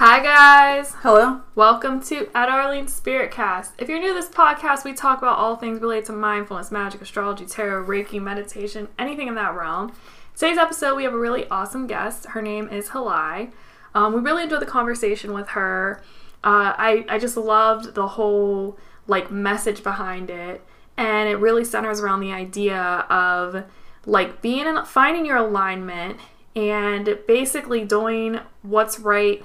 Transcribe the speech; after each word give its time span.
Hi 0.00 0.22
guys, 0.22 0.94
Hello. 1.00 1.42
welcome 1.54 2.00
to 2.04 2.30
Etta 2.34 2.50
Arlene 2.50 2.88
Spirit 2.88 3.30
Cast. 3.30 3.74
If 3.76 3.90
you're 3.90 3.98
new 3.98 4.08
to 4.08 4.14
this 4.14 4.30
podcast, 4.30 4.82
we 4.82 4.94
talk 4.94 5.18
about 5.18 5.36
all 5.36 5.56
things 5.56 5.78
related 5.78 6.06
to 6.06 6.12
mindfulness, 6.12 6.70
magic, 6.70 7.02
astrology, 7.02 7.44
tarot, 7.44 7.84
Reiki, 7.84 8.18
meditation, 8.18 8.88
anything 8.98 9.28
in 9.28 9.34
that 9.34 9.54
realm. 9.54 9.92
Today's 10.34 10.56
episode, 10.56 10.96
we 10.96 11.04
have 11.04 11.12
a 11.12 11.18
really 11.18 11.46
awesome 11.50 11.86
guest. 11.86 12.24
Her 12.28 12.40
name 12.40 12.70
is 12.70 12.88
Hilay. 12.88 13.52
Um, 13.94 14.14
we 14.14 14.20
really 14.22 14.44
enjoyed 14.44 14.62
the 14.62 14.66
conversation 14.66 15.34
with 15.34 15.48
her. 15.48 16.02
Uh, 16.42 16.72
I 16.78 17.04
I 17.06 17.18
just 17.18 17.36
loved 17.36 17.94
the 17.94 18.08
whole 18.08 18.78
like 19.06 19.30
message 19.30 19.82
behind 19.82 20.30
it, 20.30 20.64
and 20.96 21.28
it 21.28 21.36
really 21.36 21.62
centers 21.62 22.00
around 22.00 22.20
the 22.20 22.32
idea 22.32 22.80
of 23.10 23.64
like 24.06 24.40
being 24.40 24.66
in 24.66 24.82
finding 24.86 25.26
your 25.26 25.36
alignment 25.36 26.18
and 26.56 27.18
basically 27.28 27.84
doing 27.84 28.40
what's 28.62 28.98
right 28.98 29.44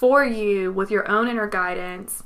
for 0.00 0.24
you 0.24 0.72
with 0.72 0.90
your 0.90 1.06
own 1.10 1.28
inner 1.28 1.46
guidance 1.46 2.22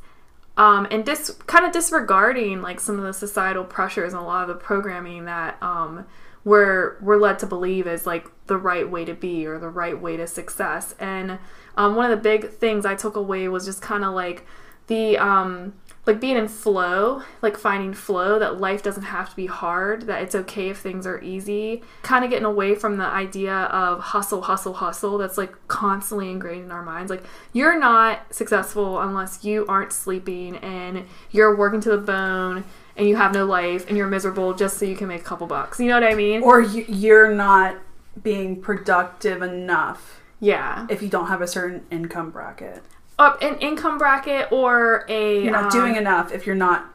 um, 0.56 0.86
and 0.92 1.04
dis- 1.04 1.36
kind 1.48 1.66
of 1.66 1.72
disregarding 1.72 2.62
like 2.62 2.78
some 2.78 3.00
of 3.00 3.04
the 3.04 3.12
societal 3.12 3.64
pressures 3.64 4.12
and 4.12 4.22
a 4.22 4.24
lot 4.24 4.42
of 4.42 4.48
the 4.48 4.54
programming 4.54 5.24
that 5.24 5.60
um, 5.60 6.06
we're 6.44 6.96
we're 7.00 7.16
led 7.16 7.40
to 7.40 7.46
believe 7.46 7.88
is 7.88 8.06
like 8.06 8.28
the 8.46 8.56
right 8.56 8.88
way 8.88 9.04
to 9.04 9.12
be 9.12 9.44
or 9.44 9.58
the 9.58 9.68
right 9.68 10.00
way 10.00 10.16
to 10.16 10.28
success. 10.28 10.94
And 11.00 11.40
um, 11.76 11.96
one 11.96 12.08
of 12.08 12.16
the 12.16 12.22
big 12.22 12.50
things 12.52 12.86
i 12.86 12.94
took 12.94 13.16
away 13.16 13.48
was 13.48 13.64
just 13.64 13.82
kind 13.82 14.04
of 14.04 14.14
like 14.14 14.46
the 14.86 15.18
um, 15.18 15.74
like 16.06 16.20
being 16.20 16.36
in 16.36 16.48
flow 16.48 17.22
like 17.40 17.56
finding 17.56 17.94
flow 17.94 18.38
that 18.38 18.60
life 18.60 18.82
doesn't 18.82 19.04
have 19.04 19.30
to 19.30 19.36
be 19.36 19.46
hard 19.46 20.02
that 20.02 20.22
it's 20.22 20.34
okay 20.34 20.68
if 20.68 20.78
things 20.78 21.06
are 21.06 21.20
easy. 21.22 21.82
Kind 22.02 22.24
of 22.24 22.30
getting 22.30 22.44
away 22.44 22.74
from 22.74 22.96
the 22.96 23.04
idea 23.04 23.54
of 23.54 24.00
hustle 24.00 24.42
hustle 24.42 24.74
hustle 24.74 25.18
that's 25.18 25.38
like 25.38 25.54
constantly 25.68 26.30
ingrained 26.30 26.64
in 26.64 26.70
our 26.70 26.82
minds. 26.82 27.10
Like 27.10 27.24
you're 27.52 27.78
not 27.78 28.34
successful 28.34 29.00
unless 29.00 29.44
you 29.44 29.64
aren't 29.66 29.92
sleeping 29.92 30.56
and 30.56 31.06
you're 31.30 31.56
working 31.56 31.80
to 31.82 31.90
the 31.90 31.98
bone 31.98 32.64
and 32.96 33.08
you 33.08 33.16
have 33.16 33.32
no 33.32 33.44
life 33.44 33.88
and 33.88 33.96
you're 33.96 34.06
miserable 34.06 34.54
just 34.54 34.78
so 34.78 34.84
you 34.84 34.96
can 34.96 35.08
make 35.08 35.22
a 35.22 35.24
couple 35.24 35.46
bucks. 35.46 35.80
You 35.80 35.88
know 35.88 36.00
what 36.00 36.04
i 36.04 36.14
mean? 36.14 36.42
Or 36.42 36.60
you, 36.60 36.84
you're 36.88 37.34
not 37.34 37.76
being 38.22 38.60
productive 38.60 39.42
enough 39.42 40.20
yeah. 40.40 40.86
if 40.88 41.02
you 41.02 41.08
don't 41.08 41.26
have 41.26 41.42
a 41.42 41.48
certain 41.48 41.84
income 41.90 42.30
bracket. 42.30 42.82
Up 43.18 43.42
an 43.42 43.58
income 43.58 43.98
bracket 43.98 44.50
or 44.50 45.04
a 45.08 45.42
You're 45.42 45.52
not 45.52 45.64
um, 45.64 45.70
doing 45.70 45.96
enough 45.96 46.32
if 46.32 46.46
you're 46.46 46.56
not 46.56 46.90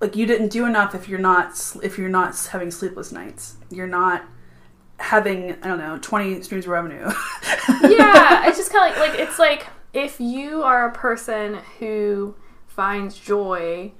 like 0.00 0.16
you 0.16 0.26
didn't 0.26 0.48
do 0.48 0.66
enough 0.66 0.94
if 0.94 1.08
you're 1.08 1.18
not 1.18 1.76
if 1.82 1.98
you're 1.98 2.08
not 2.08 2.36
having 2.50 2.70
sleepless 2.70 3.12
nights. 3.12 3.56
You're 3.70 3.86
not 3.86 4.24
having 4.98 5.56
I 5.62 5.68
don't 5.68 5.78
know 5.78 5.98
20 5.98 6.42
streams 6.42 6.64
of 6.64 6.70
revenue. 6.70 7.04
yeah, 7.82 8.46
it's 8.48 8.58
just 8.58 8.72
kind 8.72 8.92
of 8.92 8.98
like, 8.98 9.10
like 9.10 9.20
it's 9.20 9.38
like 9.38 9.66
if 9.92 10.20
you 10.20 10.62
are 10.62 10.88
a 10.88 10.92
person 10.92 11.58
who 11.78 12.34
finds 12.66 13.18
joy 13.18 13.92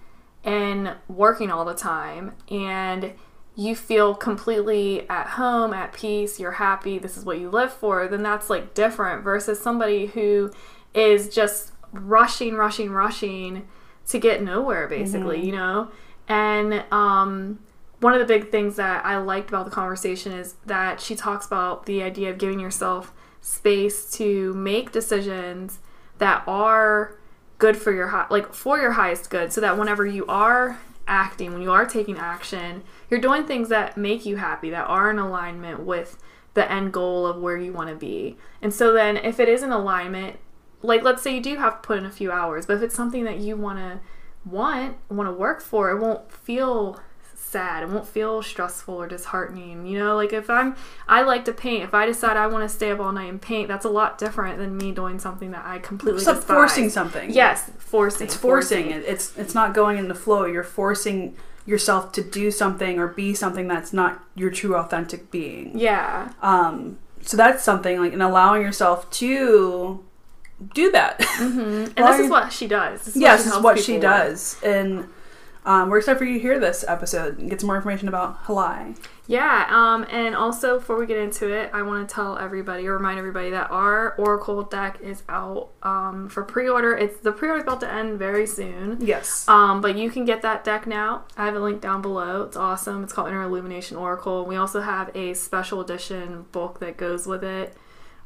in 0.45 0.95
working 1.09 1.51
all 1.51 1.65
the 1.65 1.75
time 1.75 2.33
and 2.49 3.13
you 3.55 3.77
feel 3.77 4.15
completely 4.15 5.09
at 5.11 5.27
home, 5.29 5.75
at 5.75 5.93
peace, 5.93 6.41
you're 6.41 6.53
happy, 6.53 6.99
this 6.99 7.17
is 7.17 7.25
what 7.25 7.39
you 7.39 7.51
live 7.51 7.73
for, 7.73 8.09
then 8.09 8.23
that's 8.23 8.49
like 8.49 8.73
different 8.73 9.23
versus 9.23 9.61
somebody 9.61 10.07
who 10.07 10.51
is 10.95 11.29
just 11.29 11.73
rushing, 11.93 12.55
rushing, 12.55 12.91
rushing 12.91 13.67
to 14.09 14.19
get 14.19 14.43
nowhere 14.43 14.89
basically, 14.89 15.45
you 15.47 15.53
know? 15.53 15.91
And 16.29 16.85
um 16.93 17.61
one 18.01 18.15
of 18.15 18.19
the 18.19 18.27
big 18.27 18.51
things 18.51 18.75
that 18.77 19.05
I 19.07 19.17
liked 19.19 19.49
about 19.49 19.65
the 19.65 19.71
conversation 19.71 20.33
is 20.33 20.57
that 20.67 21.01
she 21.01 21.15
talks 21.15 21.47
about 21.47 21.87
the 21.87 22.03
idea 22.03 22.31
of 22.31 22.39
giving 22.39 22.59
yourself 22.59 23.13
space 23.41 24.11
to 24.13 24.53
make 24.55 24.91
decisions 24.91 25.79
that 26.19 26.43
are 26.49 27.17
good 27.59 27.77
for 27.77 27.93
your 27.93 28.09
hi- 28.09 28.27
like 28.29 28.53
for 28.53 28.81
your 28.81 28.93
highest 28.93 29.31
good 29.31 29.53
so 29.53 29.61
that 29.61 29.79
whenever 29.79 30.05
you 30.05 30.27
are 30.27 30.81
acting 31.07 31.53
when 31.53 31.63
you 31.63 31.71
are 31.71 31.87
taking 31.87 32.19
action 32.19 32.83
you're 33.09 33.21
doing 33.21 33.45
things 33.45 33.69
that 33.69 33.97
make 33.97 34.25
you 34.27 34.37
happy 34.37 34.71
that 34.71 34.85
are 34.85 35.11
in 35.11 35.19
alignment 35.19 35.81
with 35.81 36.21
the 36.55 36.71
end 36.71 36.93
goal 36.93 37.25
of 37.27 37.37
where 37.37 37.57
you 37.57 37.73
want 37.73 37.89
to 37.89 37.95
be 37.95 38.37
and 38.61 38.75
so 38.75 38.93
then 38.93 39.17
if 39.17 39.39
it 39.39 39.49
is 39.49 39.63
in 39.63 39.71
alignment 39.71 40.37
like 40.83 41.03
let's 41.03 41.23
say 41.23 41.35
you 41.35 41.41
do 41.41 41.57
have 41.57 41.81
to 41.81 41.87
put 41.87 41.99
in 41.99 42.05
a 42.07 42.11
few 42.11 42.31
hours 42.33 42.67
but 42.67 42.77
if 42.77 42.83
it's 42.83 42.95
something 42.95 43.25
that 43.25 43.39
you 43.39 43.57
want 43.57 43.79
to 43.79 44.01
want 44.45 44.97
want 45.09 45.29
to 45.29 45.33
work 45.33 45.61
for 45.61 45.91
it 45.91 46.01
won't 46.01 46.31
feel 46.33 46.99
sad 47.35 47.83
it 47.83 47.89
won't 47.89 48.07
feel 48.09 48.43
stressful 48.43 48.95
or 48.95 49.07
disheartening 49.07 49.87
you 49.87 49.99
know 49.99 50.17
like 50.17 50.33
if 50.33 50.49
i'm 50.49 50.75
i 51.07 51.21
like 51.23 51.45
to 51.45 51.53
paint 51.53 51.85
if 51.85 51.93
i 51.95 52.07
decide 52.07 52.37
i 52.37 52.47
want 52.47 52.63
to 52.69 52.69
stay 52.75 52.91
up 52.91 52.99
all 52.99 53.13
night 53.13 53.29
and 53.29 53.43
paint 53.43 53.69
that's 53.69 53.85
a 53.85 53.89
lot 53.91 54.17
different 54.19 54.59
than 54.59 54.77
me 54.77 54.91
doing 54.91 55.19
something 55.19 55.51
that 55.51 55.65
i 55.65 55.79
completely 55.79 56.17
It's 56.19 56.25
despise. 56.27 56.45
forcing 56.47 56.89
something. 56.91 57.31
yes 57.31 57.71
forcing 57.79 58.27
It's 58.27 58.35
forcing 58.37 58.91
it. 58.91 59.05
It's 59.07 59.37
it's 59.37 59.55
not 59.55 59.75
going 59.75 59.99
in 59.99 60.09
the 60.09 60.15
flow. 60.15 60.47
You're 60.47 60.65
forcing 60.65 61.37
yourself 61.67 62.11
to 62.13 62.23
do 62.25 62.51
something 62.51 62.99
or 62.99 63.07
be 63.07 63.35
something 63.35 63.69
that's 63.69 63.93
not 63.93 64.25
your 64.35 64.51
true 64.51 64.75
authentic 64.75 65.31
being. 65.31 65.79
yeah 65.79 66.33
Um, 66.43 66.99
so 67.21 67.37
that's 67.37 67.63
something 67.63 68.01
like 68.01 68.13
and 68.15 68.23
allowing 68.23 68.63
yourself 68.63 69.09
to 69.11 70.03
do 70.75 70.91
that. 70.93 71.25
and 71.41 71.95
this 71.97 72.21
is 72.21 72.31
what 72.31 72.53
she 72.53 72.67
does 72.67 73.05
this 73.05 73.17
yes, 73.17 73.45
this 73.45 73.55
is 73.55 73.63
what 73.63 73.79
she 73.79 73.95
with. 73.95 74.03
does, 74.03 74.57
and 74.63 75.09
um, 75.65 75.91
we're 75.91 75.99
excited 75.99 76.19
for 76.19 76.25
you 76.25 76.35
to 76.35 76.41
hear 76.41 76.59
this 76.59 76.85
episode 76.89 77.39
and 77.39 77.49
get 77.49 77.61
some 77.61 77.69
more 77.69 77.77
information 77.77 78.09
about 78.09 78.45
Hilay. 78.45 78.97
Yeah, 79.29 79.67
um, 79.71 80.05
and 80.11 80.35
also 80.35 80.79
before 80.79 80.99
we 80.99 81.07
get 81.07 81.19
into 81.19 81.53
it, 81.53 81.71
I 81.73 81.83
want 81.83 82.09
to 82.09 82.13
tell 82.13 82.37
everybody 82.37 82.87
or 82.89 82.95
remind 82.95 83.19
everybody 83.21 83.51
that 83.51 83.71
our 83.71 84.15
Oracle 84.17 84.65
deck 84.65 84.99
is 85.01 85.23
out 85.29 85.71
um, 85.85 86.29
for 86.29 86.43
pre-order. 86.43 86.97
It's 86.97 87.21
the 87.21 87.31
pre-order 87.31 87.61
is 87.61 87.63
about 87.63 87.81
to 87.81 87.93
end 87.93 88.19
very 88.19 88.47
soon. 88.47 88.99
Yes. 89.01 89.47
Um, 89.49 89.81
but 89.81 89.97
you 89.97 90.11
can 90.11 90.25
get 90.25 90.43
that 90.43 90.65
deck 90.65 90.89
now. 90.89 91.25
I 91.37 91.45
have 91.45 91.55
a 91.55 91.61
link 91.61 91.81
down 91.81 92.03
below. 92.03 92.43
It's 92.43 92.57
awesome. 92.57 93.05
It's 93.05 93.13
called 93.13 93.29
Inner 93.29 93.43
Illumination 93.43 93.97
Oracle. 93.97 94.45
We 94.45 94.57
also 94.57 94.81
have 94.81 95.15
a 95.17 95.35
special 95.35 95.81
edition 95.81 96.47
book 96.51 96.81
that 96.81 96.97
goes 96.97 97.27
with 97.27 97.45
it. 97.45 97.77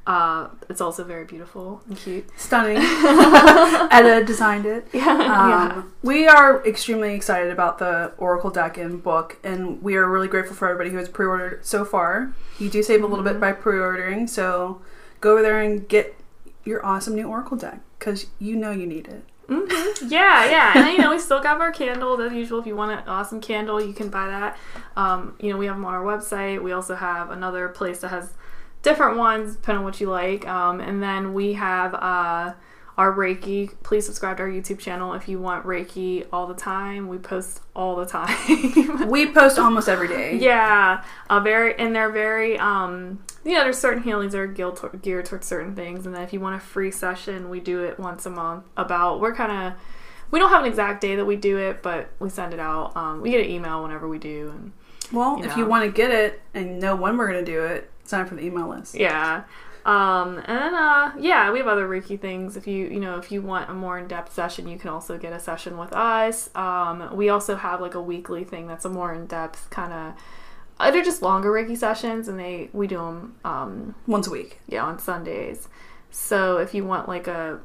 Uh, 0.06 0.48
it's 0.68 0.80
also 0.80 1.02
very 1.02 1.24
beautiful 1.24 1.82
and 1.88 1.96
cute. 1.96 2.28
Stunning. 2.36 2.76
Etta 2.80 4.24
designed 4.24 4.64
it. 4.64 4.86
yeah. 4.92 5.72
Um, 5.74 5.92
We 6.02 6.28
are 6.28 6.64
extremely 6.64 7.14
excited 7.14 7.50
about 7.50 7.78
the 7.78 8.12
Oracle 8.16 8.50
deck 8.50 8.78
and 8.78 9.02
book, 9.02 9.36
and 9.42 9.82
we 9.82 9.96
are 9.96 10.08
really 10.08 10.28
grateful 10.28 10.54
for 10.54 10.68
everybody 10.68 10.90
who 10.90 10.98
has 10.98 11.08
pre-ordered 11.08 11.66
so 11.66 11.84
far. 11.84 12.32
You 12.60 12.70
do 12.70 12.84
save 12.84 13.02
a 13.02 13.06
little 13.06 13.24
bit 13.24 13.40
by 13.40 13.52
pre-ordering, 13.52 14.28
so 14.28 14.80
go 15.20 15.32
over 15.32 15.42
there 15.42 15.60
and 15.60 15.88
get 15.88 16.14
your 16.64 16.84
awesome 16.86 17.16
new 17.16 17.28
Oracle 17.28 17.56
deck 17.56 17.80
because 17.98 18.26
you 18.38 18.54
know 18.54 18.70
you 18.70 18.86
need 18.86 19.08
it. 19.08 19.24
Mm-hmm. 19.48 20.08
Yeah, 20.08 20.50
yeah. 20.50 20.72
And 20.74 20.84
then, 20.84 20.92
you 20.94 21.00
know, 21.00 21.10
we 21.10 21.18
still 21.18 21.40
got 21.40 21.60
our 21.60 21.70
candle 21.70 22.20
as 22.20 22.32
usual. 22.32 22.58
If 22.60 22.66
you 22.66 22.74
want 22.76 22.92
an 22.92 23.08
awesome 23.08 23.40
candle, 23.40 23.80
you 23.80 23.92
can 23.92 24.08
buy 24.08 24.26
that. 24.26 24.58
Um, 24.96 25.36
you 25.40 25.50
know, 25.50 25.56
we 25.56 25.66
have 25.66 25.76
them 25.76 25.84
on 25.84 25.94
our 25.94 26.02
website. 26.02 26.62
We 26.62 26.72
also 26.72 26.96
have 26.96 27.30
another 27.30 27.68
place 27.68 28.00
that 28.00 28.08
has 28.08 28.32
different 28.86 29.18
ones, 29.18 29.56
depending 29.56 29.80
on 29.80 29.84
what 29.84 30.00
you 30.00 30.08
like. 30.08 30.46
Um, 30.46 30.80
and 30.80 31.02
then 31.02 31.34
we 31.34 31.54
have 31.54 31.92
uh, 31.92 32.54
our 32.96 33.12
Reiki. 33.12 33.72
Please 33.82 34.06
subscribe 34.06 34.36
to 34.36 34.44
our 34.44 34.48
YouTube 34.48 34.78
channel 34.78 35.12
if 35.14 35.28
you 35.28 35.40
want 35.40 35.66
Reiki 35.66 36.24
all 36.32 36.46
the 36.46 36.54
time. 36.54 37.08
We 37.08 37.18
post 37.18 37.60
all 37.74 37.96
the 37.96 38.06
time. 38.06 39.08
We 39.10 39.26
post 39.32 39.58
almost 39.58 39.88
every 39.88 40.08
day. 40.08 40.38
Yeah, 40.38 41.02
a 41.28 41.40
very 41.40 41.76
and 41.78 41.94
they're 41.94 42.10
very 42.10 42.58
um 42.58 43.18
you 43.44 43.54
know 43.54 43.62
there's 43.64 43.78
certain 43.78 44.02
healings 44.02 44.32
that 44.32 44.38
are 44.38 44.46
geared, 44.46 44.76
to- 44.76 44.98
geared 45.02 45.26
towards 45.26 45.46
certain 45.46 45.74
things 45.74 46.06
and 46.06 46.14
then 46.14 46.22
if 46.22 46.32
you 46.32 46.40
want 46.40 46.56
a 46.56 46.58
free 46.60 46.90
session 46.90 47.48
we 47.50 47.60
do 47.60 47.84
it 47.84 47.98
once 47.98 48.26
a 48.26 48.30
month 48.30 48.64
about 48.76 49.20
we're 49.20 49.34
kind 49.34 49.52
of 49.52 49.78
we 50.32 50.40
don't 50.40 50.50
have 50.50 50.62
an 50.62 50.68
exact 50.68 51.00
day 51.00 51.14
that 51.16 51.24
we 51.24 51.36
do 51.36 51.56
it 51.58 51.82
but 51.82 52.10
we 52.18 52.28
send 52.28 52.52
it 52.52 52.58
out 52.58 52.96
um, 52.96 53.20
we 53.20 53.30
get 53.30 53.40
an 53.40 53.50
email 53.50 53.82
whenever 53.82 54.08
we 54.08 54.18
do 54.18 54.50
and 54.54 54.72
Well, 55.12 55.38
You 55.38 55.44
if 55.44 55.56
you 55.56 55.64
want 55.66 55.84
to 55.84 55.90
get 55.92 56.10
it 56.10 56.40
and 56.54 56.80
know 56.80 56.96
when 56.96 57.16
we're 57.16 57.30
going 57.30 57.44
to 57.44 57.52
do 57.52 57.62
it, 57.64 57.88
sign 58.06 58.22
up 58.22 58.28
for 58.28 58.34
the 58.36 58.44
email 58.44 58.68
list. 58.68 58.94
yeah 58.94 59.44
um 59.84 60.38
and 60.38 60.58
then 60.58 60.74
uh 60.74 61.12
yeah 61.18 61.50
we 61.52 61.58
have 61.58 61.68
other 61.68 61.88
reiki 61.88 62.18
things 62.20 62.56
if 62.56 62.66
you 62.66 62.86
you 62.86 62.98
know 62.98 63.18
if 63.18 63.30
you 63.30 63.40
want 63.40 63.70
a 63.70 63.72
more 63.74 63.98
in-depth 63.98 64.32
session 64.32 64.66
you 64.66 64.76
can 64.78 64.90
also 64.90 65.16
get 65.16 65.32
a 65.32 65.38
session 65.38 65.78
with 65.78 65.92
us 65.92 66.50
um 66.56 67.14
we 67.16 67.28
also 67.28 67.54
have 67.54 67.80
like 67.80 67.94
a 67.94 68.00
weekly 68.02 68.42
thing 68.42 68.66
that's 68.66 68.84
a 68.84 68.88
more 68.88 69.14
in-depth 69.14 69.70
kind 69.70 69.92
of 69.92 70.12
uh, 70.80 70.90
they're 70.90 71.04
just 71.04 71.22
longer 71.22 71.50
reiki 71.52 71.76
sessions 71.76 72.26
and 72.28 72.38
they 72.38 72.68
we 72.72 72.86
do 72.88 72.96
them 72.96 73.36
um 73.44 73.94
Once 74.08 74.26
a 74.26 74.30
week. 74.30 74.58
yeah 74.68 74.84
on 74.84 74.98
sundays 74.98 75.68
so 76.10 76.56
if 76.58 76.74
you 76.74 76.84
want 76.84 77.06
like 77.08 77.28
a 77.28 77.60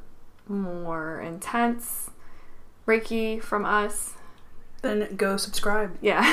more 0.48 1.20
intense 1.22 2.12
reiki 2.88 3.42
from 3.42 3.66
us 3.66 4.14
Then 4.82 5.16
go 5.16 5.38
subscribe. 5.38 5.96
yeah 6.02 6.24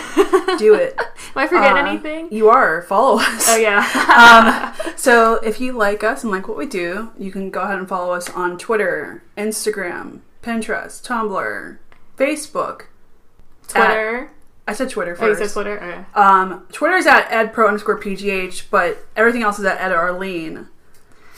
Do 0.58 0.72
it. 0.74 0.96
am 0.98 1.06
i 1.36 1.46
forgetting 1.46 1.76
Uh, 1.84 1.90
anything 1.90 2.28
You 2.32 2.48
are. 2.48 2.82
Follow 2.82 3.18
us. 3.20 3.46
oh 3.48 3.56
yeah 3.56 4.74
um, 4.82 4.94
so 4.96 5.34
if 5.36 5.60
you 5.60 5.72
like 5.72 6.02
us 6.02 6.22
and 6.22 6.30
like 6.32 6.48
what 6.48 6.56
we 6.56 6.66
do, 6.66 7.10
you 7.18 7.30
can 7.30 7.50
go 7.50 7.60
ahead 7.60 7.78
and 7.78 7.88
follow 7.88 8.12
us 8.14 8.30
on 8.30 8.56
Twitter, 8.58 9.22
Instagram, 9.36 10.20
Pinterest, 10.42 11.02
Tumblr, 11.06 11.76
Facebook. 12.16 12.82
twitter 13.66 14.30
I 14.66 14.72
said 14.74 14.90
Twitter 14.90 15.16
oh 15.18 15.26
you 15.26 15.34
first. 15.34 15.52
said 15.54 15.62
twitter 15.62 15.76
okay. 15.82 16.04
Um, 16.14 16.66
Twitter's 16.72 17.06
at 17.06 17.28
edpro 17.30 17.68
underscore 17.68 17.98
pgh, 17.98 18.64
but 18.70 18.98
everything 19.16 19.42
else 19.42 19.58
is 19.58 19.64
at 19.64 19.80
etta 19.80 19.94
arlene, 19.94 20.68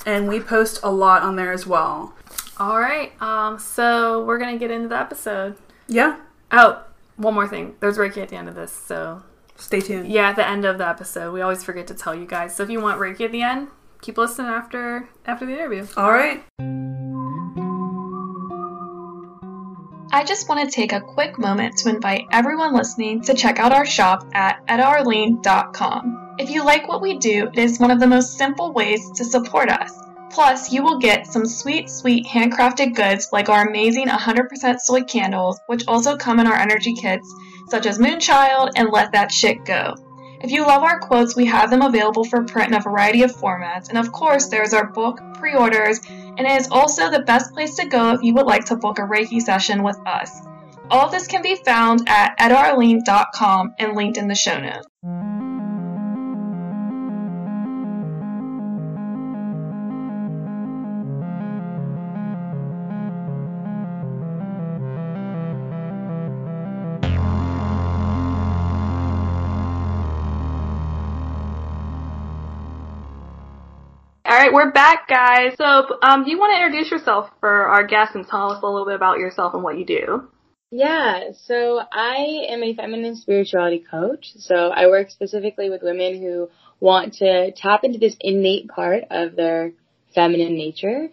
and 0.06 0.26
we 0.28 0.40
post 0.40 0.80
a 0.82 0.90
lot 0.90 1.22
on 1.22 1.36
there 1.36 1.52
as 1.52 1.66
well. 1.66 2.14
All 2.58 2.78
right. 2.80 3.12
Um, 3.22 3.58
so 3.58 4.24
we're 4.24 4.38
gonna 4.38 4.58
get 4.58 4.70
into 4.70 4.88
the 4.88 4.98
episode. 4.98 5.56
Yeah. 5.86 6.16
Oh, 6.52 6.82
one 7.20 7.34
more 7.34 7.46
thing. 7.48 7.74
There's 7.80 7.98
Reiki 7.98 8.18
at 8.22 8.28
the 8.28 8.36
end 8.36 8.48
of 8.48 8.54
this, 8.54 8.72
so 8.72 9.22
Stay 9.56 9.80
tuned. 9.80 10.08
yeah, 10.08 10.30
at 10.30 10.36
the 10.36 10.48
end 10.48 10.64
of 10.64 10.78
the 10.78 10.88
episode, 10.88 11.32
we 11.32 11.40
always 11.42 11.62
forget 11.62 11.86
to 11.88 11.94
tell 11.94 12.14
you 12.14 12.26
guys. 12.26 12.54
So 12.56 12.62
if 12.62 12.70
you 12.70 12.80
want 12.80 13.00
Reiki 13.00 13.24
at 13.26 13.32
the 13.32 13.42
end, 13.42 13.68
keep 14.00 14.16
listening 14.18 14.48
after 14.48 15.08
after 15.26 15.44
the 15.46 15.52
interview. 15.52 15.86
All 15.96 16.10
right. 16.12 16.42
I 20.12 20.24
just 20.24 20.48
want 20.48 20.68
to 20.68 20.74
take 20.74 20.92
a 20.92 21.00
quick 21.00 21.38
moment 21.38 21.76
to 21.78 21.88
invite 21.88 22.24
everyone 22.32 22.74
listening 22.74 23.22
to 23.22 23.34
check 23.34 23.60
out 23.60 23.70
our 23.72 23.86
shop 23.86 24.28
at 24.34 24.66
ettaarlene.com. 24.66 26.34
If 26.38 26.50
you 26.50 26.64
like 26.64 26.88
what 26.88 27.00
we 27.00 27.18
do, 27.18 27.48
it 27.52 27.58
is 27.58 27.78
one 27.78 27.90
of 27.92 28.00
the 28.00 28.06
most 28.08 28.36
simple 28.36 28.72
ways 28.72 29.08
to 29.12 29.24
support 29.24 29.68
us. 29.70 29.92
Plus, 30.30 30.72
you 30.72 30.82
will 30.82 30.98
get 30.98 31.26
some 31.26 31.44
sweet, 31.44 31.90
sweet 31.90 32.24
handcrafted 32.26 32.94
goods 32.94 33.28
like 33.32 33.48
our 33.48 33.68
amazing 33.68 34.06
100% 34.06 34.78
soy 34.78 35.02
candles, 35.02 35.60
which 35.66 35.86
also 35.88 36.16
come 36.16 36.38
in 36.38 36.46
our 36.46 36.56
energy 36.56 36.94
kits, 36.94 37.34
such 37.68 37.84
as 37.86 37.98
Moonchild 37.98 38.70
and 38.76 38.90
Let 38.90 39.12
That 39.12 39.32
Shit 39.32 39.64
Go. 39.64 39.94
If 40.42 40.52
you 40.52 40.66
love 40.66 40.82
our 40.82 41.00
quotes, 41.00 41.36
we 41.36 41.44
have 41.46 41.68
them 41.68 41.82
available 41.82 42.24
for 42.24 42.44
print 42.44 42.68
in 42.68 42.74
a 42.74 42.80
variety 42.80 43.22
of 43.22 43.32
formats. 43.32 43.88
And 43.88 43.98
of 43.98 44.12
course, 44.12 44.46
there's 44.46 44.72
our 44.72 44.86
book, 44.86 45.20
pre 45.34 45.54
orders, 45.54 46.00
and 46.08 46.40
it 46.40 46.60
is 46.60 46.68
also 46.70 47.10
the 47.10 47.22
best 47.22 47.52
place 47.52 47.74
to 47.76 47.86
go 47.86 48.12
if 48.12 48.22
you 48.22 48.32
would 48.34 48.46
like 48.46 48.64
to 48.66 48.76
book 48.76 48.98
a 48.98 49.02
Reiki 49.02 49.40
session 49.42 49.82
with 49.82 49.98
us. 50.06 50.40
All 50.90 51.04
of 51.06 51.12
this 51.12 51.26
can 51.26 51.42
be 51.42 51.56
found 51.56 52.08
at 52.08 52.38
ettaarlene.com 52.38 53.74
and 53.78 53.94
linked 53.94 54.16
in 54.16 54.28
the 54.28 54.34
show 54.34 54.58
notes. 54.58 54.86
Right, 74.40 74.52
we're 74.54 74.70
back, 74.70 75.06
guys. 75.06 75.54
So, 75.58 75.98
um, 76.02 76.24
do 76.24 76.30
you 76.30 76.38
want 76.38 76.56
to 76.56 76.64
introduce 76.64 76.90
yourself 76.90 77.30
for 77.40 77.50
our 77.50 77.86
guests 77.86 78.14
and 78.14 78.26
tell 78.26 78.52
us 78.52 78.62
a 78.62 78.66
little 78.66 78.86
bit 78.86 78.94
about 78.94 79.18
yourself 79.18 79.52
and 79.52 79.62
what 79.62 79.78
you 79.78 79.84
do? 79.84 80.28
Yeah, 80.70 81.32
so 81.44 81.80
I 81.92 82.46
am 82.48 82.62
a 82.62 82.74
feminine 82.74 83.16
spirituality 83.16 83.84
coach. 83.90 84.32
So 84.38 84.54
I 84.68 84.86
work 84.86 85.10
specifically 85.10 85.68
with 85.68 85.82
women 85.82 86.22
who 86.22 86.48
want 86.78 87.14
to 87.14 87.52
tap 87.52 87.84
into 87.84 87.98
this 87.98 88.16
innate 88.20 88.68
part 88.68 89.04
of 89.10 89.36
their 89.36 89.72
feminine 90.14 90.54
nature, 90.54 91.10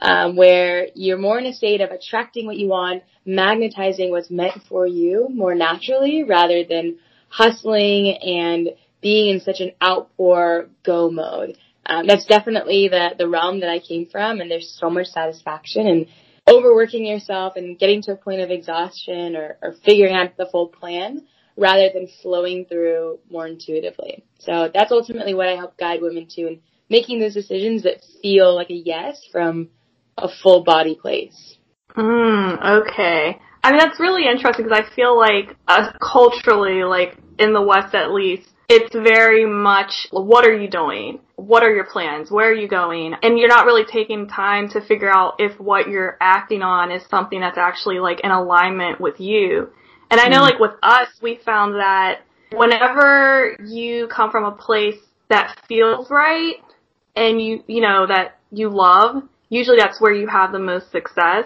um, 0.00 0.36
where 0.36 0.86
you're 0.94 1.18
more 1.18 1.38
in 1.38 1.46
a 1.46 1.52
state 1.52 1.82
of 1.82 1.90
attracting 1.90 2.46
what 2.46 2.56
you 2.56 2.68
want, 2.68 3.02
magnetizing 3.26 4.10
what's 4.10 4.30
meant 4.30 4.62
for 4.68 4.86
you 4.86 5.28
more 5.28 5.54
naturally 5.54 6.22
rather 6.22 6.64
than 6.64 6.96
hustling 7.28 8.16
and 8.16 8.70
being 9.02 9.34
in 9.34 9.40
such 9.40 9.60
an 9.60 9.72
outpour 9.82 10.68
go 10.82 11.10
mode. 11.10 11.58
Um, 11.90 12.06
that's 12.06 12.24
definitely 12.24 12.86
the, 12.88 13.16
the 13.18 13.28
realm 13.28 13.60
that 13.60 13.68
I 13.68 13.80
came 13.80 14.06
from 14.06 14.40
and 14.40 14.48
there's 14.48 14.78
so 14.78 14.88
much 14.88 15.08
satisfaction 15.08 15.88
in 15.88 16.06
overworking 16.48 17.04
yourself 17.04 17.54
and 17.56 17.76
getting 17.76 18.00
to 18.02 18.12
a 18.12 18.16
point 18.16 18.40
of 18.40 18.50
exhaustion 18.50 19.34
or, 19.34 19.58
or 19.60 19.74
figuring 19.84 20.14
out 20.14 20.36
the 20.36 20.48
full 20.52 20.68
plan 20.68 21.26
rather 21.56 21.90
than 21.92 22.06
flowing 22.22 22.64
through 22.64 23.18
more 23.28 23.48
intuitively. 23.48 24.22
So 24.38 24.70
that's 24.72 24.92
ultimately 24.92 25.34
what 25.34 25.48
I 25.48 25.56
help 25.56 25.76
guide 25.76 26.00
women 26.00 26.28
to 26.36 26.46
and 26.46 26.60
making 26.88 27.18
those 27.18 27.34
decisions 27.34 27.82
that 27.82 28.04
feel 28.22 28.54
like 28.54 28.70
a 28.70 28.74
yes 28.74 29.20
from 29.32 29.70
a 30.16 30.28
full 30.28 30.62
body 30.62 30.94
place. 30.94 31.56
Mm, 31.96 32.82
okay. 32.82 33.36
I 33.64 33.70
mean, 33.72 33.78
that's 33.78 33.98
really 33.98 34.28
interesting 34.28 34.64
because 34.64 34.80
I 34.80 34.94
feel 34.94 35.18
like 35.18 35.56
uh, 35.66 35.90
culturally, 36.00 36.84
like 36.84 37.18
in 37.40 37.52
the 37.52 37.62
West 37.62 37.96
at 37.96 38.12
least, 38.12 38.48
it's 38.70 38.94
very 38.94 39.44
much 39.44 40.06
what 40.12 40.46
are 40.46 40.56
you 40.56 40.70
doing? 40.70 41.18
What 41.34 41.64
are 41.64 41.74
your 41.74 41.86
plans? 41.86 42.30
Where 42.30 42.50
are 42.50 42.54
you 42.54 42.68
going? 42.68 43.14
And 43.20 43.36
you're 43.36 43.48
not 43.48 43.66
really 43.66 43.84
taking 43.84 44.28
time 44.28 44.68
to 44.70 44.80
figure 44.80 45.10
out 45.10 45.34
if 45.38 45.58
what 45.58 45.88
you're 45.88 46.16
acting 46.20 46.62
on 46.62 46.92
is 46.92 47.02
something 47.10 47.40
that's 47.40 47.58
actually 47.58 47.98
like 47.98 48.20
in 48.22 48.30
alignment 48.30 49.00
with 49.00 49.18
you. 49.18 49.70
And 50.10 50.20
I 50.20 50.28
know 50.28 50.36
mm-hmm. 50.36 50.44
like 50.44 50.58
with 50.60 50.72
us, 50.82 51.08
we 51.20 51.40
found 51.44 51.74
that 51.74 52.20
whenever 52.52 53.56
you 53.64 54.06
come 54.06 54.30
from 54.30 54.44
a 54.44 54.52
place 54.52 54.98
that 55.28 55.56
feels 55.68 56.08
right 56.08 56.56
and 57.16 57.40
you, 57.44 57.64
you 57.66 57.80
know, 57.80 58.06
that 58.06 58.38
you 58.52 58.68
love, 58.68 59.24
usually 59.48 59.78
that's 59.78 60.00
where 60.00 60.12
you 60.12 60.28
have 60.28 60.52
the 60.52 60.58
most 60.60 60.92
success 60.92 61.44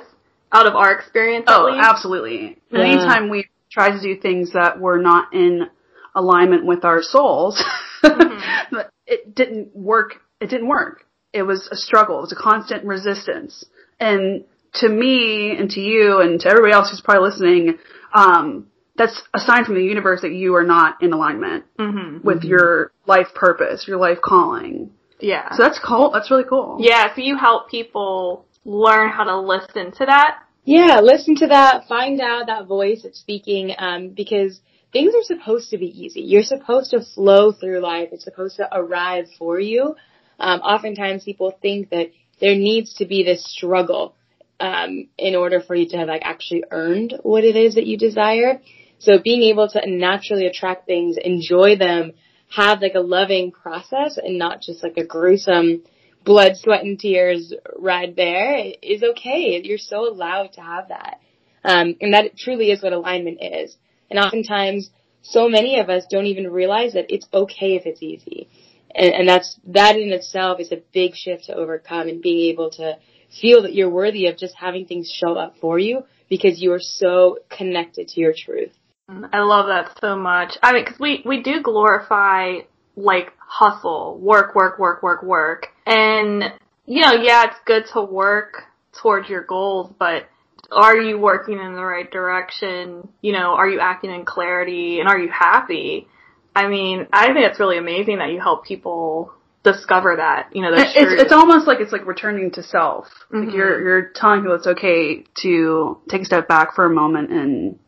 out 0.53 0.67
of 0.67 0.75
our 0.75 0.93
experience 0.93 1.47
Oh, 1.49 1.71
absolutely. 1.75 2.59
Yeah. 2.71 2.81
Anytime 2.81 3.31
we 3.31 3.49
try 3.71 3.91
to 3.91 4.01
do 4.01 4.21
things 4.21 4.53
that 4.53 4.79
were 4.79 4.99
not 4.99 5.33
in 5.33 5.69
alignment 6.15 6.65
with 6.65 6.85
our 6.85 7.03
souls, 7.03 7.63
but 8.03 8.91
it 9.07 9.35
didn't 9.35 9.75
work. 9.75 10.17
It 10.41 10.49
didn't 10.51 10.69
work. 10.69 11.05
It 11.33 11.43
was 11.43 11.69
a 11.73 11.77
struggle. 11.77 12.19
It 12.19 12.23
was 12.23 12.33
a 12.33 12.37
constant 12.37 12.85
resistance. 12.85 13.65
And 13.99 14.45
to 14.75 14.89
me 14.89 15.57
and 15.57 15.71
to 15.71 15.81
you 15.81 16.21
and 16.21 16.41
to 16.41 16.49
everybody 16.49 16.73
else 16.73 16.91
who's 16.91 17.01
probably 17.01 17.29
listening, 17.29 17.79
um, 18.13 18.69
that's 18.97 19.23
a 19.35 19.41
sign 19.41 19.65
from 19.65 19.75
the 19.75 19.83
universe 19.83 20.21
that 20.23 20.33
you 20.33 20.55
are 20.55 20.63
not 20.65 21.03
in 21.03 21.13
alignment 21.13 21.65
Mm-hmm. 21.79 22.27
with 22.27 22.45
your 22.45 22.93
life 23.07 23.29
purpose, 23.35 23.87
your 23.89 23.99
life 23.99 24.19
calling. 24.23 24.91
Yeah. 25.21 25.51
So 25.57 25.63
that's 25.63 25.81
cool. 25.85 26.11
That's 26.13 26.31
really 26.31 26.45
cool. 26.49 26.77
yeah, 26.81 27.13
so 27.15 27.21
you 27.21 27.37
help 27.37 27.69
people 27.69 28.47
learn 28.65 29.11
how 29.11 29.25
to 29.25 29.39
listen 29.41 29.91
to 29.93 30.07
that. 30.07 30.39
Yeah, 30.65 31.01
listen 31.03 31.35
to 31.37 31.49
that, 31.49 31.87
find 31.89 32.21
out 32.21 32.47
that 32.47 32.67
voice 32.67 33.03
that's 33.03 33.19
speaking, 33.19 33.75
um, 33.77 34.09
because 34.11 34.61
things 34.95 35.13
are 35.15 35.23
supposed 35.25 35.71
to 35.71 35.79
be 35.79 35.89
easy. 36.05 36.23
You're 36.23 36.45
supposed 36.45 36.93
to 36.93 37.05
flow 37.05 37.53
through 37.53 37.81
life. 37.81 38.09
It's 38.13 38.25
supposed 38.25 38.57
to 38.57 38.69
arrive 38.73 39.27
for 39.39 39.61
you. 39.61 39.97
Um, 40.39 40.61
oftentimes 40.61 41.25
people 41.25 41.53
think 41.61 41.91
that 41.91 42.13
there 42.41 42.55
needs 42.55 42.95
to 42.95 43.05
be 43.05 43.25
this 43.25 43.45
struggle, 43.45 44.15
um, 44.61 45.09
in 45.19 45.35
order 45.35 45.61
for 45.61 45.75
you 45.75 45.89
to 45.89 45.97
have 45.99 46.09
like 46.09 46.23
actually 46.25 46.65
earned 46.71 47.15
what 47.23 47.45
it 47.45 47.57
is 47.57 47.75
that 47.75 47.87
you 47.87 47.99
desire. 47.99 48.61
So 48.99 49.19
being 49.23 49.43
able 49.43 49.69
to 49.69 49.81
naturally 49.85 50.47
attract 50.47 50.87
things, 50.87 51.17
enjoy 51.23 51.77
them, 51.77 52.13
have 52.49 52.81
like 52.81 52.95
a 52.95 53.01
loving 53.01 53.51
process 53.51 54.17
and 54.17 54.39
not 54.39 54.63
just 54.63 54.83
like 54.83 54.97
a 54.97 55.05
gruesome 55.05 55.83
blood, 56.25 56.57
sweat, 56.57 56.85
and 56.85 56.99
tears 56.99 57.53
ride 57.77 58.15
there 58.17 58.73
is 58.81 59.03
okay. 59.03 59.61
You're 59.63 59.79
so 59.79 60.09
allowed 60.09 60.53
to 60.53 60.61
have 60.61 60.89
that. 60.89 61.21
Um, 61.65 61.97
and 62.01 62.15
that 62.15 62.37
truly 62.37 62.71
is 62.71 62.83
what 62.83 62.93
alignment 62.93 63.39
is. 63.43 63.77
And 64.15 64.25
oftentimes, 64.25 64.91
so 65.23 65.49
many 65.49 65.81
of 65.81 65.91
us 65.91 66.05
don't 66.09 66.27
even 66.27 66.53
realize 66.53 66.93
that 66.93 67.07
it's 67.13 67.27
okay 67.35 67.75
if 67.75 67.85
it's 67.85 68.01
easy. 68.01 68.49
And, 68.95 69.13
and 69.13 69.29
that's, 69.29 69.59
that 69.67 69.97
in 69.97 70.13
itself 70.13 70.61
is 70.61 70.71
a 70.71 70.83
big 70.93 71.17
shift 71.17 71.47
to 71.47 71.55
overcome 71.55 72.07
and 72.07 72.23
being 72.23 72.53
able 72.53 72.71
to 72.71 72.97
feel 73.41 73.63
that 73.63 73.75
you're 73.75 73.91
worthy 73.91 74.29
of 74.29 74.39
just 74.39 74.55
having 74.55 74.87
things 74.87 75.11
show 75.11 75.35
up 75.35 75.57
for 75.61 75.81
you 75.81 76.05
because 76.31 76.63
you 76.63 76.73
are 76.73 76.81
so 76.81 77.39
connected 77.51 78.07
to 78.07 78.21
your 78.21 78.33
truth. 78.33 78.71
I 79.09 79.41
love 79.41 79.67
that 79.67 79.99
so 80.01 80.17
much. 80.17 80.57
I 80.63 80.73
mean, 80.73 80.85
because 80.85 81.01
we 81.01 81.23
we 81.27 81.43
do 81.43 81.61
glorify 81.61 82.59
like 82.97 83.33
hustle, 83.37 84.17
work, 84.19 84.55
work, 84.55 84.79
work, 84.79 85.03
work, 85.03 85.23
work, 85.23 85.67
and 85.85 86.45
you 86.87 87.03
know, 87.03 87.13
yeah, 87.13 87.45
it's 87.45 87.59
good 87.67 87.85
to 87.93 88.01
work 88.01 88.63
towards 89.03 89.29
your 89.29 89.43
goals, 89.43 89.93
but 89.99 90.29
are 90.75 90.97
you 90.97 91.19
working 91.19 91.59
in 91.59 91.75
the 91.75 91.85
right 91.85 92.11
direction? 92.11 93.09
You 93.21 93.33
know, 93.33 93.55
are 93.55 93.69
you 93.69 93.81
acting 93.81 94.11
in 94.11 94.25
clarity, 94.25 95.01
and 95.01 95.09
are 95.09 95.19
you 95.19 95.31
happy? 95.31 96.07
I 96.55 96.69
mean, 96.69 97.07
I 97.13 97.27
think 97.33 97.47
it's 97.47 97.59
really 97.59 97.79
amazing 97.79 98.19
that 98.19 98.31
you 98.31 98.41
help 98.41 98.65
people 98.65 99.33
discover 99.65 100.17
that. 100.17 100.51
You 100.53 100.63
know, 100.63 100.71
It's 100.73 100.93
it's 100.95 101.33
almost 101.33 101.67
like 101.67 101.81
it's 101.81 101.93
like 101.93 102.07
returning 102.07 102.51
to 102.53 102.63
self. 102.63 103.09
Like 103.31 103.49
Mhm. 103.49 103.55
you're 103.55 103.81
you're 103.83 104.03
telling 104.15 104.43
people 104.43 104.55
it's 104.55 104.67
okay 104.67 105.25
to 105.43 105.99
take 106.09 106.23
a 106.23 106.25
step 106.25 106.47
back 106.47 106.75
for 106.75 106.85
a 106.85 106.91
moment 106.91 107.31
and 107.31 107.79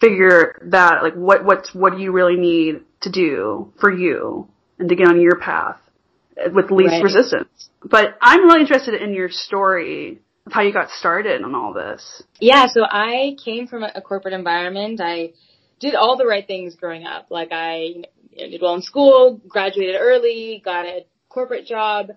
figure 0.00 0.60
that 0.66 1.02
like 1.02 1.14
what 1.14 1.44
what's 1.44 1.74
what 1.74 1.96
do 1.96 2.02
you 2.02 2.12
really 2.12 2.36
need 2.36 2.82
to 3.00 3.10
do 3.10 3.72
for 3.80 3.90
you 3.90 4.46
and 4.78 4.88
to 4.88 4.94
get 4.94 5.08
on 5.08 5.20
your 5.20 5.36
path 5.36 5.80
with 6.52 6.70
least 6.70 6.92
Right. 6.92 7.02
resistance. 7.02 7.70
But 7.84 8.16
I'm 8.20 8.44
really 8.44 8.60
interested 8.60 9.00
in 9.00 9.14
your 9.14 9.28
story 9.28 10.20
of 10.46 10.52
how 10.52 10.62
you 10.62 10.72
got 10.72 10.90
started 10.90 11.42
on 11.42 11.54
all 11.54 11.72
this. 11.72 12.22
Yeah, 12.40 12.66
so 12.66 12.82
I 12.82 13.36
came 13.44 13.66
from 13.66 13.82
a, 13.82 14.00
corporate 14.00 14.34
environment. 14.34 15.00
I 15.00 15.32
did 15.80 15.94
all 15.94 16.16
the 16.16 16.26
right 16.26 16.46
things 16.46 16.74
growing 16.74 17.06
up. 17.06 17.26
Like 17.30 17.48
I 17.52 17.76
you 18.30 18.44
know, 18.44 18.50
did 18.50 18.62
well 18.62 18.74
in 18.74 18.82
school, 18.82 19.40
graduated 19.48 19.96
early, 19.98 20.62
got 20.64 20.86
a 20.86 21.06
corporate 21.28 21.66
job, 21.66 22.10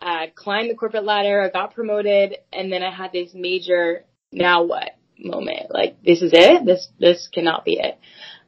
uh, 0.00 0.26
climbed 0.34 0.70
the 0.70 0.74
corporate 0.74 1.04
ladder, 1.04 1.42
I 1.42 1.50
got 1.50 1.74
promoted, 1.74 2.36
and 2.52 2.72
then 2.72 2.82
I 2.82 2.94
had 2.94 3.12
this 3.12 3.30
major 3.34 4.04
now 4.32 4.64
what 4.64 4.90
moment. 5.18 5.70
Like 5.70 6.02
this 6.02 6.22
is 6.22 6.32
it. 6.34 6.64
This 6.64 6.88
this 6.98 7.28
cannot 7.32 7.64
be 7.64 7.78
it. 7.80 7.98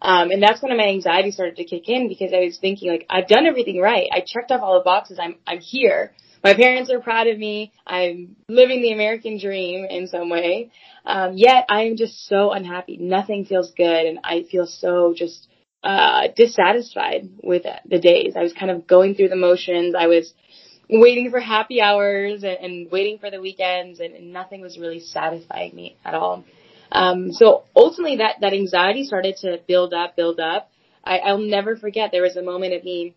Um, 0.03 0.31
and 0.31 0.43
that's 0.43 0.62
when 0.62 0.76
my 0.76 0.88
anxiety 0.88 1.31
started 1.31 1.57
to 1.57 1.64
kick 1.64 1.88
in 1.88 2.09
because 2.09 2.33
I 2.35 2.45
was 2.45 2.59
thinking 2.59 2.91
like 2.91 3.07
I've 3.09 3.29
done 3.29 3.47
everything 3.47 3.81
right. 3.81 4.09
I 4.12 4.21
checked 4.26 4.50
off 4.50 4.61
all 4.61 4.79
the 4.79 4.85
boxes. 4.85 5.19
I'm 5.21 5.37
I'm 5.47 5.61
here, 5.61 6.12
my 6.45 6.53
parents 6.55 6.91
are 6.91 7.01
proud 7.01 7.27
of 7.27 7.39
me. 7.39 7.73
I'm 7.87 8.37
living 8.49 8.83
the 8.83 8.93
American 8.93 9.39
dream 9.39 9.87
in 9.89 10.07
some 10.09 10.29
way. 10.29 10.71
Um, 11.07 11.33
yet 11.35 11.65
I 11.71 11.85
am 11.85 11.97
just 11.97 12.27
so 12.29 12.53
unhappy. 12.53 12.99
Nothing 12.99 13.47
feels 13.47 13.73
good 13.73 14.07
and 14.07 14.19
I 14.23 14.45
feel 14.51 14.67
so 14.67 15.15
just, 15.17 15.49
uh, 15.83 16.29
dissatisfied 16.37 17.31
with 17.43 17.65
the 17.87 17.99
days. 17.99 18.35
I 18.37 18.43
was 18.43 18.53
kind 18.53 18.71
of 18.71 18.87
going 18.87 19.15
through 19.15 19.29
the 19.29 19.37
motions. 19.37 19.95
I 19.99 20.07
was 20.07 20.33
waiting 20.89 21.31
for 21.31 21.41
happy 21.41 21.81
hours 21.81 22.45
and, 22.45 22.59
and 22.61 22.91
waiting 22.91 23.19
for 23.19 23.31
the 23.31 23.41
weekends 23.41 24.01
and, 24.01 24.15
and, 24.15 24.33
nothing 24.33 24.61
was 24.61 24.79
really 24.79 25.01
satisfying 25.01 25.75
me 25.75 25.97
at 26.05 26.15
all. 26.15 26.45
Um, 26.93 27.33
so 27.33 27.65
ultimately 27.75 28.19
that, 28.19 28.37
that 28.43 28.53
anxiety 28.53 29.05
started 29.05 29.37
to 29.39 29.61
build 29.67 29.95
up, 29.95 30.15
build 30.15 30.41
up. 30.41 30.71
I, 31.03 31.19
I'll 31.19 31.39
never 31.39 31.77
forget 31.77 32.11
there 32.13 32.23
was 32.23 32.37
a 32.37 32.43
moment 32.43 32.75
of 32.75 32.85
me 32.85 33.15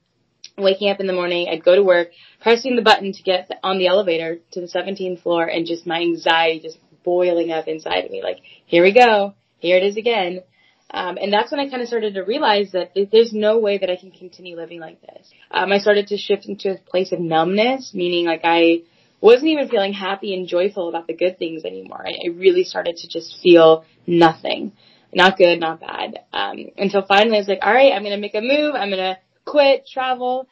waking 0.57 0.89
up 0.89 0.99
in 0.99 1.07
the 1.07 1.13
morning, 1.13 1.47
I'd 1.49 1.63
go 1.63 1.75
to 1.75 1.83
work, 1.83 2.09
pressing 2.41 2.75
the 2.75 2.81
button 2.81 3.13
to 3.13 3.23
get 3.23 3.49
on 3.63 3.77
the 3.77 3.87
elevator 3.87 4.39
to 4.51 4.61
the 4.61 4.67
17th 4.67 5.21
floor 5.21 5.45
and 5.45 5.65
just 5.65 5.85
my 5.85 5.99
anxiety 5.99 6.59
just 6.59 6.77
boiling 7.03 7.51
up 7.51 7.67
inside 7.67 8.05
of 8.05 8.11
me. 8.11 8.21
Like, 8.23 8.39
here 8.65 8.83
we 8.83 8.93
go. 8.93 9.33
Here 9.59 9.77
it 9.77 9.83
is 9.83 9.97
again. 9.97 10.41
Um, 10.89 11.17
and 11.21 11.31
that's 11.31 11.51
when 11.51 11.59
I 11.59 11.69
kind 11.69 11.81
of 11.81 11.87
started 11.87 12.13
to 12.13 12.21
realize 12.21 12.71
that 12.71 12.91
there's 13.11 13.33
no 13.33 13.59
way 13.59 13.77
that 13.77 13.89
I 13.89 13.97
can 13.97 14.11
continue 14.11 14.55
living 14.55 14.79
like 14.79 15.01
this. 15.01 15.29
Um, 15.51 15.71
I 15.71 15.79
started 15.79 16.07
to 16.07 16.17
shift 16.17 16.45
into 16.45 16.71
a 16.71 16.77
place 16.77 17.11
of 17.11 17.19
numbness, 17.19 17.93
meaning 17.93 18.25
like 18.25 18.41
I 18.43 18.83
wasn't 19.19 19.49
even 19.49 19.67
feeling 19.67 19.93
happy 19.93 20.33
and 20.33 20.47
joyful 20.47 20.89
about 20.89 21.07
the 21.07 21.13
good 21.13 21.37
things 21.37 21.65
anymore. 21.65 22.05
I, 22.07 22.11
I 22.11 22.29
really 22.33 22.63
started 22.63 22.97
to 22.97 23.07
just 23.07 23.37
feel 23.41 23.85
nothing. 24.05 24.73
Not 25.13 25.37
good, 25.37 25.59
not 25.59 25.81
bad. 25.81 26.19
Um, 26.31 26.67
until 26.77 27.01
finally 27.05 27.37
I 27.37 27.39
was 27.39 27.47
like, 27.47 27.59
all 27.61 27.73
right, 27.73 27.91
I'm 27.93 28.03
going 28.03 28.15
to 28.15 28.21
make 28.21 28.35
a 28.35 28.41
move. 28.41 28.75
I'm 28.75 28.89
going 28.89 29.15
to 29.15 29.17
quit, 29.47 29.87
travel. 29.87 30.47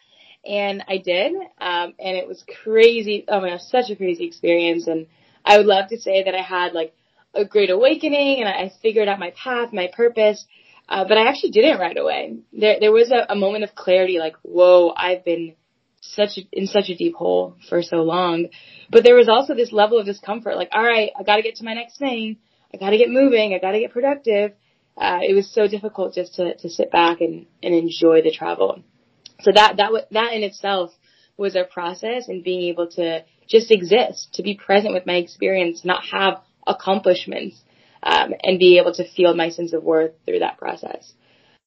And 0.46 0.84
I 0.88 0.98
did. 0.98 1.34
Um, 1.60 1.94
and 2.00 2.18
it 2.18 2.28
was 2.28 2.44
crazy. 2.64 3.26
Oh 3.28 3.42
my 3.42 3.50
gosh, 3.50 3.64
such 3.70 3.90
a 3.90 3.96
crazy 3.96 4.26
experience. 4.26 4.88
And 4.88 5.08
I 5.44 5.58
would 5.58 5.66
love 5.66 5.90
to 5.90 6.00
say 6.00 6.24
that 6.24 6.36
I 6.36 6.42
had 6.42 6.74
like 6.74 6.94
a 7.34 7.46
great 7.46 7.70
awakening 7.70 8.40
and 8.40 8.48
I 8.48 8.72
figured 8.82 9.08
out 9.08 9.20
my 9.20 9.32
path, 9.32 9.74
my 9.74 9.90
purpose. 9.94 10.46
Uh, 10.88 11.04
but 11.08 11.18
I 11.18 11.28
actually 11.28 11.52
didn't 11.52 11.80
right 11.80 11.98
away. 11.98 12.38
There, 12.54 12.78
there 12.80 12.92
was 12.92 13.12
a, 13.12 13.34
a 13.34 13.36
moment 13.36 13.64
of 13.64 13.74
clarity, 13.74 14.20
like, 14.20 14.36
whoa, 14.44 14.94
I've 14.96 15.26
been 15.26 15.56
such 16.02 16.38
a, 16.38 16.42
in 16.52 16.68
such 16.68 16.90
a 16.90 16.96
deep 16.96 17.16
hole 17.16 17.56
for 17.68 17.82
so 17.82 17.98
long. 17.98 18.50
But 18.92 19.04
there 19.04 19.16
was 19.16 19.28
also 19.28 19.56
this 19.56 19.72
level 19.72 19.98
of 19.98 20.06
discomfort, 20.06 20.56
like, 20.56 20.70
all 20.74 20.84
right, 20.84 21.10
I 21.20 21.24
got 21.24 21.38
to 21.38 21.42
get 21.42 21.56
to 21.56 21.66
my 21.66 21.74
next 21.74 21.98
thing. 21.98 22.38
I 22.72 22.78
got 22.78 22.92
to 22.92 22.98
get 23.00 23.10
moving. 23.10 23.54
I 23.54 23.60
got 23.60 23.72
to 23.72 23.80
get 23.80 23.94
productive. 23.94 24.54
Uh, 24.98 25.20
it 25.22 25.34
was 25.34 25.54
so 25.54 25.68
difficult 25.68 26.14
just 26.14 26.36
to, 26.36 26.56
to 26.56 26.70
sit 26.70 26.92
back 26.92 27.20
and, 27.22 27.46
and 27.62 27.76
enjoy 27.76 28.22
the 28.22 28.32
travel. 28.32 28.82
So 29.42 29.52
that, 29.54 29.78
that, 29.78 30.08
that 30.12 30.34
in 30.34 30.44
itself 30.44 30.92
was 31.38 31.56
a 31.56 31.66
process 31.66 32.30
and 32.30 32.44
being 32.44 32.70
able 32.70 32.88
to 32.92 33.26
just 33.48 33.72
exist, 33.72 34.34
to 34.36 34.44
be 34.44 34.56
present 34.56 34.94
with 34.94 35.06
my 35.06 35.16
experience, 35.16 35.84
not 35.84 36.04
have 36.12 36.42
accomplishments, 36.66 37.62
um, 38.02 38.34
and 38.44 38.58
be 38.60 38.80
able 38.80 38.94
to 38.94 39.08
feel 39.08 39.36
my 39.36 39.50
sense 39.50 39.74
of 39.74 39.84
worth 39.84 40.14
through 40.26 40.40
that 40.40 40.58
process. 40.58 41.14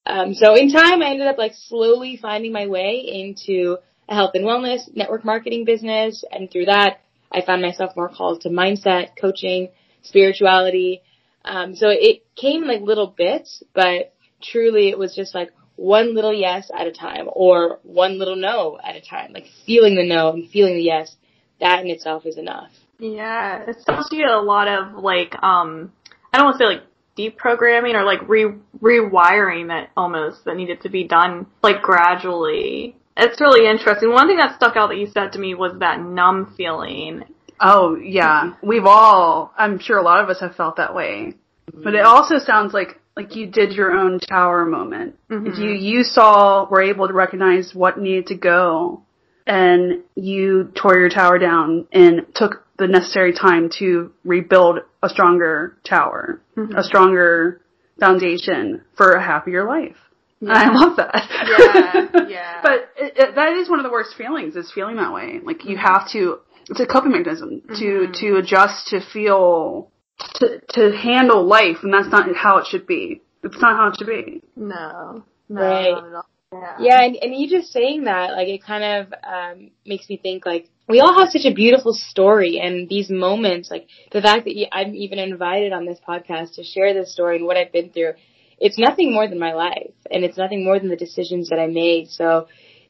Um, 0.06 0.32
so 0.32 0.54
in 0.54 0.72
time, 0.72 1.02
I 1.02 1.10
ended 1.10 1.26
up 1.26 1.36
like 1.36 1.52
slowly 1.54 2.18
finding 2.20 2.52
my 2.52 2.66
way 2.66 3.04
into 3.06 3.76
a 4.08 4.14
health 4.14 4.30
and 4.34 4.44
wellness 4.44 4.80
network 4.96 5.24
marketing 5.24 5.64
business, 5.66 6.24
and 6.30 6.50
through 6.50 6.66
that, 6.66 7.00
I 7.30 7.42
found 7.42 7.60
myself 7.60 7.94
more 7.94 8.08
called 8.08 8.40
to 8.42 8.48
mindset, 8.48 9.10
coaching, 9.20 9.68
spirituality. 10.02 11.02
Um, 11.48 11.74
so 11.74 11.88
it 11.88 12.24
came 12.36 12.64
like 12.64 12.82
little 12.82 13.06
bits, 13.06 13.62
but 13.74 14.12
truly 14.42 14.90
it 14.90 14.98
was 14.98 15.16
just 15.16 15.34
like 15.34 15.50
one 15.76 16.14
little 16.14 16.34
yes 16.34 16.70
at 16.76 16.86
a 16.86 16.92
time 16.92 17.26
or 17.32 17.78
one 17.82 18.18
little 18.18 18.36
no 18.36 18.78
at 18.82 18.96
a 18.96 19.00
time. 19.00 19.32
Like 19.32 19.46
feeling 19.64 19.94
the 19.94 20.04
no 20.04 20.30
and 20.30 20.48
feeling 20.50 20.74
the 20.74 20.82
yes, 20.82 21.16
that 21.58 21.80
in 21.80 21.88
itself 21.88 22.26
is 22.26 22.36
enough. 22.36 22.70
Yeah, 22.98 23.64
it 23.66 23.76
sounds 23.86 24.08
you 24.10 24.26
a 24.28 24.42
lot 24.42 24.68
of 24.68 25.02
like, 25.02 25.34
um, 25.42 25.92
I 26.32 26.36
don't 26.36 26.46
want 26.46 26.58
to 26.58 26.64
say 26.64 26.66
like 26.66 26.82
deep 27.16 27.38
programming 27.38 27.96
or 27.96 28.04
like 28.04 28.28
re 28.28 28.52
rewiring 28.82 29.68
that 29.68 29.90
almost 29.96 30.44
that 30.44 30.56
needed 30.56 30.82
to 30.82 30.90
be 30.90 31.04
done 31.04 31.46
like 31.62 31.80
gradually. 31.80 32.94
It's 33.16 33.40
really 33.40 33.68
interesting. 33.68 34.12
One 34.12 34.28
thing 34.28 34.36
that 34.36 34.56
stuck 34.56 34.76
out 34.76 34.88
that 34.88 34.98
you 34.98 35.06
said 35.06 35.32
to 35.32 35.38
me 35.38 35.54
was 35.54 35.78
that 35.80 35.98
numb 35.98 36.54
feeling. 36.56 37.24
Oh 37.60 37.96
yeah, 37.96 38.54
we've 38.62 38.84
all. 38.84 39.52
I'm 39.56 39.78
sure 39.78 39.98
a 39.98 40.02
lot 40.02 40.22
of 40.22 40.30
us 40.30 40.40
have 40.40 40.54
felt 40.54 40.76
that 40.76 40.94
way. 40.94 41.34
But 41.72 41.94
it 41.94 42.04
also 42.04 42.38
sounds 42.38 42.72
like 42.72 43.00
like 43.16 43.34
you 43.36 43.46
did 43.46 43.72
your 43.72 43.92
own 43.92 44.20
tower 44.20 44.64
moment. 44.64 45.16
Mm-hmm. 45.28 45.60
You 45.60 45.70
you 45.70 46.04
saw 46.04 46.68
were 46.68 46.82
able 46.82 47.08
to 47.08 47.14
recognize 47.14 47.74
what 47.74 47.98
needed 47.98 48.28
to 48.28 48.36
go, 48.36 49.02
and 49.46 50.02
you 50.14 50.72
tore 50.80 50.98
your 50.98 51.10
tower 51.10 51.38
down 51.38 51.86
and 51.92 52.26
took 52.34 52.64
the 52.78 52.86
necessary 52.86 53.32
time 53.32 53.70
to 53.78 54.12
rebuild 54.24 54.78
a 55.02 55.08
stronger 55.08 55.76
tower, 55.84 56.40
mm-hmm. 56.56 56.76
a 56.76 56.84
stronger 56.84 57.60
foundation 57.98 58.82
for 58.96 59.12
a 59.12 59.22
happier 59.22 59.66
life. 59.66 59.96
Yeah. 60.40 60.52
I 60.54 60.68
love 60.72 60.96
that. 60.96 62.08
Yeah, 62.14 62.28
yeah. 62.28 62.60
but 62.62 62.90
it, 62.96 63.12
it, 63.16 63.34
that 63.34 63.54
is 63.54 63.68
one 63.68 63.80
of 63.80 63.84
the 63.84 63.90
worst 63.90 64.14
feelings 64.16 64.54
is 64.54 64.70
feeling 64.72 64.96
that 64.96 65.12
way. 65.12 65.40
Like 65.42 65.64
you 65.64 65.76
mm-hmm. 65.76 65.86
have 65.86 66.10
to. 66.12 66.38
It's 66.68 66.80
a 66.80 66.86
coping 66.86 67.12
mechanism 67.12 67.62
to 67.66 67.84
mm-hmm. 67.84 68.12
to 68.12 68.36
adjust 68.36 68.88
to 68.88 69.00
feel 69.00 69.90
to 70.36 70.60
to 70.70 70.96
handle 70.96 71.44
life, 71.44 71.78
and 71.82 71.92
that's 71.92 72.08
not 72.08 72.26
how 72.36 72.58
it 72.58 72.66
should 72.66 72.86
be. 72.86 73.22
It's 73.42 73.60
not 73.60 73.76
how 73.76 73.88
it 73.88 73.96
should 73.98 74.06
be. 74.06 74.42
No, 74.56 75.24
no, 75.48 75.60
right. 75.60 76.22
Yeah, 76.52 76.76
yeah 76.80 77.02
and, 77.02 77.16
and 77.16 77.34
you 77.34 77.48
just 77.48 77.72
saying 77.72 78.04
that, 78.04 78.32
like, 78.32 78.48
it 78.48 78.64
kind 78.64 78.82
of 78.82 79.14
um, 79.22 79.70
makes 79.84 80.08
me 80.08 80.16
think, 80.16 80.46
like, 80.46 80.68
we 80.88 81.00
all 81.00 81.18
have 81.18 81.28
such 81.28 81.44
a 81.44 81.54
beautiful 81.54 81.92
story, 81.92 82.58
and 82.58 82.88
these 82.88 83.10
moments, 83.10 83.70
like, 83.70 83.86
the 84.12 84.22
fact 84.22 84.44
that 84.46 84.66
I'm 84.72 84.94
even 84.94 85.18
invited 85.18 85.72
on 85.72 85.84
this 85.84 85.98
podcast 86.06 86.54
to 86.54 86.64
share 86.64 86.94
this 86.94 87.12
story 87.12 87.36
and 87.36 87.44
what 87.44 87.58
I've 87.58 87.72
been 87.72 87.90
through, 87.90 88.14
it's 88.58 88.78
nothing 88.78 89.12
more 89.12 89.28
than 89.28 89.38
my 89.38 89.52
life, 89.52 89.92
and 90.10 90.24
it's 90.24 90.38
nothing 90.38 90.64
more 90.64 90.78
than 90.78 90.88
the 90.88 90.96
decisions 90.96 91.50
that 91.50 91.58
I 91.60 91.66
made. 91.66 92.08
So 92.08 92.48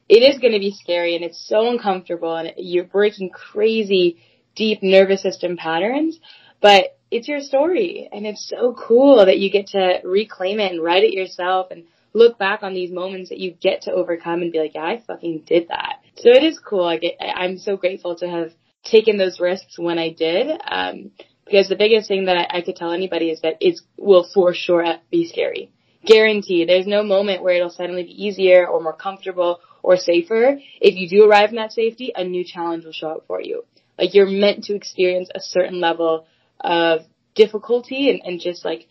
it 0.09 0.23
is 0.23 0.39
going 0.39 0.53
to 0.53 0.59
be 0.59 0.71
scary, 0.71 1.15
and 1.15 1.23
it's 1.23 1.47
so 1.47 1.69
uncomfortable, 1.69 2.35
and 2.35 2.53
you're 2.57 2.83
breaking 2.83 3.29
crazy, 3.29 4.17
deep 4.55 4.79
nervous 4.81 5.21
system 5.21 5.55
patterns, 5.55 6.19
but 6.61 6.97
it's 7.11 7.27
your 7.27 7.39
story, 7.39 8.09
and 8.11 8.25
it's 8.25 8.47
so 8.47 8.75
cool 8.77 9.25
that 9.25 9.39
you 9.39 9.49
get 9.49 9.67
to 9.67 10.01
reclaim 10.03 10.59
it 10.59 10.71
and 10.71 10.83
write 10.83 11.03
it 11.03 11.13
yourself 11.13 11.67
and 11.71 11.85
look 12.13 12.37
back 12.37 12.63
on 12.63 12.73
these 12.73 12.91
moments 12.91 13.29
that 13.29 13.39
you 13.39 13.51
get 13.51 13.83
to 13.83 13.91
overcome 13.91 14.41
and 14.41 14.51
be 14.51 14.59
like, 14.59 14.73
yeah, 14.73 14.83
I 14.83 15.03
fucking 15.05 15.43
did 15.45 15.67
that. 15.69 16.01
So 16.15 16.29
it 16.29 16.43
is 16.43 16.59
cool. 16.59 16.83
I 16.83 16.97
get, 16.97 17.15
I'm 17.21 17.57
so 17.57 17.77
grateful 17.77 18.15
to 18.17 18.27
have 18.27 18.51
taken 18.83 19.17
those 19.17 19.39
risks 19.39 19.77
when 19.77 19.99
I 19.99 20.11
did. 20.11 20.59
Um, 20.65 21.11
because 21.45 21.67
the 21.67 21.75
biggest 21.75 22.07
thing 22.07 22.25
that 22.25 22.37
I, 22.37 22.59
I 22.59 22.61
could 22.61 22.75
tell 22.75 22.91
anybody 22.91 23.31
is 23.31 23.41
that 23.41 23.57
it 23.59 23.79
will 23.97 24.27
for 24.33 24.53
sure 24.53 24.85
be 25.09 25.27
scary. 25.27 25.71
Guaranteed. 26.05 26.69
There's 26.69 26.87
no 26.87 27.03
moment 27.03 27.41
where 27.41 27.55
it'll 27.55 27.71
suddenly 27.71 28.03
be 28.03 28.25
easier 28.25 28.67
or 28.67 28.81
more 28.81 28.93
comfortable 28.93 29.59
or 29.83 29.97
safer. 29.97 30.59
If 30.81 30.95
you 30.95 31.09
do 31.09 31.29
arrive 31.29 31.49
in 31.49 31.55
that 31.55 31.71
safety, 31.71 32.11
a 32.15 32.23
new 32.23 32.43
challenge 32.43 32.85
will 32.85 32.91
show 32.91 33.09
up 33.09 33.25
for 33.27 33.41
you. 33.41 33.63
Like 33.97 34.13
you're 34.13 34.29
meant 34.29 34.65
to 34.65 34.75
experience 34.75 35.29
a 35.33 35.39
certain 35.41 35.79
level 35.79 36.25
of 36.59 37.01
difficulty 37.35 38.09
and, 38.09 38.21
and 38.23 38.39
just 38.39 38.63
like 38.65 38.87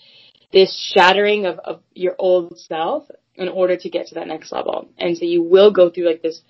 this 0.52 0.74
shattering 0.94 1.46
of, 1.46 1.58
of 1.58 1.82
your 1.94 2.14
old 2.18 2.58
self 2.58 3.08
in 3.34 3.48
order 3.48 3.76
to 3.76 3.90
get 3.90 4.08
to 4.08 4.16
that 4.16 4.26
next 4.26 4.52
level. 4.52 4.88
And 4.98 5.16
so 5.16 5.24
you 5.24 5.42
will 5.42 5.72
go 5.72 5.90
through 5.90 6.08
like 6.08 6.22
this 6.22 6.40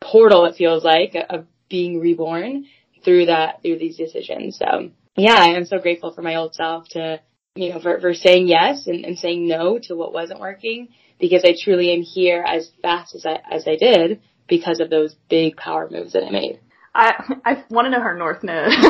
portal, 0.00 0.44
it 0.46 0.56
feels 0.56 0.84
like, 0.84 1.14
of 1.30 1.46
being 1.68 2.00
reborn 2.00 2.66
through 3.04 3.26
that, 3.26 3.62
through 3.62 3.78
these 3.78 3.96
decisions. 3.96 4.58
So 4.58 4.90
yeah, 5.16 5.34
I'm 5.34 5.66
so 5.66 5.78
grateful 5.78 6.12
for 6.12 6.22
my 6.22 6.34
old 6.36 6.54
self 6.54 6.88
to, 6.90 7.20
you 7.54 7.70
know, 7.70 7.80
for, 7.80 8.00
for 8.00 8.14
saying 8.14 8.48
yes 8.48 8.86
and, 8.86 9.04
and 9.04 9.18
saying 9.18 9.46
no 9.46 9.78
to 9.84 9.94
what 9.94 10.12
wasn't 10.12 10.40
working 10.40 10.88
because 11.18 11.44
I 11.44 11.54
truly 11.60 11.92
am 11.92 12.02
here 12.02 12.44
as 12.46 12.70
fast 12.82 13.14
as 13.14 13.24
I, 13.26 13.40
as 13.50 13.66
I 13.66 13.76
did 13.76 14.20
because 14.48 14.80
of 14.80 14.90
those 14.90 15.14
big 15.28 15.56
power 15.56 15.88
moves 15.90 16.12
that 16.12 16.24
I 16.24 16.30
made. 16.30 16.60
I 16.94 17.12
I 17.44 17.64
want 17.70 17.86
to 17.86 17.90
know 17.90 18.00
her 18.00 18.16
north 18.16 18.44
node. 18.44 18.70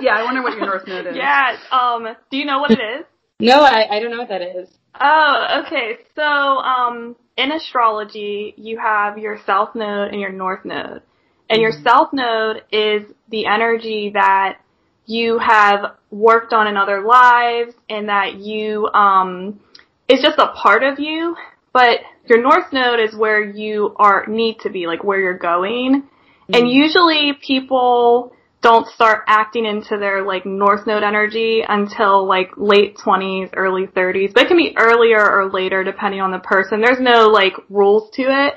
yeah, 0.00 0.12
I 0.12 0.24
wonder 0.24 0.42
what 0.42 0.56
your 0.56 0.66
north 0.66 0.86
node 0.88 1.06
is. 1.06 1.16
Yeah. 1.16 1.56
Um. 1.70 2.16
Do 2.30 2.36
you 2.36 2.44
know 2.44 2.58
what 2.58 2.72
it 2.72 2.80
is? 2.80 3.06
No, 3.40 3.60
I, 3.60 3.96
I 3.96 4.00
don't 4.00 4.10
know 4.10 4.18
what 4.18 4.28
that 4.28 4.42
is. 4.42 4.68
Oh, 5.00 5.62
okay. 5.66 5.98
So, 6.14 6.22
um, 6.22 7.16
in 7.36 7.50
astrology, 7.50 8.54
you 8.56 8.78
have 8.78 9.18
your 9.18 9.38
south 9.44 9.74
node 9.74 10.12
and 10.12 10.20
your 10.20 10.32
north 10.32 10.64
node. 10.64 11.02
And 11.50 11.60
your 11.60 11.72
mm-hmm. 11.72 11.82
south 11.82 12.12
node 12.12 12.62
is 12.70 13.02
the 13.28 13.46
energy 13.46 14.12
that 14.14 14.60
you 15.06 15.38
have 15.38 15.96
worked 16.10 16.52
on 16.52 16.66
in 16.68 16.76
other 16.76 17.02
lives 17.02 17.74
and 17.88 18.08
that 18.08 18.36
you, 18.36 18.86
um, 18.88 19.60
is 20.08 20.20
just 20.22 20.38
a 20.38 20.48
part 20.48 20.82
of 20.82 20.98
you. 20.98 21.36
But 21.72 22.00
your 22.26 22.40
north 22.40 22.72
node 22.72 23.00
is 23.00 23.16
where 23.16 23.42
you 23.42 23.94
are, 23.96 24.26
need 24.26 24.60
to 24.60 24.70
be, 24.70 24.86
like 24.86 25.02
where 25.02 25.18
you're 25.18 25.38
going. 25.38 26.02
Mm-hmm. 26.02 26.54
And 26.54 26.70
usually 26.70 27.32
people, 27.44 28.34
don't 28.64 28.88
start 28.88 29.24
acting 29.26 29.66
into 29.66 29.98
their 29.98 30.24
like 30.24 30.46
north 30.46 30.86
node 30.86 31.02
energy 31.02 31.62
until 31.68 32.26
like 32.26 32.48
late 32.56 32.96
20s, 32.96 33.50
early 33.54 33.86
30s. 33.86 34.32
But 34.32 34.44
it 34.44 34.48
can 34.48 34.56
be 34.56 34.74
earlier 34.78 35.20
or 35.20 35.50
later 35.50 35.84
depending 35.84 36.22
on 36.22 36.30
the 36.30 36.38
person. 36.38 36.80
There's 36.80 36.98
no 36.98 37.28
like 37.28 37.52
rules 37.68 38.08
to 38.14 38.22
it. 38.22 38.54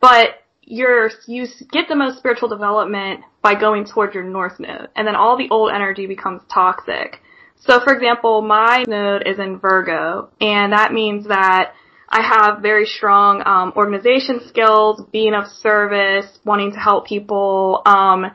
But 0.00 0.40
you're 0.62 1.10
you 1.26 1.46
get 1.72 1.88
the 1.88 1.94
most 1.94 2.16
spiritual 2.16 2.48
development 2.48 3.20
by 3.42 3.54
going 3.54 3.84
towards 3.84 4.14
your 4.14 4.24
north 4.24 4.58
node, 4.58 4.88
and 4.96 5.06
then 5.06 5.14
all 5.14 5.36
the 5.36 5.50
old 5.50 5.70
energy 5.70 6.06
becomes 6.06 6.40
toxic. 6.52 7.20
So, 7.66 7.80
for 7.80 7.94
example, 7.94 8.42
my 8.42 8.84
node 8.86 9.26
is 9.26 9.38
in 9.38 9.58
Virgo, 9.58 10.28
and 10.38 10.74
that 10.74 10.92
means 10.92 11.28
that 11.28 11.72
I 12.10 12.20
have 12.20 12.60
very 12.60 12.84
strong 12.84 13.42
um, 13.46 13.72
organization 13.74 14.42
skills, 14.46 15.02
being 15.10 15.32
of 15.32 15.46
service, 15.46 16.26
wanting 16.44 16.72
to 16.72 16.78
help 16.78 17.06
people, 17.06 17.80
um, 17.86 18.26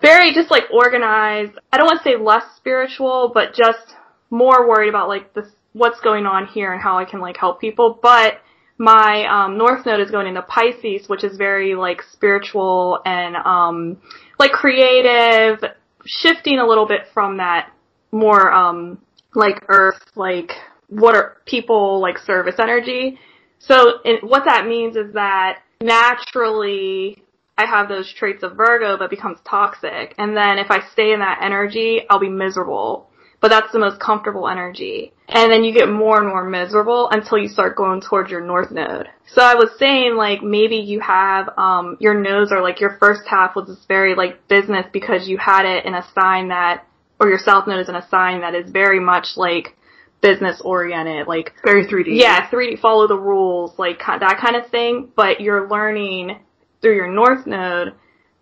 very 0.00 0.32
just 0.32 0.50
like 0.50 0.64
organized. 0.72 1.52
I 1.70 1.76
don't 1.76 1.84
want 1.84 2.02
to 2.02 2.04
say 2.04 2.16
less 2.16 2.44
spiritual, 2.56 3.30
but 3.34 3.54
just 3.54 3.94
more 4.30 4.66
worried 4.66 4.88
about 4.88 5.08
like 5.08 5.34
this, 5.34 5.48
what's 5.74 6.00
going 6.00 6.24
on 6.24 6.46
here 6.46 6.72
and 6.72 6.80
how 6.80 6.98
I 6.98 7.04
can 7.04 7.20
like 7.20 7.36
help 7.36 7.60
people. 7.60 7.98
But 8.00 8.40
my 8.78 9.26
um, 9.28 9.58
north 9.58 9.84
node 9.84 10.00
is 10.00 10.10
going 10.10 10.28
into 10.28 10.40
Pisces, 10.42 11.08
which 11.08 11.24
is 11.24 11.36
very 11.36 11.74
like 11.74 12.00
spiritual 12.10 13.02
and 13.04 13.36
um, 13.36 13.98
like 14.38 14.52
creative, 14.52 15.62
shifting 16.06 16.58
a 16.58 16.66
little 16.66 16.86
bit 16.86 17.02
from 17.12 17.36
that 17.36 17.70
more 18.10 18.50
um, 18.52 18.98
like 19.34 19.64
earth, 19.68 20.02
like 20.14 20.52
what 20.88 21.14
are 21.14 21.36
people 21.46 22.00
like 22.00 22.18
service 22.18 22.56
energy. 22.58 23.18
So 23.58 24.00
it, 24.04 24.24
what 24.24 24.44
that 24.46 24.66
means 24.66 24.96
is 24.96 25.14
that 25.14 25.60
naturally 25.80 27.22
I 27.58 27.66
have 27.66 27.88
those 27.88 28.12
traits 28.12 28.44
of 28.44 28.56
Virgo, 28.56 28.96
but 28.96 29.10
becomes 29.10 29.38
toxic. 29.44 30.14
And 30.16 30.36
then 30.36 30.58
if 30.58 30.70
I 30.70 30.88
stay 30.92 31.12
in 31.12 31.18
that 31.20 31.40
energy, 31.42 32.02
I'll 32.08 32.20
be 32.20 32.28
miserable. 32.28 33.10
But 33.40 33.48
that's 33.48 33.72
the 33.72 33.78
most 33.78 34.00
comfortable 34.00 34.48
energy. 34.48 35.12
And 35.28 35.52
then 35.52 35.62
you 35.62 35.72
get 35.72 35.88
more 35.88 36.18
and 36.18 36.28
more 36.28 36.48
miserable 36.48 37.08
until 37.10 37.38
you 37.38 37.48
start 37.48 37.76
going 37.76 38.00
towards 38.00 38.30
your 38.30 38.40
north 38.40 38.72
node. 38.72 39.08
So 39.26 39.42
I 39.42 39.54
was 39.54 39.70
saying 39.78 40.16
like 40.16 40.42
maybe 40.42 40.76
you 40.76 40.98
have 41.00 41.48
um 41.56 41.96
your 42.00 42.14
nodes 42.14 42.50
or 42.50 42.62
like 42.62 42.80
your 42.80 42.96
first 42.98 43.22
half 43.28 43.54
was 43.54 43.68
this 43.68 43.84
very 43.86 44.16
like 44.16 44.48
business 44.48 44.86
because 44.92 45.28
you 45.28 45.38
had 45.38 45.66
it 45.66 45.84
in 45.84 45.94
a 45.94 46.04
sign 46.14 46.48
that 46.48 46.84
or 47.20 47.28
your 47.28 47.38
south 47.38 47.66
node 47.66 47.80
is 47.80 47.88
in 47.88 47.94
a 47.94 48.08
sign 48.08 48.40
that 48.40 48.54
is 48.54 48.70
very 48.70 49.00
much 49.00 49.36
like 49.36 49.76
business 50.20 50.60
oriented, 50.64 51.26
like 51.26 51.54
very 51.64 51.86
3D. 51.86 52.06
Yeah, 52.08 52.48
3D, 52.48 52.80
follow 52.80 53.06
the 53.06 53.18
rules, 53.18 53.78
like 53.78 53.98
that 53.98 54.38
kind 54.40 54.56
of 54.56 54.70
thing. 54.70 55.08
But 55.14 55.40
you're 55.40 55.68
learning 55.68 56.38
through 56.80 56.96
your 56.96 57.10
north 57.10 57.46
node 57.46 57.94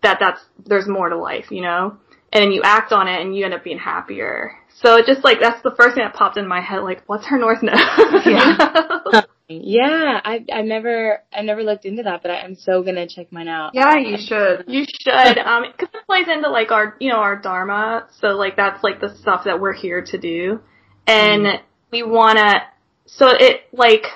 that 0.03 0.19
that's 0.21 0.41
there's 0.65 0.87
more 0.87 1.09
to 1.09 1.17
life, 1.17 1.51
you 1.51 1.63
know, 1.63 1.97
and 2.33 2.43
then 2.43 2.53
you 2.53 2.63
act 2.65 2.93
on 2.93 3.09
it 3.09 3.21
and 3.21 3.37
you 3.37 3.45
end 3.45 3.55
up 3.55 3.65
being 3.65 3.79
happier. 3.79 4.53
So 4.81 4.97
it 4.97 5.07
just 5.07 5.25
like 5.25 5.39
that's 5.41 5.63
the 5.63 5.75
first 5.77 5.95
thing 5.95 6.05
that 6.05 6.15
popped 6.15 6.37
in 6.37 6.47
my 6.47 6.61
head, 6.61 6.81
like 6.81 7.03
what's 7.07 7.27
her 7.27 7.39
north 7.39 7.63
node? 7.63 7.77
yeah. 8.25 9.23
Yeah, 9.49 10.21
I 10.25 10.45
I 10.53 10.63
never 10.63 11.23
I 11.33 11.43
never 11.43 11.63
looked 11.63 11.85
into 11.85 12.03
that, 12.03 12.23
but 12.23 12.33
I, 12.33 12.41
am 12.41 12.57
so 12.57 12.83
gonna 12.83 13.07
check 13.07 13.31
mine 13.31 13.47
out. 13.47 13.75
Yeah, 13.75 13.97
you 13.97 14.17
should. 14.19 14.65
You 14.67 14.85
should, 14.85 15.39
um, 15.39 15.65
because 15.71 15.95
it 15.95 16.07
plays 16.07 16.27
into 16.27 16.51
like 16.51 16.73
our 16.73 16.97
you 16.99 17.13
know 17.13 17.19
our 17.19 17.37
dharma. 17.37 18.09
So 18.21 18.29
like 18.29 18.57
that's 18.57 18.83
like 18.83 19.01
the 19.01 19.15
stuff 19.17 19.45
that 19.45 19.61
we're 19.61 19.73
here 19.73 20.03
to 20.03 20.19
do, 20.19 20.61
and 21.07 21.47
mm. 21.47 21.61
we 21.93 22.03
wanna. 22.03 22.63
So 23.07 23.29
it 23.29 23.61
like 23.73 24.07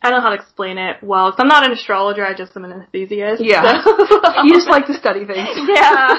I 0.00 0.08
don't 0.08 0.20
know 0.20 0.22
how 0.22 0.30
to 0.30 0.36
explain 0.36 0.78
it 0.78 0.96
well. 1.02 1.32
Cause 1.32 1.40
I'm 1.40 1.48
not 1.48 1.66
an 1.66 1.72
astrologer. 1.72 2.24
I 2.24 2.32
just 2.32 2.56
am 2.56 2.64
an 2.64 2.72
enthusiast. 2.72 3.42
Yeah, 3.44 3.82
so. 3.84 3.94
you 4.44 4.54
just 4.54 4.68
like 4.68 4.86
to 4.86 4.94
study 4.94 5.26
things. 5.26 5.50
yeah. 5.68 6.14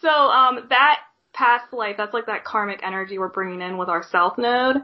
So 0.00 0.08
um, 0.08 0.66
that 0.68 1.00
past 1.32 1.72
life, 1.72 1.96
that's 1.98 2.14
like 2.14 2.26
that 2.26 2.44
karmic 2.44 2.80
energy 2.84 3.18
we're 3.18 3.28
bringing 3.28 3.60
in 3.60 3.76
with 3.76 3.88
our 3.88 4.04
south 4.04 4.38
node, 4.38 4.76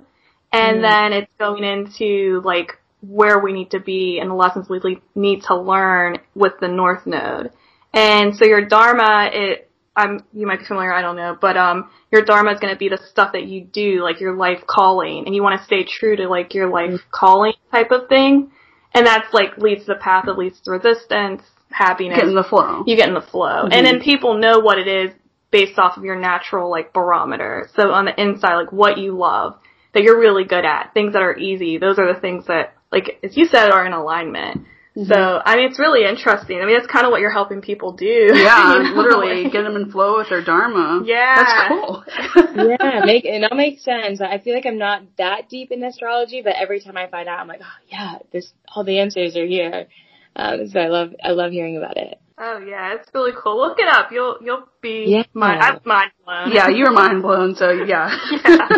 and 0.52 0.78
mm. 0.78 0.82
then 0.82 1.12
it's 1.12 1.32
going 1.38 1.62
into 1.62 2.42
like 2.44 2.72
where 3.00 3.38
we 3.38 3.52
need 3.52 3.70
to 3.70 3.80
be 3.80 4.18
and 4.20 4.30
the 4.30 4.34
lessons 4.34 4.68
we 4.68 5.00
need 5.14 5.42
to 5.44 5.56
learn 5.56 6.18
with 6.34 6.54
the 6.60 6.68
north 6.68 7.06
node. 7.06 7.50
And 7.92 8.36
so 8.36 8.44
your 8.44 8.66
dharma, 8.66 9.30
it, 9.32 9.70
I'm, 9.94 10.24
you 10.32 10.46
might 10.46 10.60
be 10.60 10.64
familiar, 10.64 10.92
I 10.92 11.02
don't 11.02 11.16
know, 11.16 11.36
but 11.40 11.56
um, 11.56 11.90
your 12.12 12.22
dharma 12.22 12.52
is 12.52 12.60
going 12.60 12.72
to 12.72 12.78
be 12.78 12.88
the 12.88 13.00
stuff 13.10 13.32
that 13.32 13.46
you 13.46 13.64
do, 13.64 14.02
like 14.02 14.20
your 14.20 14.36
life 14.36 14.64
calling, 14.66 15.26
and 15.26 15.34
you 15.34 15.42
want 15.42 15.58
to 15.58 15.64
stay 15.64 15.84
true 15.84 16.16
to 16.16 16.28
like 16.28 16.54
your 16.54 16.68
life 16.70 16.90
mm-hmm. 16.90 17.10
calling 17.10 17.54
type 17.72 17.90
of 17.90 18.08
thing. 18.08 18.50
And 18.94 19.06
that's 19.06 19.32
like 19.32 19.58
leads 19.58 19.86
to 19.86 19.94
the 19.94 20.00
path 20.00 20.24
that 20.26 20.38
leads 20.38 20.60
to 20.62 20.70
resistance, 20.70 21.42
happiness. 21.70 22.18
Get 22.18 22.28
in 22.28 22.34
the 22.34 22.44
flow. 22.44 22.84
You 22.86 22.96
get 22.96 23.08
in 23.08 23.14
the 23.14 23.20
flow. 23.20 23.64
Mm-hmm. 23.64 23.72
And 23.72 23.86
then 23.86 24.00
people 24.00 24.38
know 24.38 24.60
what 24.60 24.78
it 24.78 24.88
is 24.88 25.12
based 25.50 25.78
off 25.78 25.96
of 25.96 26.04
your 26.04 26.18
natural 26.18 26.70
like 26.70 26.92
barometer. 26.92 27.68
So 27.74 27.90
on 27.90 28.06
the 28.06 28.20
inside, 28.20 28.56
like 28.56 28.72
what 28.72 28.98
you 28.98 29.16
love, 29.16 29.58
that 29.94 30.02
you're 30.02 30.18
really 30.18 30.44
good 30.44 30.64
at, 30.64 30.92
things 30.94 31.14
that 31.14 31.22
are 31.22 31.36
easy, 31.36 31.78
those 31.78 31.98
are 31.98 32.12
the 32.12 32.20
things 32.20 32.46
that 32.46 32.74
like 32.90 33.18
as 33.22 33.36
you 33.36 33.46
said, 33.46 33.70
are 33.70 33.86
in 33.86 33.92
alignment. 33.92 34.66
Mm-hmm. 34.96 35.12
So 35.12 35.40
I 35.44 35.56
mean, 35.56 35.70
it's 35.70 35.78
really 35.78 36.08
interesting. 36.08 36.60
I 36.60 36.66
mean, 36.66 36.76
that's 36.76 36.90
kind 36.90 37.06
of 37.06 37.12
what 37.12 37.20
you're 37.20 37.32
helping 37.32 37.60
people 37.60 37.92
do. 37.92 38.32
Yeah, 38.34 38.76
you 38.76 38.82
know? 38.94 39.02
literally 39.02 39.44
get 39.50 39.62
them 39.62 39.76
in 39.76 39.90
flow 39.90 40.18
with 40.18 40.28
their 40.28 40.44
dharma. 40.44 41.02
Yeah, 41.04 41.36
that's 41.36 41.68
cool. 41.68 42.04
yeah, 42.80 43.02
make 43.04 43.24
it 43.24 43.46
all 43.50 43.56
makes 43.56 43.84
sense. 43.84 44.20
I 44.20 44.38
feel 44.38 44.54
like 44.54 44.66
I'm 44.66 44.78
not 44.78 45.02
that 45.18 45.48
deep 45.48 45.70
in 45.70 45.84
astrology, 45.84 46.42
but 46.42 46.54
every 46.56 46.80
time 46.80 46.96
I 46.96 47.08
find 47.08 47.28
out, 47.28 47.38
I'm 47.38 47.48
like, 47.48 47.60
oh 47.62 47.86
yeah, 47.88 48.18
this 48.32 48.52
all 48.74 48.84
the 48.84 48.98
answers 48.98 49.36
are 49.36 49.46
here. 49.46 49.86
Um, 50.34 50.68
so 50.68 50.80
I 50.80 50.88
love 50.88 51.14
I 51.22 51.30
love 51.30 51.52
hearing 51.52 51.76
about 51.76 51.96
it. 51.96 52.20
Oh 52.40 52.58
yeah, 52.58 52.94
it's 52.94 53.08
really 53.12 53.32
cool. 53.36 53.58
Look 53.58 53.78
it 53.78 53.88
up. 53.88 54.10
You'll 54.12 54.38
you'll 54.40 54.68
be 54.80 55.06
yeah. 55.08 55.24
mind 55.34 55.60
I'm 55.60 55.80
mind 55.84 56.12
blown. 56.24 56.52
Yeah, 56.52 56.68
you're 56.68 56.92
mind 56.92 57.22
blown. 57.22 57.56
So 57.56 57.70
yeah. 57.70 58.16
yeah. 58.32 58.68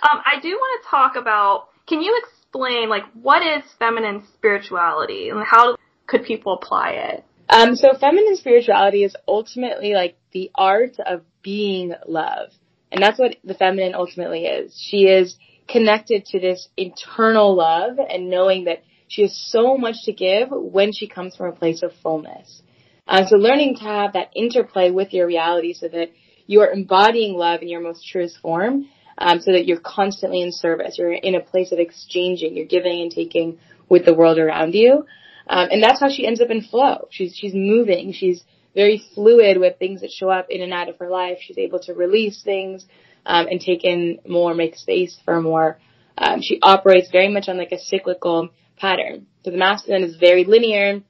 Um, 0.00 0.22
I 0.24 0.40
do 0.40 0.50
want 0.50 0.82
to 0.82 0.90
talk 0.90 1.16
about. 1.16 1.68
Can 1.86 2.02
you 2.02 2.20
explain 2.48 2.88
like 2.88 3.04
what 3.22 3.42
is 3.42 3.62
feminine 3.78 4.24
spirituality 4.34 5.28
and 5.28 5.44
how 5.44 5.76
could 6.06 6.24
people 6.24 6.54
apply 6.54 6.90
it? 6.90 7.24
Um, 7.50 7.74
so 7.76 7.90
feminine 7.98 8.36
spirituality 8.36 9.04
is 9.04 9.16
ultimately 9.26 9.94
like 9.94 10.16
the 10.32 10.50
art 10.54 10.96
of 11.04 11.22
being 11.42 11.94
love. 12.06 12.50
And 12.90 13.02
that's 13.02 13.18
what 13.18 13.36
the 13.44 13.54
feminine 13.54 13.94
ultimately 13.94 14.44
is. 14.44 14.78
She 14.78 15.04
is 15.04 15.36
connected 15.68 16.24
to 16.26 16.40
this 16.40 16.68
internal 16.76 17.54
love 17.54 17.98
and 17.98 18.30
knowing 18.30 18.64
that 18.64 18.82
she 19.08 19.22
has 19.22 19.36
so 19.50 19.76
much 19.76 20.04
to 20.04 20.12
give 20.12 20.48
when 20.50 20.92
she 20.92 21.06
comes 21.06 21.36
from 21.36 21.48
a 21.48 21.56
place 21.56 21.82
of 21.82 21.92
fullness. 22.02 22.62
Um, 23.06 23.26
so 23.26 23.36
learning 23.36 23.76
to 23.76 23.84
have 23.84 24.14
that 24.14 24.30
interplay 24.34 24.90
with 24.90 25.12
your 25.12 25.26
reality 25.26 25.72
so 25.72 25.88
that 25.88 26.12
you 26.46 26.60
are 26.60 26.70
embodying 26.70 27.34
love 27.34 27.60
in 27.62 27.68
your 27.68 27.80
most 27.80 28.06
truest 28.06 28.38
form 28.38 28.88
um, 29.18 29.40
so 29.40 29.52
that 29.52 29.66
you're 29.66 29.80
constantly 29.80 30.40
in 30.40 30.52
service. 30.52 30.96
You're 30.98 31.12
in 31.12 31.34
a 31.34 31.40
place 31.40 31.72
of 31.72 31.78
exchanging. 31.78 32.56
You're 32.56 32.66
giving 32.66 33.02
and 33.02 33.10
taking 33.10 33.58
with 33.88 34.04
the 34.04 34.14
world 34.14 34.38
around 34.38 34.74
you. 34.74 35.04
Um, 35.48 35.68
and 35.70 35.82
that's 35.82 36.00
how 36.00 36.08
she 36.08 36.26
ends 36.26 36.40
up 36.40 36.50
in 36.50 36.62
flow. 36.62 37.08
She's, 37.10 37.34
she's 37.34 37.54
moving. 37.54 38.12
She's 38.12 38.44
very 38.74 39.02
fluid 39.14 39.58
with 39.58 39.78
things 39.78 40.02
that 40.02 40.10
show 40.10 40.30
up 40.30 40.46
in 40.50 40.62
and 40.62 40.72
out 40.72 40.88
of 40.88 40.98
her 40.98 41.08
life. 41.08 41.38
She's 41.40 41.58
able 41.58 41.80
to 41.80 41.94
release 41.94 42.42
things, 42.42 42.86
um, 43.26 43.46
and 43.50 43.60
take 43.60 43.84
in 43.84 44.20
more, 44.26 44.54
make 44.54 44.76
space 44.76 45.18
for 45.24 45.40
more. 45.40 45.78
Um, 46.16 46.40
she 46.42 46.58
operates 46.62 47.10
very 47.10 47.28
much 47.28 47.48
on 47.48 47.58
like 47.58 47.72
a 47.72 47.78
cyclical 47.78 48.50
pattern. 48.76 49.26
So 49.44 49.50
the 49.50 49.56
masculine 49.56 50.02
is 50.02 50.16
very 50.16 50.44
linear, 50.44 51.02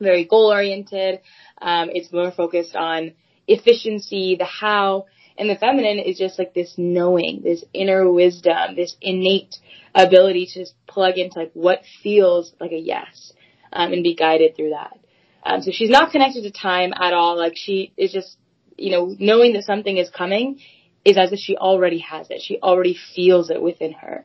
very 0.00 0.24
goal 0.24 0.52
oriented. 0.52 1.20
Um, 1.60 1.90
it's 1.92 2.12
more 2.12 2.30
focused 2.30 2.74
on 2.74 3.12
efficiency, 3.46 4.36
the 4.38 4.44
how, 4.44 5.06
and 5.38 5.48
the 5.48 5.56
feminine 5.56 5.98
is 5.98 6.18
just 6.18 6.38
like 6.38 6.54
this 6.54 6.74
knowing, 6.76 7.40
this 7.42 7.64
inner 7.72 8.10
wisdom, 8.10 8.76
this 8.76 8.96
innate 9.00 9.56
ability 9.94 10.46
to 10.46 10.60
just 10.60 10.74
plug 10.86 11.18
into 11.18 11.38
like 11.38 11.50
what 11.54 11.82
feels 12.02 12.54
like 12.60 12.72
a 12.72 12.78
yes, 12.78 13.32
um, 13.72 13.92
and 13.92 14.02
be 14.02 14.14
guided 14.14 14.56
through 14.56 14.70
that. 14.70 14.98
Um, 15.44 15.62
so 15.62 15.70
she's 15.72 15.90
not 15.90 16.12
connected 16.12 16.42
to 16.42 16.50
time 16.50 16.92
at 17.00 17.12
all. 17.12 17.36
Like 17.36 17.54
she 17.56 17.92
is 17.96 18.12
just, 18.12 18.36
you 18.76 18.90
know, 18.90 19.14
knowing 19.18 19.54
that 19.54 19.64
something 19.64 19.96
is 19.96 20.10
coming 20.10 20.60
is 21.04 21.16
as 21.18 21.32
if 21.32 21.38
she 21.38 21.56
already 21.56 21.98
has 21.98 22.30
it. 22.30 22.42
She 22.42 22.58
already 22.62 22.96
feels 23.14 23.50
it 23.50 23.60
within 23.60 23.92
her, 23.92 24.24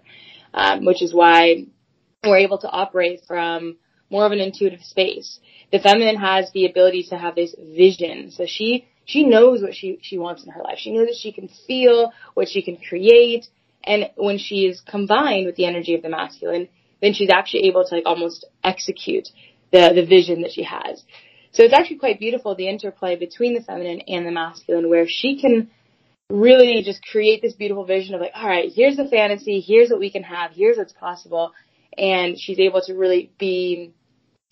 um, 0.54 0.86
which 0.86 1.02
is 1.02 1.14
why 1.14 1.66
we're 2.24 2.38
able 2.38 2.60
to 2.60 2.70
operate 2.70 3.22
from 3.28 3.78
more 4.10 4.26
of 4.26 4.32
an 4.32 4.40
intuitive 4.40 4.82
space. 4.82 5.40
The 5.72 5.80
feminine 5.80 6.18
has 6.18 6.52
the 6.54 6.66
ability 6.66 7.08
to 7.10 7.18
have 7.18 7.36
this 7.36 7.56
vision. 7.58 8.32
So 8.32 8.46
she 8.46 8.88
she 9.08 9.24
knows 9.24 9.62
what 9.62 9.74
she, 9.74 10.00
she 10.02 10.18
wants 10.18 10.44
in 10.44 10.52
her 10.52 10.62
life. 10.62 10.78
She 10.78 10.92
knows 10.92 11.08
that 11.08 11.16
she 11.16 11.32
can 11.32 11.50
feel, 11.66 12.12
what 12.34 12.50
she 12.50 12.62
can 12.62 12.78
create. 12.78 13.48
And 13.84 14.12
when 14.16 14.38
she 14.38 14.66
is 14.66 14.82
combined 14.82 15.46
with 15.46 15.56
the 15.56 15.66
energy 15.66 15.96
of 15.96 16.02
the 16.02 16.10
masculine, 16.10 16.68
then 17.02 17.14
she's 17.14 17.30
actually 17.30 17.68
able 17.68 17.86
to 17.86 17.96
like 17.96 18.06
almost 18.06 18.46
execute 18.66 19.30
the, 19.72 19.94
the 19.96 20.06
vision 20.06 20.42
that 20.42 20.52
she 20.52 20.64
has. 20.64 21.04
So 21.54 21.64
it's 21.64 21.74
actually 21.74 22.00
quite 22.00 22.20
beautiful, 22.20 22.54
the 22.54 22.68
interplay 22.68 23.16
between 23.16 23.54
the 23.54 23.62
feminine 23.62 24.02
and 24.02 24.28
the 24.28 24.32
masculine, 24.32 24.90
where 24.90 25.06
she 25.08 25.40
can 25.40 25.72
really 26.30 26.84
just 26.84 27.02
create 27.02 27.42
this 27.42 27.54
beautiful 27.54 27.86
vision 27.86 28.14
of 28.14 28.20
like, 28.20 28.34
all 28.36 28.48
right, 28.48 28.70
here's 28.76 28.98
the 28.98 29.08
fantasy, 29.08 29.62
here's 29.62 29.90
what 29.90 30.02
we 30.02 30.12
can 30.12 30.24
have, 30.24 30.52
here's 30.52 30.78
what's 30.78 30.92
possible. 30.92 31.54
And 31.98 32.38
she's 32.38 32.60
able 32.60 32.82
to 32.82 32.94
really 32.94 33.32
be 33.40 33.94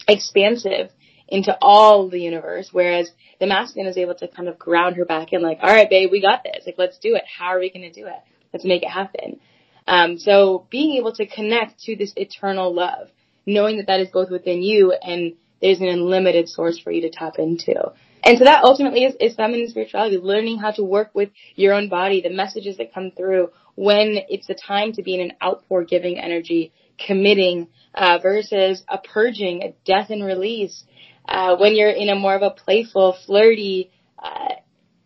expansive 0.07 0.91
into 1.27 1.57
all 1.61 2.09
the 2.09 2.19
universe, 2.19 2.69
whereas 2.71 3.11
the 3.39 3.47
masculine 3.47 3.87
is 3.87 3.97
able 3.97 4.15
to 4.15 4.27
kind 4.27 4.47
of 4.47 4.59
ground 4.59 4.95
her 4.95 5.05
back 5.05 5.33
and 5.33 5.41
like, 5.41 5.59
all 5.61 5.69
right, 5.69 5.89
babe, 5.89 6.09
we 6.11 6.21
got 6.21 6.43
this. 6.43 6.65
Like, 6.65 6.75
let's 6.77 6.99
do 6.99 7.15
it. 7.15 7.23
How 7.25 7.47
are 7.47 7.59
we 7.59 7.71
going 7.71 7.91
to 7.91 7.91
do 7.91 8.07
it? 8.07 8.19
Let's 8.53 8.65
make 8.65 8.83
it 8.83 8.89
happen. 8.89 9.39
Um, 9.87 10.17
so 10.17 10.67
being 10.69 10.97
able 10.97 11.13
to 11.13 11.25
connect 11.25 11.81
to 11.81 11.95
this 11.95 12.13
eternal 12.15 12.73
love, 12.73 13.09
knowing 13.45 13.77
that 13.77 13.87
that 13.87 13.99
is 13.99 14.09
both 14.09 14.29
within 14.29 14.61
you 14.61 14.91
and 14.91 15.33
there's 15.61 15.79
an 15.79 15.87
unlimited 15.87 16.49
source 16.49 16.79
for 16.79 16.91
you 16.91 17.01
to 17.01 17.09
tap 17.09 17.33
into. 17.37 17.91
And 18.23 18.39
so 18.39 18.45
that 18.45 18.63
ultimately 18.63 19.03
is, 19.03 19.15
is 19.19 19.35
feminine 19.35 19.69
spirituality, 19.69 20.17
learning 20.17 20.57
how 20.57 20.71
to 20.71 20.83
work 20.83 21.11
with 21.13 21.29
your 21.55 21.73
own 21.73 21.89
body, 21.89 22.21
the 22.21 22.31
messages 22.31 22.77
that 22.77 22.93
come 22.93 23.11
through 23.11 23.49
when 23.75 24.17
it's 24.29 24.47
the 24.47 24.55
time 24.55 24.93
to 24.93 25.03
be 25.03 25.13
in 25.13 25.21
an 25.21 25.33
outpour 25.43 25.83
giving 25.83 26.17
energy, 26.17 26.73
committing, 26.97 27.67
uh, 27.93 28.17
versus 28.21 28.83
a 28.89 28.97
purging, 28.97 29.61
a 29.61 29.75
death 29.85 30.09
and 30.09 30.23
release, 30.23 30.83
uh, 31.27 31.55
when 31.57 31.75
you're 31.75 31.89
in 31.89 32.09
a 32.09 32.15
more 32.15 32.35
of 32.35 32.41
a 32.41 32.49
playful, 32.51 33.17
flirty, 33.25 33.91
uh, 34.21 34.55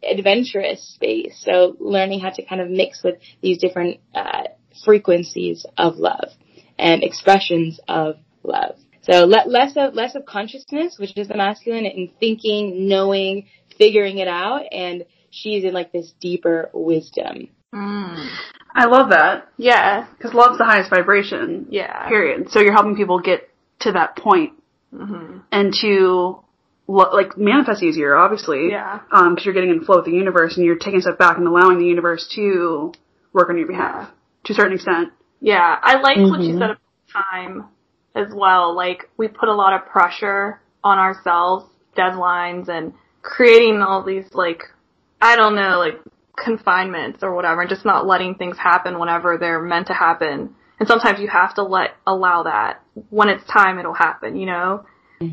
adventurous 0.04 0.82
space. 0.96 1.42
So 1.44 1.76
learning 1.80 2.22
how 2.22 2.30
to 2.30 2.46
kind 2.46 2.62
of 2.62 2.70
mix 2.70 3.04
with 3.04 3.16
these 3.42 3.58
different, 3.58 4.00
uh, 4.14 4.44
frequencies 4.86 5.66
of 5.78 5.98
love 5.98 6.30
and 6.78 7.04
expressions 7.04 7.80
of 7.88 8.16
love. 8.44 8.76
So 9.02 9.26
less 9.26 9.74
of 9.76 9.94
less 9.94 10.16
of 10.16 10.26
consciousness, 10.26 10.98
which 11.00 11.18
is 11.18 11.28
the 11.28 11.36
masculine, 11.36 11.86
and 11.86 12.10
thinking, 12.20 12.88
knowing, 12.88 13.48
figuring 13.78 14.18
it 14.20 14.28
out, 14.28 14.64
and 14.72 15.06
she's 15.32 15.64
in 15.64 15.74
like 15.74 15.92
this 15.92 16.14
deeper 16.20 16.70
wisdom. 16.74 17.50
Mm. 17.74 18.30
I 18.74 18.86
love 18.86 19.10
that 19.10 19.48
Yeah. 19.58 20.06
because 20.18 20.34
love's 20.34 20.58
the 20.58 20.66
highest 20.66 20.90
vibration. 20.90 21.68
Yeah. 21.70 22.08
Period. 22.08 22.52
So 22.52 22.60
you're 22.60 22.74
helping 22.74 22.96
people 22.96 23.20
get 23.20 23.50
to 23.80 23.94
that 23.94 24.16
point 24.16 24.54
hmm 24.96 25.40
and 25.52 25.74
to 25.82 26.40
lo- 26.88 27.12
like 27.14 27.38
manifest 27.38 27.84
easier, 27.84 28.16
obviously. 28.16 28.70
Yeah. 28.72 29.02
Um, 29.12 29.36
because 29.36 29.46
you're 29.46 29.54
getting 29.54 29.70
in 29.70 29.84
flow 29.86 29.98
with 29.98 30.06
the 30.06 30.12
universe 30.12 30.58
and 30.58 30.66
you're 30.66 30.78
taking 30.78 31.02
stuff 31.02 31.18
back 31.18 31.38
and 31.38 31.48
allowing 31.48 31.80
the 31.80 31.86
universe 31.86 32.28
to 32.36 32.94
work 33.34 33.50
on 33.50 33.58
your 33.58 33.68
behalf 33.68 34.10
to 34.46 34.54
a 34.54 34.56
certain 34.56 34.74
extent. 34.74 35.10
Yeah. 35.42 35.78
I 35.82 36.00
like 36.02 36.18
what 36.18 36.42
you 36.42 36.56
Mhm. 36.56 36.60
said 36.60 36.70
about 36.72 36.80
time 37.12 37.66
as 38.16 38.34
well. 38.34 38.76
Like 38.76 39.10
we 39.18 39.28
put 39.28 39.50
a 39.50 39.54
lot 39.54 39.74
of 39.74 39.86
pressure 39.88 40.60
on 40.84 40.98
ourselves, 40.98 41.66
deadlines 41.96 42.68
and 42.70 42.94
creating 43.22 43.82
all 43.82 44.04
these 44.04 44.34
like 44.34 44.64
I 45.22 45.36
don't 45.36 45.56
know, 45.56 45.80
like 45.80 46.00
confinements 46.38 47.24
or 47.24 47.36
whatever, 47.36 47.62
and 47.62 47.70
just 47.70 47.86
not 47.86 48.08
letting 48.08 48.36
things 48.36 48.58
happen 48.58 48.98
whenever 49.00 49.38
they're 49.38 49.62
meant 49.62 49.88
to 49.88 49.94
happen. 49.94 50.56
And 50.80 50.88
sometimes 50.88 51.20
you 51.20 51.28
have 51.28 51.56
to 51.56 51.64
let 51.64 51.92
allow 52.08 52.44
that. 52.44 52.82
When 53.10 53.30
it's 53.30 53.46
time 53.46 53.80
it'll 53.80 53.94
happen, 53.94 54.36
you 54.36 54.46
know? 54.46 54.86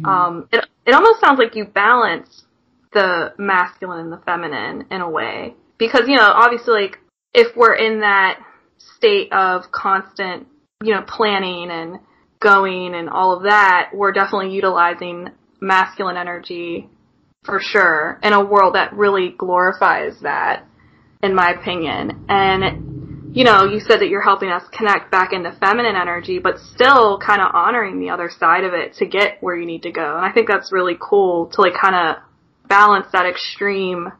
Um 0.05 0.49
it 0.53 0.67
it 0.87 0.95
almost 0.95 1.21
sounds 1.21 1.39
like 1.39 1.55
you 1.55 1.65
balance 1.65 2.45
the 2.93 3.35
masculine 3.39 4.01
and 4.01 4.13
the 4.13 4.19
feminine 4.25 4.87
in 4.91 5.01
a 5.01 5.11
way. 5.11 5.55
Because, 5.79 6.09
you 6.09 6.17
know, 6.17 6.31
obviously 6.35 6.75
like 6.83 6.99
if 7.35 7.55
we're 7.57 7.75
in 7.75 8.01
that 8.01 8.41
state 8.79 9.33
of 9.33 9.71
constant, 9.71 10.47
you 10.83 10.95
know, 10.95 11.03
planning 11.03 11.71
and 11.71 12.01
going 12.41 12.95
and 12.95 13.09
all 13.09 13.37
of 13.37 13.45
that, 13.45 13.91
we're 13.95 14.13
definitely 14.13 14.55
utilizing 14.55 15.29
masculine 15.61 16.17
energy 16.17 16.89
for 17.45 17.61
sure 17.61 18.19
in 18.23 18.33
a 18.33 18.45
world 18.45 18.75
that 18.75 18.93
really 18.95 19.35
glorifies 19.37 20.21
that, 20.23 20.65
in 21.23 21.35
my 21.35 21.51
opinion. 21.51 22.27
And, 22.29 22.96
you 23.37 23.45
know, 23.45 23.65
you 23.65 23.81
said 23.81 24.01
that 24.01 24.09
you're 24.09 24.23
helping 24.23 24.49
us 24.49 24.63
connect 24.73 25.11
back 25.11 25.35
into 25.35 25.53
feminine 25.61 25.95
energy, 25.95 26.39
but 26.39 26.59
still 26.59 27.19
kind 27.19 27.43
of 27.43 27.55
honoring 27.55 28.01
the 28.01 28.09
other 28.09 28.31
side 28.31 28.65
of 28.65 28.73
it 28.73 28.95
to 28.95 29.05
get 29.05 29.43
where 29.43 29.55
you 29.55 29.67
need 29.67 29.83
to 29.83 29.93
go. 29.93 30.17
And 30.17 30.25
I 30.25 30.33
think 30.33 30.49
that's 30.49 30.73
really 30.73 30.97
cool 30.99 31.51
to 31.53 31.61
like 31.61 31.75
kind 31.79 31.95
of 31.95 32.23
balance 32.67 33.09
that 33.13 33.27
extreme 33.27 34.11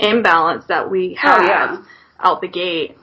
imbalance 0.00 0.64
that 0.66 0.90
we 0.90 1.16
have 1.22 1.44
yeah. 1.44 1.82
out 2.18 2.40
the 2.40 2.48
gate. 2.48 2.96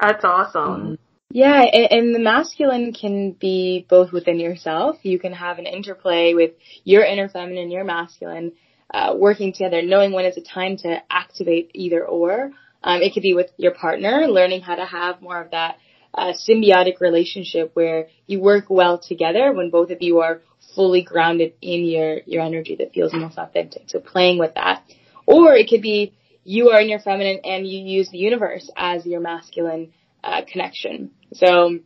That's 0.00 0.24
awesome. 0.24 0.98
Yeah, 1.30 1.62
and, 1.62 1.92
and 1.92 2.14
the 2.14 2.18
masculine 2.18 2.92
can 2.92 3.30
be 3.30 3.86
both 3.88 4.10
within 4.10 4.40
yourself. 4.40 4.96
You 5.04 5.20
can 5.20 5.32
have 5.32 5.60
an 5.60 5.66
interplay 5.66 6.34
with 6.34 6.54
your 6.82 7.04
inner 7.04 7.28
feminine, 7.28 7.70
your 7.70 7.84
masculine, 7.84 8.50
uh, 8.92 9.14
working 9.16 9.52
together, 9.52 9.80
knowing 9.80 10.10
when 10.10 10.24
it's 10.24 10.38
a 10.38 10.42
time 10.42 10.76
to 10.78 11.00
activate 11.08 11.70
either 11.72 12.04
or. 12.04 12.50
Um, 12.82 13.02
it 13.02 13.12
could 13.12 13.22
be 13.22 13.34
with 13.34 13.50
your 13.56 13.72
partner, 13.74 14.26
learning 14.28 14.62
how 14.62 14.76
to 14.76 14.84
have 14.84 15.20
more 15.20 15.40
of 15.40 15.50
that 15.50 15.78
uh, 16.14 16.32
symbiotic 16.48 17.00
relationship 17.00 17.70
where 17.74 18.08
you 18.26 18.40
work 18.40 18.66
well 18.68 18.98
together 18.98 19.52
when 19.52 19.70
both 19.70 19.90
of 19.90 19.98
you 20.00 20.20
are 20.20 20.40
fully 20.74 21.02
grounded 21.02 21.54
in 21.60 21.84
your 21.84 22.20
your 22.26 22.42
energy 22.42 22.76
that 22.76 22.92
feels 22.92 23.12
most 23.12 23.38
authentic. 23.38 23.84
So 23.88 24.00
playing 24.00 24.38
with 24.38 24.54
that, 24.54 24.84
or 25.26 25.54
it 25.54 25.68
could 25.68 25.82
be 25.82 26.14
you 26.44 26.70
are 26.70 26.80
in 26.80 26.88
your 26.88 27.00
feminine 27.00 27.40
and 27.44 27.66
you 27.66 27.84
use 27.84 28.08
the 28.10 28.18
universe 28.18 28.70
as 28.76 29.04
your 29.04 29.20
masculine 29.20 29.92
uh, 30.24 30.42
connection. 30.50 31.10
So 31.34 31.78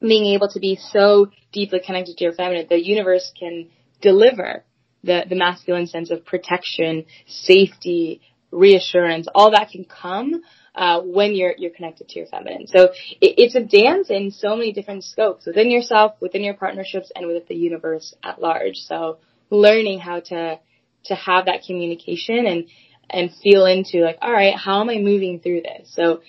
being 0.00 0.26
able 0.34 0.48
to 0.48 0.60
be 0.60 0.78
so 0.80 1.30
deeply 1.52 1.80
connected 1.84 2.16
to 2.16 2.24
your 2.24 2.32
feminine, 2.32 2.66
the 2.68 2.82
universe 2.82 3.30
can 3.38 3.68
deliver 4.00 4.64
the, 5.04 5.24
the 5.28 5.36
masculine 5.36 5.86
sense 5.86 6.10
of 6.10 6.24
protection, 6.24 7.04
safety, 7.26 8.20
reassurance, 8.50 9.28
all 9.34 9.50
that 9.50 9.70
can 9.70 9.84
come 9.84 10.42
uh, 10.74 11.00
when 11.00 11.34
you're 11.34 11.54
you're 11.56 11.70
connected 11.70 12.08
to 12.08 12.18
your 12.18 12.28
feminine. 12.28 12.66
So 12.66 12.90
it, 13.20 13.34
it's 13.38 13.54
a 13.54 13.60
dance 13.60 14.10
in 14.10 14.30
so 14.30 14.56
many 14.56 14.72
different 14.72 15.04
scopes 15.04 15.46
within 15.46 15.70
yourself, 15.70 16.12
within 16.20 16.44
your 16.44 16.54
partnerships, 16.54 17.10
and 17.14 17.26
with 17.26 17.48
the 17.48 17.54
universe 17.54 18.14
at 18.22 18.40
large. 18.40 18.76
So 18.76 19.18
learning 19.50 20.00
how 20.00 20.20
to 20.20 20.58
to 21.04 21.14
have 21.14 21.46
that 21.46 21.62
communication 21.66 22.46
and 22.46 22.66
and 23.08 23.30
feel 23.42 23.66
into 23.66 23.98
like, 23.98 24.18
all 24.20 24.32
right, 24.32 24.54
how 24.56 24.80
am 24.80 24.90
I 24.90 24.98
moving 24.98 25.40
through 25.40 25.62
this? 25.62 25.92
So 25.94 26.20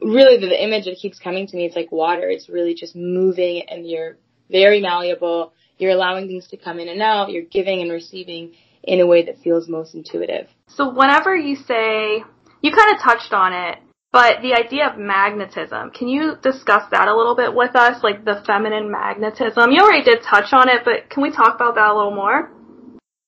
really 0.00 0.38
the, 0.38 0.48
the 0.48 0.62
image 0.62 0.84
that 0.84 0.96
keeps 0.96 1.18
coming 1.18 1.46
to 1.46 1.56
me 1.56 1.66
is 1.66 1.74
like 1.74 1.90
water. 1.90 2.28
It's 2.28 2.48
really 2.48 2.74
just 2.74 2.94
moving 2.94 3.62
and 3.68 3.88
you're 3.88 4.16
very 4.50 4.80
malleable. 4.80 5.52
You're 5.78 5.92
allowing 5.92 6.28
things 6.28 6.46
to 6.48 6.56
come 6.56 6.78
in 6.78 6.88
and 6.88 7.02
out. 7.02 7.30
You're 7.30 7.42
giving 7.42 7.82
and 7.82 7.90
receiving 7.90 8.52
in 8.82 9.00
a 9.00 9.06
way 9.06 9.24
that 9.26 9.38
feels 9.38 9.68
most 9.68 9.94
intuitive. 9.94 10.48
So 10.68 10.92
whenever 10.92 11.36
you 11.36 11.56
say, 11.56 12.24
you 12.62 12.72
kind 12.72 12.94
of 12.94 13.02
touched 13.02 13.32
on 13.32 13.52
it, 13.52 13.78
but 14.12 14.42
the 14.42 14.54
idea 14.54 14.88
of 14.88 14.98
magnetism, 14.98 15.90
can 15.90 16.08
you 16.08 16.34
discuss 16.42 16.84
that 16.90 17.08
a 17.08 17.16
little 17.16 17.34
bit 17.34 17.54
with 17.54 17.74
us, 17.74 18.02
like 18.02 18.24
the 18.24 18.42
feminine 18.46 18.90
magnetism? 18.90 19.70
You 19.70 19.80
already 19.82 20.04
did 20.04 20.22
touch 20.22 20.52
on 20.52 20.68
it, 20.68 20.82
but 20.84 21.08
can 21.08 21.22
we 21.22 21.30
talk 21.30 21.54
about 21.54 21.76
that 21.76 21.88
a 21.88 21.94
little 21.94 22.14
more? 22.14 22.50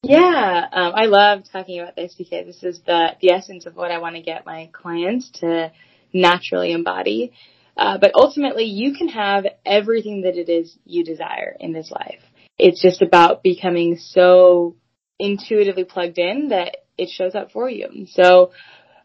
Yeah, 0.03 0.67
um, 0.71 0.93
I 0.95 1.07
love 1.07 1.45
talking 1.51 1.81
about 1.81 1.97
this 1.97 2.15
because 2.15 2.45
this 2.45 2.63
is 2.63 2.81
the 2.85 3.17
the 3.23 3.31
essence 3.31 3.65
of 3.65 3.75
what 3.75 3.91
I 3.91 3.99
want 3.99 4.17
to 4.17 4.23
get 4.23 4.45
my 4.45 4.69
clients 4.73 5.31
to 5.41 5.73
naturally 6.13 6.73
embody. 6.73 7.33
Uh, 7.77 7.97
but 7.99 8.13
ultimately, 8.15 8.65
you 8.65 8.95
can 8.95 9.09
have 9.09 9.47
everything 9.65 10.23
that 10.23 10.37
it 10.37 10.51
is 10.51 10.77
you 10.85 11.05
desire 11.05 11.57
in 11.59 11.73
this 11.73 11.91
life. 11.91 12.21
It's 12.59 12.83
just 12.83 13.01
about 13.01 13.43
becoming 13.43 13.97
so 13.97 14.77
intuitively 15.19 15.85
plugged 15.85 16.19
in 16.19 16.49
that 16.49 16.79
it 16.99 17.09
shows 17.09 17.35
up 17.35 17.53
for 17.53 17.69
you. 17.69 18.07
So, 18.11 18.53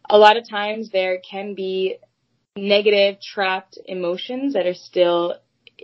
a 0.10 0.18
lot 0.18 0.38
of 0.38 0.50
times 0.50 0.90
there 0.92 1.20
can 1.20 1.54
be 1.54 1.98
negative, 2.56 3.18
trapped 3.22 3.78
emotions 3.86 4.54
that 4.54 4.66
are 4.66 4.74
still, 4.74 5.36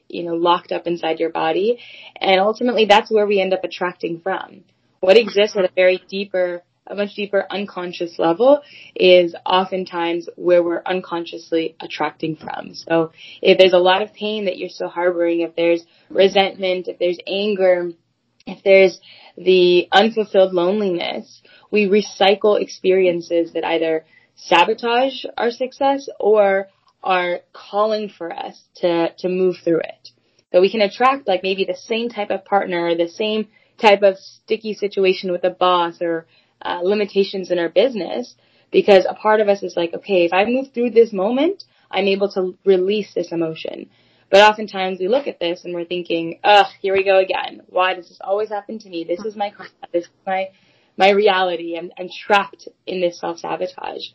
you 0.09 0.23
know, 0.23 0.33
locked 0.33 0.71
up 0.71 0.87
inside 0.87 1.19
your 1.19 1.31
body, 1.31 1.79
and 2.19 2.39
ultimately, 2.39 2.85
that's 2.85 3.11
where 3.11 3.27
we 3.27 3.39
end 3.39 3.53
up 3.53 3.63
attracting 3.63 4.19
from 4.21 4.63
what 5.05 5.17
exists 5.17 5.55
at 5.55 5.65
a 5.65 5.71
very 5.75 6.01
deeper, 6.09 6.63
a 6.87 6.95
much 6.95 7.13
deeper 7.15 7.45
unconscious 7.49 8.17
level 8.17 8.61
is 8.95 9.35
oftentimes 9.45 10.27
where 10.35 10.63
we're 10.63 10.81
unconsciously 10.85 11.75
attracting 11.79 12.35
from. 12.35 12.73
So 12.73 13.11
if 13.41 13.57
there's 13.57 13.73
a 13.73 13.77
lot 13.77 14.01
of 14.01 14.13
pain 14.13 14.45
that 14.45 14.57
you're 14.57 14.69
still 14.69 14.89
harboring, 14.89 15.41
if 15.41 15.55
there's 15.55 15.85
resentment, 16.09 16.87
if 16.87 16.97
there's 16.97 17.19
anger, 17.27 17.91
if 18.45 18.63
there's 18.63 18.99
the 19.37 19.87
unfulfilled 19.91 20.53
loneliness, 20.53 21.41
we 21.71 21.87
recycle 21.87 22.61
experiences 22.61 23.53
that 23.53 23.65
either 23.65 24.05
sabotage 24.35 25.25
our 25.37 25.51
success 25.51 26.07
or 26.19 26.67
are 27.03 27.39
calling 27.53 28.09
for 28.09 28.31
us 28.31 28.63
to, 28.75 29.11
to 29.17 29.29
move 29.29 29.55
through 29.63 29.79
it. 29.79 30.09
So 30.51 30.61
we 30.61 30.71
can 30.71 30.81
attract 30.81 31.27
like 31.27 31.43
maybe 31.43 31.65
the 31.65 31.75
same 31.75 32.09
type 32.09 32.29
of 32.29 32.45
partner 32.45 32.87
or 32.87 32.95
the 32.95 33.09
same 33.09 33.47
type 33.79 34.03
of 34.03 34.17
sticky 34.17 34.73
situation 34.73 35.31
with 35.31 35.43
a 35.43 35.49
boss 35.49 36.01
or 36.01 36.27
uh, 36.61 36.81
limitations 36.83 37.51
in 37.51 37.59
our 37.59 37.69
business 37.69 38.35
because 38.71 39.05
a 39.09 39.15
part 39.15 39.41
of 39.41 39.49
us 39.49 39.63
is 39.63 39.75
like, 39.75 39.93
okay, 39.93 40.25
if 40.25 40.33
I 40.33 40.45
move 40.45 40.67
through 40.73 40.91
this 40.91 41.11
moment, 41.11 41.63
I'm 41.91 42.07
able 42.07 42.31
to 42.33 42.57
release 42.63 43.13
this 43.13 43.31
emotion. 43.31 43.89
But 44.35 44.49
oftentimes 44.49 44.99
we 44.99 45.07
look 45.07 45.27
at 45.27 45.39
this 45.39 45.63
and 45.63 45.73
we're 45.73 45.85
thinking, 45.85 46.41
ugh, 46.43 46.65
here 46.81 46.93
we 46.93 47.05
go 47.05 47.19
again. 47.19 47.61
Why 47.67 47.93
does 47.93 48.09
this 48.09 48.19
always 48.19 48.49
happen 48.49 48.79
to 48.79 48.89
me? 48.89 49.05
This 49.05 49.23
is 49.23 49.33
my. 49.37 49.53
This 49.93 50.03
is 50.03 50.09
my, 50.27 50.49
my 50.97 51.11
reality. 51.11 51.77
I'm, 51.77 51.89
I'm 51.97 52.09
trapped 52.09 52.67
in 52.85 52.99
this 52.99 53.17
self-sabotage. 53.21 54.07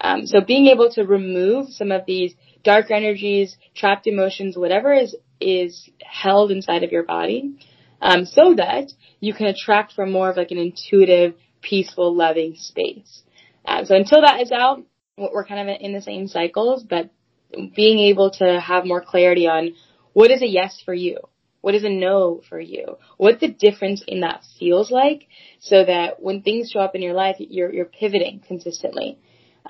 Um, 0.00 0.24
so 0.24 0.40
being 0.40 0.68
able 0.68 0.90
to 0.92 1.02
remove 1.04 1.68
some 1.68 1.92
of 1.92 2.06
these 2.06 2.32
dark 2.64 2.90
energies, 2.90 3.58
trapped 3.74 4.06
emotions, 4.06 4.56
whatever 4.56 4.94
is, 4.94 5.14
is 5.42 5.90
held 6.02 6.50
inside 6.50 6.82
of 6.82 6.90
your 6.90 7.04
body, 7.04 7.58
um, 8.00 8.24
so 8.24 8.54
that 8.54 8.92
you 9.20 9.34
can 9.34 9.44
attract 9.44 9.92
from 9.92 10.10
more 10.10 10.30
of 10.30 10.38
like 10.38 10.52
an 10.52 10.56
intuitive, 10.56 11.34
peaceful, 11.60 12.16
loving 12.16 12.54
space. 12.54 13.24
Um, 13.66 13.84
so 13.84 13.94
until 13.94 14.22
that 14.22 14.40
is 14.40 14.52
out, 14.52 14.86
we're 15.18 15.44
kind 15.44 15.68
of 15.68 15.76
in 15.78 15.92
the 15.92 16.00
same 16.00 16.28
cycles, 16.28 16.82
but 16.82 17.10
being 17.74 17.98
able 17.98 18.30
to 18.32 18.60
have 18.60 18.84
more 18.84 19.00
clarity 19.00 19.46
on 19.46 19.74
what 20.12 20.30
is 20.30 20.42
a 20.42 20.46
yes 20.46 20.80
for 20.84 20.94
you? 20.94 21.18
What 21.60 21.74
is 21.74 21.84
a 21.84 21.88
no 21.88 22.42
for 22.48 22.60
you? 22.60 22.96
What 23.16 23.40
the 23.40 23.48
difference 23.48 24.02
in 24.06 24.20
that 24.20 24.44
feels 24.58 24.90
like 24.90 25.26
so 25.58 25.84
that 25.84 26.22
when 26.22 26.42
things 26.42 26.70
show 26.70 26.80
up 26.80 26.94
in 26.94 27.02
your 27.02 27.14
life, 27.14 27.36
you're, 27.38 27.72
you're 27.72 27.86
pivoting 27.86 28.40
consistently. 28.46 29.18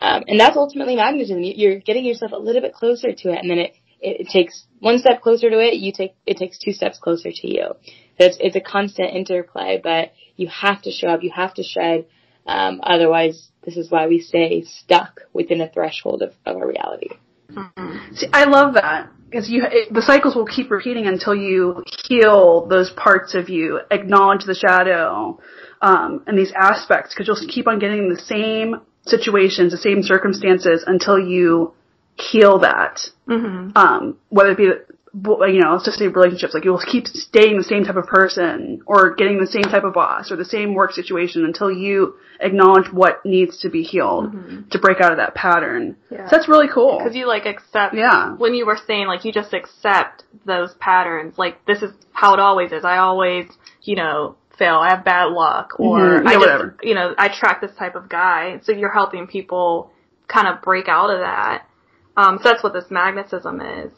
Um, 0.01 0.25
and 0.27 0.39
that's 0.39 0.57
ultimately 0.57 0.97
magnetism. 0.97 1.39
You're 1.43 1.79
getting 1.79 2.05
yourself 2.05 2.33
a 2.33 2.39
little 2.39 2.61
bit 2.61 2.75
closer 2.75 3.13
to 3.13 3.33
it 3.33 3.39
and 3.41 3.51
then 3.51 3.59
it, 3.59 3.75
it, 4.01 4.21
it 4.21 4.29
takes 4.29 4.67
one 4.79 4.99
step 4.99 5.23
closer 5.23 5.49
to 5.49 5.59
it, 5.59 5.77
you 5.77 5.91
take, 5.91 6.15
it 6.27 6.37
takes 6.37 6.59
two 6.59 6.73
steps 6.73 6.99
closer 6.99 7.31
to 7.33 7.49
you. 7.49 7.69
It's, 8.19 8.37
it's 8.41 8.57
a 8.57 8.61
constant 8.61 9.15
interplay, 9.15 9.81
but 9.83 10.13
you 10.37 10.49
have 10.49 10.83
to 10.83 10.91
show 10.91 11.09
up, 11.09 11.23
you 11.23 11.33
have 11.35 11.55
to 11.55 11.63
shed. 11.63 12.07
um, 12.47 12.81
otherwise 12.83 13.49
this 13.65 13.77
is 13.77 13.91
why 13.91 14.07
we 14.07 14.21
stay 14.21 14.65
stuck 14.65 15.23
within 15.33 15.61
a 15.61 15.69
threshold 15.69 16.23
of, 16.23 16.35
of 16.45 16.57
our 16.57 16.69
reality. 16.69 17.09
Mm-hmm. 17.51 18.15
See, 18.15 18.27
I 18.33 18.45
love 18.45 18.75
that 18.75 19.11
because 19.31 19.51
you 19.51 19.65
it, 19.65 19.93
the 19.93 20.03
cycles 20.03 20.35
will 20.35 20.47
keep 20.47 20.71
repeating 20.71 21.07
until 21.07 21.35
you 21.35 21.83
heal 22.07 22.67
those 22.67 22.91
parts 22.91 23.35
of 23.35 23.49
you, 23.49 23.81
acknowledge 23.91 24.45
the 24.45 24.55
shadow, 24.55 25.41
um, 25.83 26.23
and 26.27 26.39
these 26.39 26.53
aspects. 26.57 27.15
Because 27.15 27.27
you'll 27.27 27.49
keep 27.49 27.67
on 27.69 27.79
getting 27.79 28.09
the 28.09 28.21
same 28.21 28.81
situations, 29.07 29.73
the 29.73 29.79
same 29.79 30.03
circumstances 30.03 30.85
until 30.87 31.19
you 31.19 31.75
heal 32.15 32.61
that. 32.61 33.01
Mm-hmm. 33.29 33.77
Um, 33.77 34.19
whether 34.29 34.51
it 34.53 34.57
be 34.57 34.71
you 35.25 35.61
know, 35.61 35.73
let's 35.73 35.85
just 35.85 35.99
say 35.99 36.09
relationships, 36.09 36.53
like 36.53 36.65
you'll 36.65 36.79
keep 36.79 37.07
staying 37.07 37.57
the 37.57 37.65
same 37.65 37.85
type 37.85 37.97
of 37.97 38.07
person 38.07 38.83
or 38.87 39.15
getting 39.15 39.39
the 39.41 39.47
same 39.47 39.63
type 39.63 39.85
of 39.85 39.95
boss 39.95 40.31
or 40.31 40.37
the 40.37 40.45
same 40.45 40.75
work 40.75 40.93
situation 40.93 41.45
until 41.45 41.71
you 41.71 42.17
acknowledge 42.39 42.93
what 42.93 43.25
needs 43.25 43.59
to 43.61 43.71
be 43.71 43.83
healed 43.83 44.33
mm-hmm. 44.33 44.69
to 44.69 44.79
break 44.79 45.01
out 45.01 45.13
of 45.13 45.19
that 45.19 45.35
pattern. 45.35 45.97
Yeah. 46.11 46.29
So 46.29 46.37
that's 46.37 46.49
really 46.49 46.69
cool. 46.73 46.99
Because 46.99 47.17
you 47.17 47.27
like 47.27 47.47
accept, 47.47 47.95
yeah. 47.95 48.35
when 48.37 48.53
you 48.55 48.67
were 48.67 48.79
saying 48.87 49.07
like 49.07 49.25
you 49.25 49.33
just 49.33 49.55
accept 49.55 50.25
those 50.45 50.75
patterns, 50.81 51.39
like 51.39 51.65
this 51.65 51.81
is 51.83 51.93
how 52.13 52.35
it 52.35 52.41
always 52.41 52.73
is. 52.73 52.85
I 52.85 52.99
always, 52.99 53.47
you 53.83 53.97
know, 53.97 54.37
fail. 54.59 54.77
I 54.77 54.91
have 54.91 55.05
bad 55.05 55.33
luck 55.33 55.79
or 55.79 55.99
mm-hmm. 55.99 56.27
yeah, 56.27 56.31
I 56.31 56.35
just, 56.35 56.47
whatever. 56.47 56.77
you 56.83 56.95
know, 56.95 57.15
I 57.17 57.29
track 57.29 57.63
this 57.63 57.75
type 57.79 57.95
of 57.95 58.11
guy. 58.11 58.61
So 58.65 58.73
you're 58.73 58.93
helping 58.93 59.27
people 59.27 59.93
kind 60.29 60.47
of 60.47 60.61
break 60.61 60.89
out 60.89 61.09
of 61.09 61.21
that. 61.21 61.67
Um, 62.19 62.39
so 62.43 62.51
that's 62.51 62.63
what 62.63 62.75
this 62.75 62.91
magnetism 62.91 63.61
is. 63.63 63.93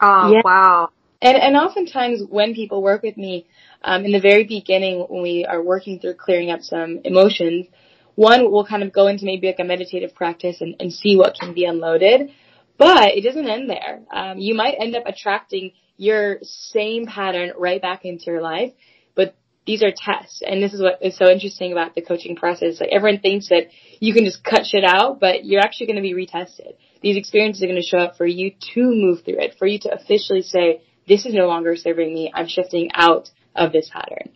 Oh, 0.00 0.32
yeah. 0.32 0.42
wow. 0.44 0.90
And, 1.20 1.36
and 1.36 1.56
oftentimes 1.56 2.22
when 2.28 2.54
people 2.54 2.82
work 2.82 3.02
with 3.02 3.16
me, 3.16 3.46
um, 3.82 4.04
in 4.04 4.12
the 4.12 4.20
very 4.20 4.44
beginning 4.44 5.06
when 5.08 5.22
we 5.22 5.44
are 5.44 5.62
working 5.62 5.98
through 5.98 6.14
clearing 6.14 6.50
up 6.50 6.62
some 6.62 7.00
emotions, 7.04 7.66
one 8.14 8.50
will 8.50 8.64
kind 8.64 8.82
of 8.82 8.92
go 8.92 9.06
into 9.06 9.24
maybe 9.24 9.46
like 9.46 9.58
a 9.58 9.64
meditative 9.64 10.14
practice 10.14 10.60
and, 10.60 10.76
and 10.80 10.92
see 10.92 11.16
what 11.16 11.34
can 11.38 11.54
be 11.54 11.64
unloaded. 11.64 12.30
But 12.76 13.14
it 13.16 13.22
doesn't 13.22 13.48
end 13.48 13.70
there. 13.70 14.00
Um, 14.12 14.38
you 14.38 14.54
might 14.54 14.76
end 14.78 14.96
up 14.96 15.04
attracting 15.06 15.72
your 15.96 16.38
same 16.42 17.06
pattern 17.06 17.52
right 17.56 17.80
back 17.80 18.04
into 18.04 18.26
your 18.26 18.42
life, 18.42 18.72
but 19.14 19.34
these 19.66 19.82
are 19.82 19.92
tests. 19.96 20.42
And 20.44 20.62
this 20.62 20.74
is 20.74 20.82
what 20.82 20.98
is 21.00 21.16
so 21.16 21.30
interesting 21.30 21.72
about 21.72 21.94
the 21.94 22.02
coaching 22.02 22.36
process. 22.36 22.80
Like 22.80 22.90
everyone 22.92 23.20
thinks 23.20 23.48
that 23.48 23.68
you 24.00 24.12
can 24.12 24.24
just 24.24 24.42
cut 24.42 24.66
shit 24.66 24.84
out, 24.84 25.20
but 25.20 25.44
you're 25.44 25.62
actually 25.62 25.86
going 25.86 25.96
to 25.96 26.02
be 26.02 26.14
retested 26.14 26.74
these 27.04 27.18
experiences 27.18 27.62
are 27.62 27.66
going 27.66 27.80
to 27.80 27.86
show 27.86 27.98
up 27.98 28.16
for 28.16 28.24
you 28.24 28.52
to 28.74 28.80
move 28.82 29.24
through 29.24 29.38
it, 29.38 29.56
for 29.58 29.66
you 29.66 29.78
to 29.80 29.92
officially 29.92 30.40
say, 30.40 30.80
this 31.06 31.26
is 31.26 31.34
no 31.34 31.46
longer 31.46 31.76
serving 31.76 32.12
me. 32.14 32.32
I'm 32.34 32.48
shifting 32.48 32.88
out 32.94 33.28
of 33.54 33.72
this 33.72 33.90
pattern. 33.92 34.30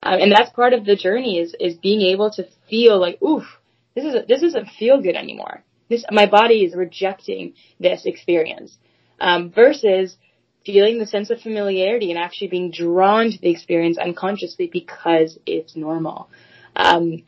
Um, 0.00 0.20
and 0.20 0.30
that's 0.30 0.50
part 0.50 0.74
of 0.74 0.84
the 0.84 0.94
journey 0.94 1.40
is, 1.40 1.56
is 1.58 1.74
being 1.74 2.02
able 2.02 2.30
to 2.30 2.46
feel 2.70 3.00
like, 3.00 3.20
oof, 3.20 3.42
this 3.96 4.04
is, 4.04 4.14
this 4.28 4.42
doesn't 4.42 4.68
feel 4.78 5.02
good 5.02 5.16
anymore. 5.16 5.64
This, 5.88 6.04
my 6.12 6.26
body 6.26 6.64
is 6.64 6.76
rejecting 6.76 7.54
this 7.80 8.06
experience. 8.06 8.78
Um, 9.18 9.50
versus 9.50 10.16
feeling 10.64 10.98
the 10.98 11.06
sense 11.06 11.30
of 11.30 11.40
familiarity 11.40 12.10
and 12.10 12.18
actually 12.18 12.48
being 12.48 12.70
drawn 12.70 13.32
to 13.32 13.38
the 13.40 13.50
experience 13.50 13.98
unconsciously 13.98 14.70
because 14.72 15.36
it's 15.46 15.74
normal. 15.74 16.30
Um, 16.76 17.24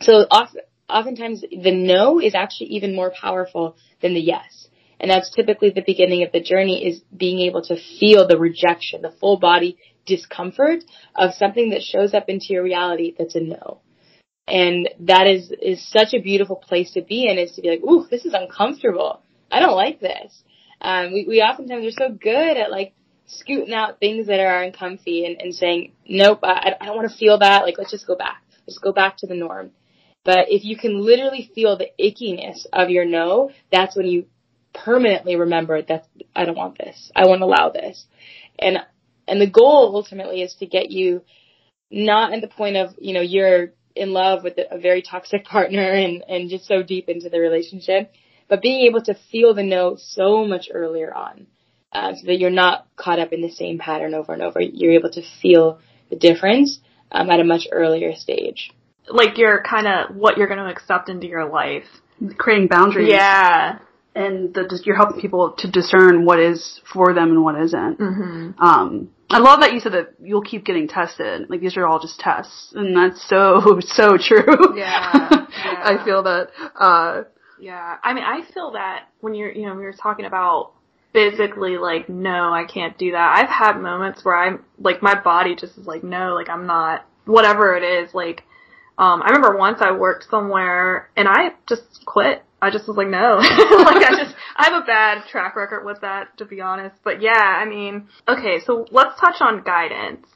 so 0.00 0.26
often, 0.30 0.62
oftentimes 0.88 1.42
the 1.42 1.72
no 1.72 2.20
is 2.20 2.34
actually 2.34 2.68
even 2.68 2.94
more 2.94 3.10
powerful 3.10 3.76
than 4.00 4.14
the 4.14 4.20
yes. 4.20 4.68
And 5.00 5.10
that's 5.10 5.30
typically 5.30 5.70
the 5.70 5.84
beginning 5.86 6.24
of 6.24 6.32
the 6.32 6.40
journey 6.40 6.84
is 6.84 7.02
being 7.16 7.40
able 7.40 7.62
to 7.62 7.76
feel 8.00 8.26
the 8.26 8.38
rejection, 8.38 9.02
the 9.02 9.12
full 9.12 9.38
body 9.38 9.78
discomfort 10.06 10.82
of 11.14 11.34
something 11.34 11.70
that 11.70 11.82
shows 11.82 12.14
up 12.14 12.28
into 12.28 12.46
your 12.50 12.64
reality 12.64 13.14
that's 13.16 13.36
a 13.36 13.40
no. 13.40 13.80
And 14.48 14.88
that 15.00 15.26
is, 15.26 15.52
is 15.62 15.86
such 15.88 16.14
a 16.14 16.22
beautiful 16.22 16.56
place 16.56 16.92
to 16.92 17.02
be 17.02 17.28
in 17.28 17.38
is 17.38 17.52
to 17.52 17.62
be 17.62 17.68
like, 17.68 17.82
ooh, 17.82 18.06
this 18.10 18.24
is 18.24 18.34
uncomfortable. 18.34 19.20
I 19.52 19.60
don't 19.60 19.76
like 19.76 20.00
this. 20.00 20.42
Um, 20.80 21.12
we, 21.12 21.26
we 21.28 21.42
oftentimes 21.42 21.84
are 21.84 22.08
so 22.08 22.10
good 22.10 22.56
at 22.56 22.70
like 22.70 22.94
scooting 23.26 23.74
out 23.74 24.00
things 24.00 24.26
that 24.26 24.40
are 24.40 24.62
uncomfy 24.62 25.26
and, 25.26 25.40
and 25.40 25.54
saying, 25.54 25.92
nope, 26.08 26.40
I, 26.42 26.74
I 26.80 26.86
don't 26.86 26.96
want 26.96 27.10
to 27.10 27.16
feel 27.16 27.38
that. 27.38 27.62
Like, 27.62 27.76
let's 27.76 27.90
just 27.90 28.06
go 28.06 28.16
back. 28.16 28.42
Let's 28.66 28.78
go 28.78 28.92
back 28.92 29.18
to 29.18 29.26
the 29.26 29.34
norm. 29.34 29.70
But 30.24 30.46
if 30.50 30.64
you 30.64 30.76
can 30.76 31.04
literally 31.04 31.50
feel 31.54 31.76
the 31.76 31.90
ickiness 31.98 32.66
of 32.72 32.90
your 32.90 33.04
no, 33.04 33.50
that's 33.72 33.96
when 33.96 34.06
you 34.06 34.26
permanently 34.74 35.36
remember 35.36 35.80
that 35.82 36.06
I 36.34 36.44
don't 36.44 36.56
want 36.56 36.78
this. 36.78 37.10
I 37.14 37.26
won't 37.26 37.42
allow 37.42 37.70
this. 37.70 38.04
And, 38.58 38.78
and 39.26 39.40
the 39.40 39.50
goal 39.50 39.92
ultimately 39.94 40.42
is 40.42 40.54
to 40.56 40.66
get 40.66 40.90
you 40.90 41.22
not 41.90 42.32
at 42.32 42.40
the 42.40 42.48
point 42.48 42.76
of, 42.76 42.94
you 42.98 43.14
know, 43.14 43.20
you're 43.20 43.72
in 43.96 44.12
love 44.12 44.44
with 44.44 44.58
a 44.70 44.78
very 44.78 45.02
toxic 45.02 45.44
partner 45.46 45.92
and, 45.92 46.22
and 46.28 46.50
just 46.50 46.66
so 46.66 46.82
deep 46.82 47.08
into 47.08 47.28
the 47.28 47.40
relationship, 47.40 48.12
but 48.48 48.62
being 48.62 48.86
able 48.86 49.02
to 49.02 49.18
feel 49.30 49.54
the 49.54 49.62
no 49.62 49.96
so 49.98 50.44
much 50.44 50.68
earlier 50.72 51.12
on. 51.14 51.46
Uh, 51.90 52.14
so 52.14 52.26
that 52.26 52.38
you're 52.38 52.50
not 52.50 52.86
caught 52.96 53.18
up 53.18 53.32
in 53.32 53.40
the 53.40 53.50
same 53.50 53.78
pattern 53.78 54.12
over 54.12 54.34
and 54.34 54.42
over. 54.42 54.60
You're 54.60 54.92
able 54.92 55.10
to 55.12 55.22
feel 55.40 55.80
the 56.10 56.16
difference 56.16 56.80
um, 57.10 57.30
at 57.30 57.40
a 57.40 57.44
much 57.44 57.66
earlier 57.72 58.14
stage 58.14 58.72
like 59.10 59.38
you're 59.38 59.62
kind 59.62 59.86
of 59.86 60.16
what 60.16 60.36
you're 60.36 60.46
going 60.46 60.58
to 60.58 60.70
accept 60.70 61.08
into 61.08 61.26
your 61.26 61.48
life. 61.48 61.84
Creating 62.36 62.68
boundaries. 62.68 63.08
Yeah. 63.10 63.78
And 64.14 64.52
the, 64.52 64.80
you're 64.84 64.96
helping 64.96 65.20
people 65.20 65.54
to 65.58 65.70
discern 65.70 66.24
what 66.24 66.40
is 66.40 66.80
for 66.92 67.14
them 67.14 67.30
and 67.30 67.44
what 67.44 67.60
isn't. 67.60 67.98
Mm-hmm. 67.98 68.60
Um, 68.60 69.10
I 69.30 69.38
love 69.38 69.60
that 69.60 69.72
you 69.72 69.80
said 69.80 69.92
that 69.92 70.14
you'll 70.20 70.42
keep 70.42 70.64
getting 70.64 70.88
tested. 70.88 71.48
Like 71.48 71.60
these 71.60 71.76
are 71.76 71.86
all 71.86 72.00
just 72.00 72.18
tests, 72.18 72.72
and 72.74 72.96
that's 72.96 73.22
so 73.28 73.78
so 73.80 74.16
true. 74.16 74.76
Yeah, 74.76 75.28
yeah. 75.30 75.82
I 75.84 76.02
feel 76.04 76.22
that. 76.24 76.48
Uh, 76.74 77.22
yeah, 77.60 77.96
I 78.02 78.14
mean, 78.14 78.24
I 78.24 78.40
feel 78.52 78.72
that 78.72 79.08
when 79.20 79.34
you're, 79.34 79.52
you 79.52 79.66
know, 79.66 79.74
we 79.74 79.82
were 79.82 79.92
talking 79.92 80.24
about 80.24 80.72
physically 81.12 81.76
like, 81.76 82.08
no, 82.08 82.52
I 82.52 82.64
can't 82.64 82.96
do 82.98 83.12
that. 83.12 83.36
I've 83.38 83.48
had 83.48 83.80
moments 83.80 84.24
where 84.24 84.36
I'm 84.36 84.64
like, 84.78 85.02
my 85.02 85.20
body 85.20 85.56
just 85.56 85.76
is 85.78 85.86
like, 85.86 86.04
no, 86.04 86.34
like 86.34 86.48
I'm 86.48 86.66
not, 86.66 87.06
whatever 87.24 87.76
it 87.76 87.82
is, 87.82 88.14
like 88.14 88.44
um, 88.98 89.22
I 89.22 89.28
remember 89.28 89.56
once 89.56 89.78
I 89.80 89.92
worked 89.92 90.26
somewhere 90.28 91.08
and 91.16 91.28
I 91.28 91.50
just 91.68 92.04
quit. 92.04 92.42
I 92.60 92.70
just 92.70 92.88
was 92.88 92.96
like, 92.96 93.06
no. 93.06 93.36
like 93.36 94.04
I 94.04 94.16
just, 94.18 94.34
I 94.56 94.64
have 94.64 94.82
a 94.82 94.86
bad 94.86 95.28
track 95.30 95.54
record 95.54 95.84
with 95.84 96.00
that, 96.00 96.36
to 96.38 96.44
be 96.44 96.60
honest. 96.60 96.96
But 97.04 97.22
yeah, 97.22 97.32
I 97.32 97.64
mean, 97.64 98.08
okay, 98.26 98.58
so 98.66 98.86
let's 98.90 99.18
touch 99.20 99.36
on 99.40 99.62
guidance. 99.62 100.26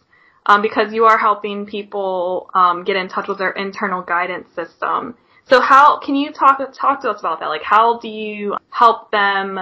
Um, 0.46 0.62
because 0.62 0.92
you 0.92 1.04
are 1.04 1.18
helping 1.18 1.66
people, 1.66 2.50
um, 2.54 2.84
get 2.84 2.96
in 2.96 3.08
touch 3.08 3.28
with 3.28 3.38
their 3.38 3.50
internal 3.50 4.02
guidance 4.02 4.48
system. 4.54 5.16
So 5.48 5.60
how, 5.60 5.98
can 5.98 6.14
you 6.14 6.32
talk, 6.32 6.58
talk 6.80 7.02
to 7.02 7.10
us 7.10 7.20
about 7.20 7.40
that? 7.40 7.46
Like 7.46 7.62
how 7.64 7.98
do 7.98 8.08
you 8.08 8.56
help 8.70 9.10
them 9.10 9.58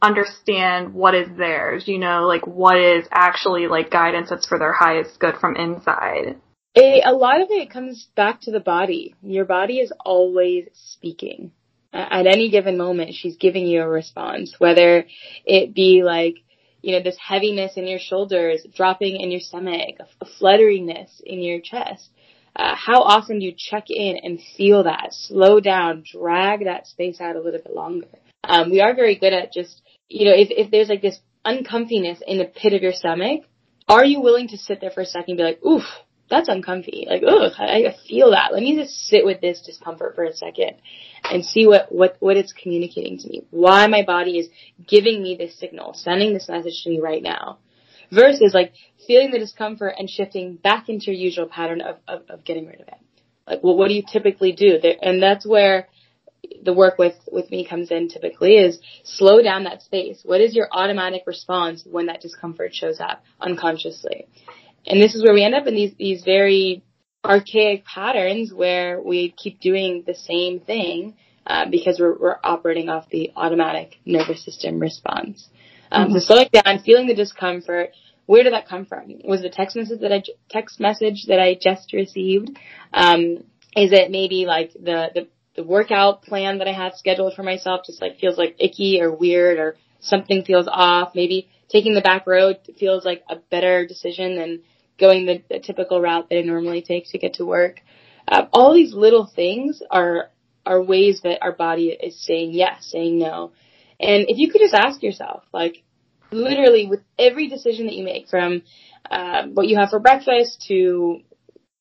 understand 0.00 0.94
what 0.94 1.14
is 1.14 1.28
theirs? 1.36 1.84
You 1.86 1.98
know, 1.98 2.26
like 2.26 2.46
what 2.46 2.78
is 2.78 3.06
actually 3.10 3.66
like 3.66 3.90
guidance 3.90 4.30
that's 4.30 4.46
for 4.46 4.58
their 4.58 4.72
highest 4.72 5.18
good 5.18 5.36
from 5.40 5.56
inside? 5.56 6.36
A, 6.76 7.02
a 7.02 7.12
lot 7.12 7.40
of 7.40 7.48
it 7.50 7.70
comes 7.70 8.08
back 8.16 8.42
to 8.42 8.50
the 8.50 8.60
body. 8.60 9.14
Your 9.22 9.44
body 9.44 9.78
is 9.78 9.92
always 10.04 10.66
speaking. 10.74 11.52
At 11.92 12.26
any 12.26 12.50
given 12.50 12.76
moment, 12.76 13.14
she's 13.14 13.36
giving 13.36 13.66
you 13.68 13.82
a 13.82 13.88
response, 13.88 14.56
whether 14.58 15.04
it 15.44 15.74
be 15.74 16.02
like, 16.02 16.34
you 16.82 16.92
know, 16.92 17.02
this 17.02 17.16
heaviness 17.16 17.76
in 17.76 17.86
your 17.86 18.00
shoulders, 18.00 18.66
dropping 18.74 19.20
in 19.20 19.30
your 19.30 19.40
stomach, 19.40 19.96
a 20.20 20.26
flutteriness 20.26 21.20
in 21.24 21.40
your 21.40 21.60
chest. 21.60 22.10
Uh, 22.56 22.74
how 22.74 23.02
often 23.02 23.38
do 23.38 23.46
you 23.46 23.54
check 23.56 23.84
in 23.88 24.16
and 24.22 24.40
feel 24.56 24.84
that? 24.84 25.08
Slow 25.12 25.60
down, 25.60 26.02
drag 26.04 26.64
that 26.64 26.88
space 26.88 27.20
out 27.20 27.36
a 27.36 27.40
little 27.40 27.60
bit 27.60 27.74
longer. 27.74 28.08
Um, 28.42 28.70
we 28.70 28.80
are 28.80 28.94
very 28.94 29.16
good 29.16 29.32
at 29.32 29.52
just, 29.52 29.80
you 30.08 30.24
know, 30.26 30.34
if, 30.34 30.48
if 30.50 30.70
there's 30.70 30.88
like 30.88 31.02
this 31.02 31.20
uncomfiness 31.46 32.18
in 32.26 32.38
the 32.38 32.44
pit 32.44 32.72
of 32.72 32.82
your 32.82 32.92
stomach, 32.92 33.42
are 33.88 34.04
you 34.04 34.20
willing 34.20 34.48
to 34.48 34.58
sit 34.58 34.80
there 34.80 34.90
for 34.90 35.02
a 35.02 35.06
second 35.06 35.32
and 35.32 35.38
be 35.38 35.44
like, 35.44 35.64
oof, 35.64 35.84
that's 36.30 36.48
uncomfy. 36.48 37.06
Like, 37.08 37.22
ugh, 37.26 37.52
I, 37.58 37.94
feel 38.08 38.30
that. 38.30 38.52
Let 38.52 38.62
me 38.62 38.76
just 38.76 38.94
sit 39.06 39.24
with 39.24 39.40
this 39.40 39.60
discomfort 39.60 40.14
for 40.14 40.24
a 40.24 40.32
second 40.32 40.76
and 41.22 41.44
see 41.44 41.66
what, 41.66 41.92
what, 41.92 42.16
what 42.20 42.36
it's 42.36 42.52
communicating 42.52 43.18
to 43.18 43.28
me. 43.28 43.46
Why 43.50 43.86
my 43.86 44.04
body 44.04 44.38
is 44.38 44.48
giving 44.86 45.22
me 45.22 45.36
this 45.36 45.58
signal, 45.58 45.94
sending 45.94 46.32
this 46.32 46.48
message 46.48 46.82
to 46.84 46.90
me 46.90 47.00
right 47.00 47.22
now. 47.22 47.58
Versus 48.10 48.52
like 48.54 48.72
feeling 49.06 49.30
the 49.30 49.38
discomfort 49.38 49.94
and 49.98 50.08
shifting 50.08 50.56
back 50.56 50.88
into 50.88 51.06
your 51.06 51.14
usual 51.14 51.46
pattern 51.46 51.80
of, 51.80 51.96
of, 52.06 52.22
of 52.28 52.44
getting 52.44 52.66
rid 52.66 52.80
of 52.80 52.88
it. 52.88 52.94
Like, 53.46 53.62
well, 53.62 53.76
what 53.76 53.88
do 53.88 53.94
you 53.94 54.02
typically 54.10 54.52
do? 54.52 54.78
There, 54.80 54.96
and 55.02 55.22
that's 55.22 55.46
where 55.46 55.88
the 56.62 56.72
work 56.72 56.98
with, 56.98 57.14
with 57.30 57.50
me 57.50 57.66
comes 57.66 57.90
in 57.90 58.08
typically 58.08 58.56
is 58.56 58.78
slow 59.04 59.42
down 59.42 59.64
that 59.64 59.82
space. 59.82 60.20
What 60.24 60.40
is 60.40 60.54
your 60.54 60.68
automatic 60.70 61.22
response 61.26 61.82
when 61.84 62.06
that 62.06 62.20
discomfort 62.20 62.74
shows 62.74 63.00
up 63.00 63.22
unconsciously? 63.40 64.26
And 64.86 65.00
this 65.00 65.14
is 65.14 65.22
where 65.22 65.34
we 65.34 65.44
end 65.44 65.54
up 65.54 65.66
in 65.66 65.74
these, 65.74 65.94
these 65.98 66.22
very 66.24 66.82
archaic 67.24 67.84
patterns 67.84 68.52
where 68.52 69.00
we 69.00 69.30
keep 69.30 69.60
doing 69.60 70.04
the 70.06 70.14
same 70.14 70.60
thing 70.60 71.14
uh, 71.46 71.66
because 71.70 71.98
we're, 71.98 72.16
we're 72.18 72.36
operating 72.44 72.88
off 72.88 73.08
the 73.10 73.32
automatic 73.36 73.96
nervous 74.04 74.44
system 74.44 74.78
response. 74.78 75.48
Um, 75.90 76.08
mm-hmm. 76.08 76.18
So 76.18 76.20
slowing 76.20 76.48
down, 76.52 76.80
feeling 76.80 77.06
the 77.06 77.14
discomfort. 77.14 77.90
Where 78.26 78.42
did 78.42 78.54
that 78.54 78.68
come 78.68 78.86
from? 78.86 79.20
Was 79.24 79.42
the 79.42 79.50
text 79.50 79.76
message 79.76 80.00
that 80.00 80.12
I 80.12 80.22
text 80.48 80.80
message 80.80 81.26
that 81.28 81.38
I 81.38 81.58
just 81.60 81.92
received? 81.92 82.58
Um, 82.92 83.44
is 83.76 83.92
it 83.92 84.10
maybe 84.10 84.46
like 84.46 84.72
the, 84.72 85.10
the 85.14 85.28
the 85.56 85.62
workout 85.62 86.22
plan 86.22 86.58
that 86.58 86.66
I 86.68 86.72
had 86.72 86.96
scheduled 86.96 87.34
for 87.34 87.42
myself 87.42 87.82
just 87.86 88.00
like 88.00 88.18
feels 88.18 88.36
like 88.36 88.56
icky 88.58 89.00
or 89.00 89.14
weird 89.14 89.58
or 89.58 89.76
something 90.00 90.42
feels 90.42 90.66
off? 90.70 91.14
Maybe 91.14 91.48
taking 91.68 91.94
the 91.94 92.00
back 92.00 92.26
road 92.26 92.58
feels 92.78 93.04
like 93.04 93.22
a 93.28 93.36
better 93.36 93.86
decision 93.86 94.36
than 94.36 94.62
going 94.98 95.26
the, 95.26 95.42
the 95.48 95.60
typical 95.60 96.00
route 96.00 96.28
that 96.28 96.38
I 96.38 96.42
normally 96.42 96.82
take 96.82 97.10
to 97.10 97.18
get 97.18 97.34
to 97.34 97.46
work. 97.46 97.80
Uh, 98.26 98.46
all 98.52 98.74
these 98.74 98.94
little 98.94 99.26
things 99.26 99.82
are 99.90 100.30
are 100.66 100.82
ways 100.82 101.20
that 101.24 101.42
our 101.42 101.52
body 101.52 101.88
is 101.88 102.24
saying 102.24 102.52
yes, 102.52 102.86
saying 102.90 103.18
no. 103.18 103.52
And 104.00 104.26
if 104.28 104.38
you 104.38 104.50
could 104.50 104.62
just 104.62 104.74
ask 104.74 105.02
yourself, 105.02 105.44
like, 105.52 105.82
literally 106.32 106.86
with 106.86 107.00
every 107.18 107.48
decision 107.48 107.86
that 107.86 107.94
you 107.94 108.04
make, 108.04 108.28
from 108.28 108.62
uh, 109.10 109.44
what 109.48 109.68
you 109.68 109.76
have 109.76 109.90
for 109.90 110.00
breakfast 110.00 110.64
to 110.68 111.20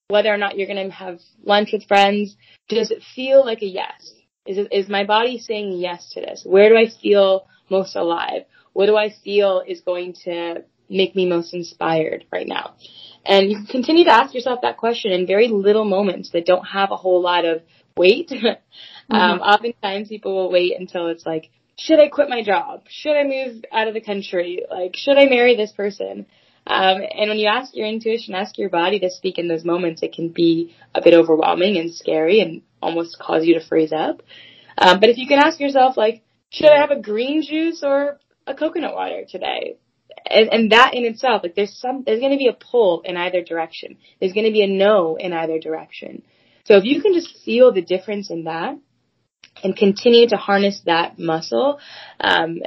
whether 0.10 0.34
or 0.34 0.38
not 0.38 0.58
you're 0.58 0.68
going 0.68 0.86
to 0.86 0.94
have 0.94 1.20
lunch 1.44 1.70
with 1.72 1.88
friends, 1.88 2.36
does 2.68 2.92
it 2.92 3.02
feel 3.16 3.46
like 3.46 3.62
a 3.62 3.68
yes? 3.68 4.14
Is 4.46 4.58
it, 4.58 4.68
is 4.72 4.90
my 4.90 5.06
body 5.06 5.40
saying 5.40 5.78
yes 5.78 6.12
to 6.12 6.22
this? 6.22 6.44
Where 6.46 6.70
do 6.70 6.78
I 6.78 6.90
feel 7.02 7.48
most 7.70 7.96
alive? 7.96 8.44
What 8.74 8.88
do 8.88 8.98
I 8.98 9.14
feel 9.24 9.64
is 9.66 9.82
going 9.82 10.14
to 10.26 10.64
make 10.94 11.16
me 11.16 11.26
most 11.26 11.54
inspired 11.54 12.26
right 12.32 12.48
now? 12.48 12.76
And 13.26 13.50
you 13.52 13.64
continue 13.70 14.06
to 14.06 14.14
ask 14.14 14.34
yourself 14.34 14.60
that 14.62 14.78
question 14.78 15.12
in 15.12 15.26
very 15.26 15.48
little 15.48 15.86
moments 15.86 16.32
that 16.32 16.46
don't 16.46 16.66
have 16.66 16.92
a 16.92 16.98
whole 16.98 17.22
lot 17.22 17.46
of 17.46 17.62
weight. 17.96 18.30
mm-hmm. 18.32 19.16
um, 19.16 19.40
oftentimes 19.40 20.10
people 20.10 20.36
will 20.36 20.52
wait 20.52 20.74
until 20.78 21.08
it's 21.08 21.26
like, 21.26 21.50
should 21.78 22.00
I 22.00 22.10
quit 22.10 22.30
my 22.30 22.44
job? 22.44 22.84
Should 22.90 23.16
I 23.16 23.24
move 23.24 23.64
out 23.72 23.88
of 23.88 23.94
the 23.94 24.02
country? 24.02 24.64
Like, 24.70 24.96
should 24.96 25.18
I 25.18 25.26
marry 25.26 25.56
this 25.56 25.72
person? 25.72 26.26
Um, 26.66 27.02
and 27.02 27.30
when 27.30 27.40
you 27.40 27.48
ask 27.48 27.76
your 27.76 27.88
intuition, 27.88 28.36
ask 28.36 28.58
your 28.58 28.70
body 28.70 29.00
to 29.00 29.10
speak 29.10 29.38
in 29.38 29.48
those 29.48 29.66
moments, 29.66 30.02
it 30.02 30.14
can 30.14 30.30
be 30.30 30.76
a 30.96 31.02
bit 31.02 31.14
overwhelming 31.14 31.78
and 31.78 31.94
scary 31.94 32.40
and 32.40 32.62
almost 32.82 33.20
cause 33.20 33.46
you 33.46 33.56
to 33.56 33.66
freeze 33.66 33.92
up. 33.92 34.22
Um, 34.78 35.00
but 35.00 35.10
if 35.10 35.18
you 35.18 35.28
can 35.28 35.40
ask 35.40 35.60
yourself, 35.60 35.98
like, 35.98 36.24
should 36.50 36.70
I 36.70 36.80
have 36.80 36.92
a 36.92 37.02
green 37.02 37.42
juice 37.42 37.84
or 37.84 38.20
a 38.48 38.54
coconut 38.54 38.94
water 38.94 39.24
today? 39.28 39.78
And, 40.26 40.50
and 40.52 40.72
that 40.72 40.94
in 40.94 41.06
itself, 41.06 41.44
like, 41.44 41.56
there's 41.56 41.78
some, 41.78 42.04
there's 42.06 42.20
going 42.20 42.32
to 42.32 42.38
be 42.38 42.48
a 42.48 42.54
pull 42.54 43.02
in 43.02 43.18
either 43.18 43.44
direction. 43.44 43.98
There's 44.20 44.34
going 44.34 44.46
to 44.46 44.52
be 44.52 44.64
a 44.64 44.68
no 44.68 45.16
in 45.16 45.34
either 45.34 45.60
direction. 45.60 46.24
So 46.66 46.78
if 46.78 46.86
you 46.86 47.02
can 47.02 47.14
just 47.14 47.38
feel 47.44 47.74
the 47.74 47.82
difference 47.82 48.32
in 48.32 48.46
that 48.46 48.78
and 49.64 49.76
continue 49.76 50.28
to 50.30 50.38
harness 50.38 50.82
that 50.86 51.20
muscle, 51.20 51.80
um, 52.20 52.60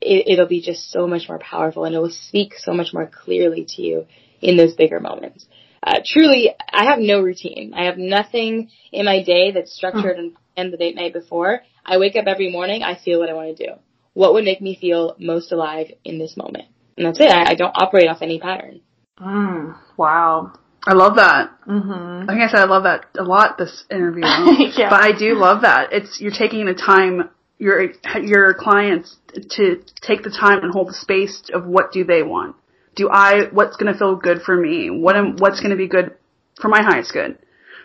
it, 0.00 0.38
will 0.38 0.48
be 0.48 0.60
just 0.60 0.90
so 0.90 1.06
much 1.06 1.28
more 1.28 1.38
powerful 1.38 1.84
and 1.84 1.94
it 1.94 1.98
will 1.98 2.10
speak 2.10 2.54
so 2.56 2.72
much 2.72 2.92
more 2.92 3.06
clearly 3.06 3.66
to 3.70 3.82
you 3.82 4.06
in 4.40 4.56
those 4.56 4.74
bigger 4.74 5.00
moments. 5.00 5.46
Uh, 5.82 6.00
truly, 6.04 6.50
I 6.72 6.84
have 6.86 6.98
no 6.98 7.20
routine. 7.20 7.72
I 7.74 7.84
have 7.84 7.96
nothing 7.96 8.70
in 8.92 9.04
my 9.04 9.22
day 9.22 9.52
that's 9.52 9.74
structured 9.74 10.16
and 10.18 10.36
planned 10.54 10.72
the 10.72 10.92
night 10.92 11.12
before. 11.12 11.62
I 11.84 11.98
wake 11.98 12.16
up 12.16 12.26
every 12.26 12.50
morning. 12.50 12.82
I 12.82 12.96
feel 12.96 13.20
what 13.20 13.30
I 13.30 13.34
want 13.34 13.56
to 13.56 13.66
do. 13.66 13.72
What 14.12 14.32
would 14.32 14.44
make 14.44 14.60
me 14.60 14.76
feel 14.80 15.14
most 15.18 15.52
alive 15.52 15.92
in 16.02 16.18
this 16.18 16.36
moment? 16.36 16.66
And 16.96 17.06
that's 17.06 17.20
it. 17.20 17.30
I, 17.30 17.50
I 17.50 17.54
don't 17.54 17.74
operate 17.74 18.08
off 18.08 18.22
any 18.22 18.38
pattern. 18.38 18.80
Mm, 19.20 19.76
wow. 19.96 20.52
I 20.86 20.94
love 20.94 21.16
that. 21.16 21.50
Mm-hmm. 21.66 22.28
Like 22.28 22.38
I 22.38 22.48
said, 22.48 22.60
I 22.60 22.64
love 22.66 22.84
that 22.84 23.06
a 23.18 23.24
lot. 23.24 23.58
This 23.58 23.84
interview, 23.90 24.22
yeah. 24.76 24.88
but 24.88 25.02
I 25.02 25.12
do 25.16 25.34
love 25.34 25.62
that 25.62 25.92
it's 25.92 26.20
you're 26.20 26.30
taking 26.30 26.64
the 26.64 26.74
time 26.74 27.28
your 27.58 27.92
your 28.22 28.54
clients 28.54 29.16
to 29.32 29.82
take 30.00 30.22
the 30.22 30.30
time 30.30 30.62
and 30.62 30.72
hold 30.72 30.88
the 30.88 30.94
space 30.94 31.42
of 31.52 31.66
what 31.66 31.92
do 31.92 32.04
they 32.04 32.22
want. 32.22 32.54
Do 32.94 33.08
I 33.10 33.46
what's 33.50 33.76
going 33.76 33.92
to 33.92 33.98
feel 33.98 34.14
good 34.14 34.42
for 34.42 34.56
me? 34.56 34.90
What 34.90 35.16
am 35.16 35.36
what's 35.38 35.58
going 35.60 35.70
to 35.70 35.76
be 35.76 35.88
good 35.88 36.14
for 36.60 36.68
my 36.68 36.82
highest 36.82 37.12
good? 37.12 37.38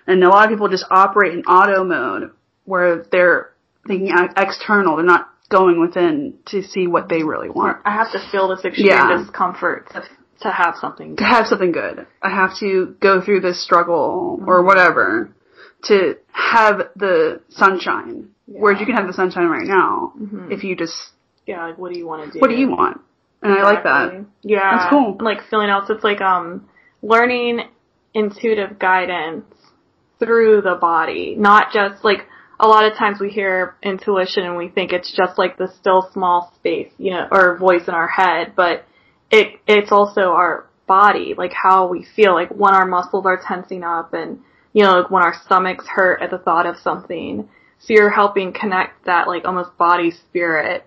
And 0.05 0.23
a 0.23 0.29
lot 0.29 0.45
of 0.45 0.51
people 0.51 0.69
just 0.69 0.85
operate 0.91 1.33
in 1.33 1.41
auto 1.45 1.83
mode 1.83 2.31
where 2.65 3.03
they're 3.11 3.51
thinking 3.87 4.13
external. 4.37 4.97
They're 4.97 5.05
not 5.05 5.30
going 5.51 5.79
within 5.79 6.35
to 6.47 6.63
see 6.63 6.87
what 6.87 7.09
they 7.09 7.23
really 7.23 7.49
want. 7.49 7.77
I 7.85 7.91
have 7.91 8.11
to 8.13 8.19
feel 8.31 8.47
this 8.47 8.65
extreme 8.65 8.87
yeah. 8.87 9.17
discomfort 9.17 9.89
to 9.91 10.03
to 10.41 10.49
have 10.49 10.75
something 10.79 11.09
good. 11.09 11.17
to 11.17 11.23
have 11.25 11.45
something 11.45 11.71
good. 11.71 12.07
I 12.21 12.29
have 12.29 12.57
to 12.59 12.95
go 12.99 13.21
through 13.21 13.41
this 13.41 13.63
struggle 13.63 14.37
mm-hmm. 14.39 14.49
or 14.49 14.63
whatever 14.63 15.35
to 15.83 16.15
have 16.31 16.81
the 16.95 17.41
sunshine. 17.49 18.29
Yeah. 18.47 18.59
Whereas 18.59 18.79
you 18.79 18.85
can 18.85 18.95
have 18.95 19.07
the 19.07 19.13
sunshine 19.13 19.47
right 19.47 19.67
now 19.67 20.13
mm-hmm. 20.19 20.51
if 20.51 20.63
you 20.63 20.75
just 20.75 20.95
yeah, 21.45 21.67
like 21.67 21.77
what 21.77 21.93
do 21.93 21.99
you 21.99 22.07
want 22.07 22.25
to 22.25 22.31
do? 22.31 22.39
What 22.39 22.49
do 22.49 22.55
you 22.55 22.69
want? 22.69 23.01
And 23.43 23.53
exactly. 23.53 23.61
I 23.61 23.73
like 23.73 23.83
that. 23.83 24.25
Yeah, 24.41 24.77
that's 24.77 24.89
cool. 24.89 25.15
And 25.17 25.21
like 25.21 25.39
feeling 25.49 25.69
else, 25.69 25.89
it's 25.89 26.03
like 26.03 26.21
um 26.21 26.69
learning 27.01 27.61
intuitive 28.13 28.79
guidance 28.79 29.45
through 30.19 30.61
the 30.61 30.75
body, 30.75 31.35
not 31.37 31.71
just 31.73 32.03
like 32.03 32.27
a 32.61 32.67
lot 32.67 32.85
of 32.85 32.95
times 32.95 33.19
we 33.19 33.29
hear 33.29 33.75
intuition 33.81 34.43
and 34.43 34.55
we 34.55 34.69
think 34.69 34.93
it's 34.93 35.11
just 35.11 35.37
like 35.37 35.57
the 35.57 35.67
still 35.79 36.07
small 36.13 36.53
space, 36.55 36.91
you 36.99 37.11
know, 37.11 37.27
or 37.31 37.57
voice 37.57 37.87
in 37.87 37.95
our 37.95 38.07
head, 38.07 38.53
but 38.55 38.85
it 39.31 39.59
it's 39.67 39.91
also 39.91 40.21
our 40.21 40.69
body, 40.87 41.33
like 41.35 41.53
how 41.53 41.87
we 41.87 42.05
feel, 42.15 42.33
like 42.33 42.49
when 42.49 42.73
our 42.73 42.85
muscles 42.85 43.25
are 43.25 43.41
tensing 43.45 43.83
up 43.83 44.13
and 44.13 44.39
you 44.73 44.83
know, 44.83 44.99
like 44.99 45.11
when 45.11 45.23
our 45.23 45.33
stomachs 45.43 45.85
hurt 45.87 46.21
at 46.21 46.29
the 46.29 46.37
thought 46.37 46.65
of 46.65 46.77
something. 46.77 47.49
So 47.79 47.93
you're 47.93 48.11
helping 48.11 48.53
connect 48.53 49.05
that 49.05 49.27
like 49.27 49.43
almost 49.43 49.75
body 49.77 50.11
spirit 50.11 50.85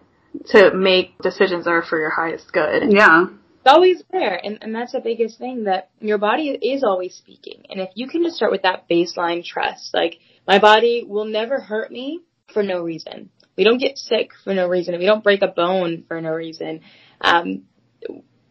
to 0.51 0.73
make 0.73 1.19
decisions 1.19 1.65
that 1.65 1.73
are 1.73 1.83
for 1.83 1.99
your 1.99 2.11
highest 2.11 2.53
good. 2.53 2.93
Yeah. 2.93 3.27
It's 3.65 3.73
always 3.73 4.03
there. 4.13 4.39
And, 4.43 4.59
and 4.63 4.75
that's 4.75 4.93
the 4.93 5.01
biggest 5.01 5.39
thing 5.39 5.65
that 5.65 5.91
your 6.01 6.19
body 6.19 6.51
is 6.51 6.85
always 6.85 7.15
speaking. 7.15 7.65
And 7.69 7.81
if 7.81 7.91
you 7.95 8.09
can 8.09 8.23
just 8.23 8.37
start 8.37 8.53
with 8.53 8.63
that 8.63 8.89
baseline 8.89 9.45
trust, 9.45 9.93
like 9.93 10.19
my 10.47 10.59
body 10.59 11.05
will 11.07 11.25
never 11.25 11.61
hurt 11.61 11.91
me 11.91 12.21
for 12.53 12.63
no 12.63 12.83
reason. 12.83 13.31
We 13.57 13.65
don't 13.65 13.79
get 13.79 13.99
sick 13.99 14.31
for 14.43 14.53
no 14.53 14.69
reason. 14.69 14.99
We 14.99 15.07
don't 15.07 15.25
break 15.25 15.43
a 15.43 15.49
bone 15.49 16.05
for 16.09 16.21
no 16.21 16.33
reason. 16.33 16.81
Um, 17.21 17.63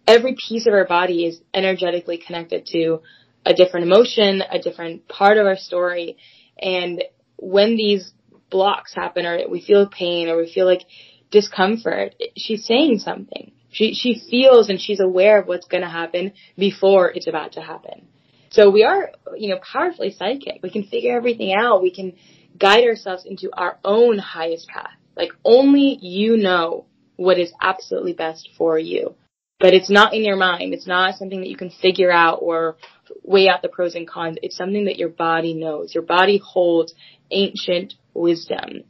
every 0.08 0.36
piece 0.48 0.66
of 0.68 0.74
our 0.74 0.86
body 0.86 1.26
is 1.26 1.42
energetically 1.54 2.18
connected 2.18 2.66
to 2.68 3.02
a 3.46 3.54
different 3.54 3.86
emotion, 3.86 4.42
a 4.50 4.60
different 4.60 5.08
part 5.08 5.38
of 5.38 5.46
our 5.46 5.58
story. 5.58 6.18
And 6.58 7.04
when 7.38 7.76
these 7.76 8.14
blocks 8.50 8.94
happen 8.94 9.26
or 9.26 9.50
we 9.50 9.62
feel 9.62 9.88
pain 9.88 10.30
or 10.30 10.38
we 10.38 10.52
feel 10.52 10.66
like 10.66 10.84
discomfort, 11.32 12.16
she's 12.38 12.66
saying 12.66 13.00
something. 13.00 13.52
She, 13.72 13.96
she 13.96 14.22
feels 14.30 14.70
and 14.70 14.80
she's 14.80 15.00
aware 15.00 15.40
of 15.40 15.48
what's 15.48 15.68
going 15.68 15.82
to 15.82 15.90
happen 15.90 16.34
before 16.58 17.10
it's 17.10 17.28
about 17.28 17.54
to 17.54 17.62
happen. 17.62 18.08
So 18.54 18.70
we 18.70 18.84
are, 18.84 19.12
you 19.36 19.50
know, 19.50 19.60
powerfully 19.60 20.12
psychic. 20.12 20.62
We 20.64 20.72
can 20.72 20.84
figure 20.84 21.16
everything 21.16 21.54
out. 21.54 21.84
We 21.84 21.92
can 21.92 22.14
guide 22.58 22.86
ourselves 22.86 23.26
into 23.26 23.50
our 23.52 23.78
own 23.84 24.18
highest 24.18 24.68
path. 24.68 24.94
Like 25.18 25.32
only 25.44 25.98
you 26.02 26.38
know 26.38 26.86
what 27.18 27.38
is 27.38 27.52
absolutely 27.62 28.14
best 28.14 28.50
for 28.58 28.80
you 28.80 29.16
but 29.64 29.74
it's 29.74 29.90
not 29.90 30.14
in 30.14 30.26
your 30.26 30.36
mind. 30.36 30.74
It's 30.74 30.88
not 30.88 31.16
something 31.16 31.40
that 31.40 31.48
you 31.48 31.56
can 31.56 31.70
figure 31.70 32.12
out 32.12 32.40
or 32.42 32.76
weigh 33.24 33.48
out 33.48 33.62
the 33.62 33.70
pros 33.70 33.96
and 33.96 34.06
cons. 34.06 34.36
It's 34.42 34.58
something 34.58 34.86
that 34.86 34.98
your 34.98 35.08
body 35.08 35.54
knows. 35.54 35.96
Your 35.96 36.04
body 36.04 36.38
holds 36.44 36.94
ancient 37.32 37.94
wisdom 38.14 38.84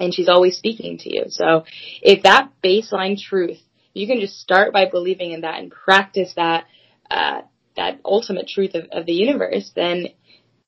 and 0.00 0.14
she's 0.14 0.30
always 0.30 0.56
speaking 0.56 0.96
to 0.98 1.14
you. 1.14 1.24
So 1.28 1.64
if 2.00 2.22
that 2.22 2.48
baseline 2.64 3.20
truth, 3.20 3.58
you 3.92 4.06
can 4.06 4.18
just 4.18 4.40
start 4.40 4.72
by 4.72 4.88
believing 4.88 5.32
in 5.32 5.42
that 5.42 5.58
and 5.58 5.70
practice 5.70 6.32
that, 6.36 6.64
uh, 7.10 7.42
that 7.78 8.00
ultimate 8.04 8.48
truth 8.48 8.74
of, 8.74 8.84
of 8.92 9.06
the 9.06 9.12
universe, 9.12 9.70
then 9.74 10.08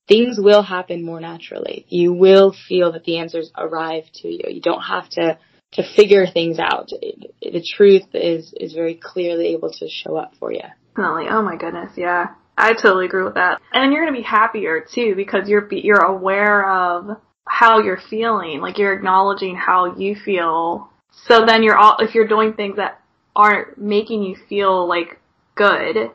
things 0.09 0.39
will 0.39 0.63
happen 0.63 1.05
more 1.05 1.21
naturally. 1.21 1.87
You 1.89 2.13
will 2.13 2.55
feel 2.69 2.93
that 2.93 3.05
the 3.05 3.19
answers 3.19 3.51
arrive 3.57 4.05
to 4.23 4.29
you. 4.29 4.45
You 4.49 4.61
don't 4.61 4.83
have 4.83 5.09
to 5.11 5.39
to 5.73 5.85
figure 5.95 6.27
things 6.27 6.59
out. 6.59 6.89
The 6.91 7.65
truth 7.77 8.07
is 8.15 8.53
is 8.57 8.73
very 8.73 8.95
clearly 8.95 9.49
able 9.49 9.71
to 9.71 9.89
show 9.89 10.17
up 10.17 10.33
for 10.39 10.53
you. 10.53 10.63
Definitely. 10.97 11.27
Oh 11.31 11.43
my 11.43 11.57
goodness. 11.57 11.93
Yeah. 11.97 12.35
I 12.59 12.75
totally 12.75 13.07
agree 13.07 13.23
with 13.23 13.35
that. 13.35 13.61
And 13.73 13.93
you're 13.93 14.05
going 14.05 14.15
to 14.15 14.21
be 14.21 14.27
happier 14.27 14.85
too 14.93 15.15
because 15.15 15.49
you're 15.49 15.73
you're 15.73 16.05
aware 16.05 16.69
of 16.69 17.17
how 17.47 17.81
you're 17.81 18.01
feeling. 18.11 18.61
Like 18.61 18.79
you're 18.79 18.93
acknowledging 18.93 19.57
how 19.57 19.97
you 19.97 20.17
feel. 20.17 20.91
So 21.27 21.45
then 21.47 21.63
you're 21.63 21.79
all 21.79 21.97
if 22.01 22.15
you're 22.15 22.29
doing 22.29 22.55
things 22.55 22.77
that 22.77 23.01
aren't 23.35 23.79
making 23.79 24.25
you 24.25 24.37
feel 24.49 24.89
like 24.89 25.21
good 25.55 26.11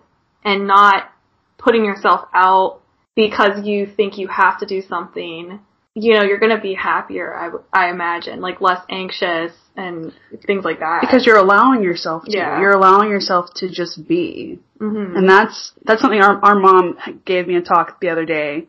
and 0.45 0.67
not 0.67 1.11
putting 1.57 1.83
yourself 1.83 2.27
out 2.33 2.81
because 3.15 3.65
you 3.65 3.87
think 3.87 4.17
you 4.17 4.27
have 4.27 4.59
to 4.59 4.65
do 4.65 4.81
something 4.81 5.59
you 5.97 6.13
know, 6.13 6.23
you're 6.23 6.39
gonna 6.39 6.59
be 6.59 6.73
happier. 6.73 7.33
I 7.33 7.85
I 7.85 7.89
imagine, 7.89 8.41
like 8.41 8.59
less 8.59 8.83
anxious 8.89 9.53
and 9.77 10.13
things 10.45 10.65
like 10.65 10.79
that. 10.79 10.99
Because 11.01 11.25
you're 11.25 11.37
allowing 11.37 11.83
yourself 11.83 12.25
to. 12.25 12.37
Yeah. 12.37 12.59
You're 12.59 12.73
allowing 12.73 13.09
yourself 13.09 13.45
to 13.55 13.69
just 13.69 14.05
be. 14.05 14.59
hmm 14.77 15.15
And 15.15 15.27
that's 15.27 15.71
that's 15.85 16.01
something 16.01 16.21
our 16.21 16.37
our 16.43 16.59
mom 16.59 16.97
gave 17.25 17.47
me 17.47 17.55
a 17.55 17.61
talk 17.61 18.01
the 18.01 18.09
other 18.09 18.25
day. 18.25 18.67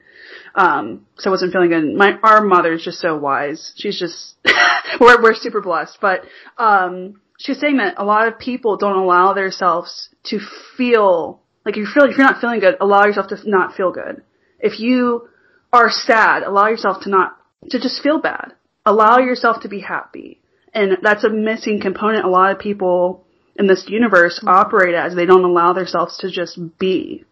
Um, 0.55 1.05
so 1.18 1.29
I 1.29 1.33
wasn't 1.33 1.53
feeling 1.53 1.70
good. 1.70 1.95
My 1.97 2.12
our 2.22 2.45
mother's 2.45 2.85
just 2.85 3.01
so 3.01 3.16
wise. 3.16 3.72
She's 3.77 3.99
just 3.99 4.37
we're 5.01 5.20
we're 5.20 5.35
super 5.35 5.61
blessed. 5.61 5.99
But 6.01 6.20
um, 6.59 7.20
she 7.39 7.51
was 7.53 7.59
saying 7.59 7.79
that 7.79 7.95
a 7.99 8.05
lot 8.05 8.29
of 8.29 8.39
people 8.39 8.77
don't 8.77 8.99
allow 8.99 9.35
themselves 9.35 10.11
to 10.27 10.39
feel 10.77 11.41
like 11.67 11.77
you 11.77 11.85
feel 11.85 12.05
if 12.05 12.17
you're 12.17 12.27
not 12.27 12.41
feeling 12.41 12.61
good, 12.61 12.77
allow 12.81 13.05
yourself 13.05 13.27
to 13.29 13.37
not 13.45 13.75
feel 13.75 13.91
good. 13.91 14.23
If 14.61 14.79
you 14.79 15.29
are 15.73 15.91
sad, 15.91 16.45
allow 16.45 16.69
yourself 16.69 17.03
to 17.03 17.11
not 17.11 17.37
to 17.71 17.81
just 17.81 18.03
feel 18.03 18.21
bad. 18.21 18.55
Allow 18.87 19.19
yourself 19.19 19.62
to 19.62 19.69
be 19.69 19.81
happy. 19.81 20.41
And 20.73 20.99
that's 21.03 21.25
a 21.25 21.29
missing 21.29 21.81
component 21.81 22.25
a 22.25 22.31
lot 22.31 22.53
of 22.53 22.61
people 22.61 23.25
in 23.57 23.67
this 23.67 23.87
universe 23.89 24.39
mm-hmm. 24.39 24.49
operate 24.49 24.95
as. 24.95 25.17
They 25.17 25.27
don't 25.27 25.45
allow 25.45 25.73
themselves 25.73 26.17
to 26.19 26.31
just 26.31 26.59
be 26.79 27.25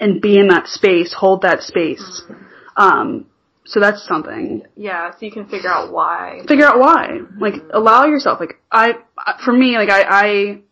and 0.00 0.20
be 0.20 0.38
in 0.38 0.48
that 0.48 0.66
space, 0.66 1.14
hold 1.16 1.42
that 1.42 1.62
space. 1.62 2.22
Mm-hmm. 2.28 2.44
Um, 2.76 3.26
so 3.64 3.78
that's 3.78 4.04
something. 4.06 4.62
Yeah, 4.76 5.12
so 5.12 5.18
you 5.20 5.30
can 5.30 5.46
figure 5.48 5.70
out 5.70 5.92
why. 5.92 6.40
Figure 6.48 6.66
out 6.66 6.80
why. 6.80 7.08
Mm-hmm. 7.12 7.40
Like 7.40 7.54
allow 7.72 8.06
yourself. 8.06 8.40
Like 8.40 8.60
I, 8.72 8.94
I- 9.16 9.40
for 9.44 9.52
me, 9.52 9.76
like 9.76 9.90
I, 9.90 10.02
I 10.02 10.62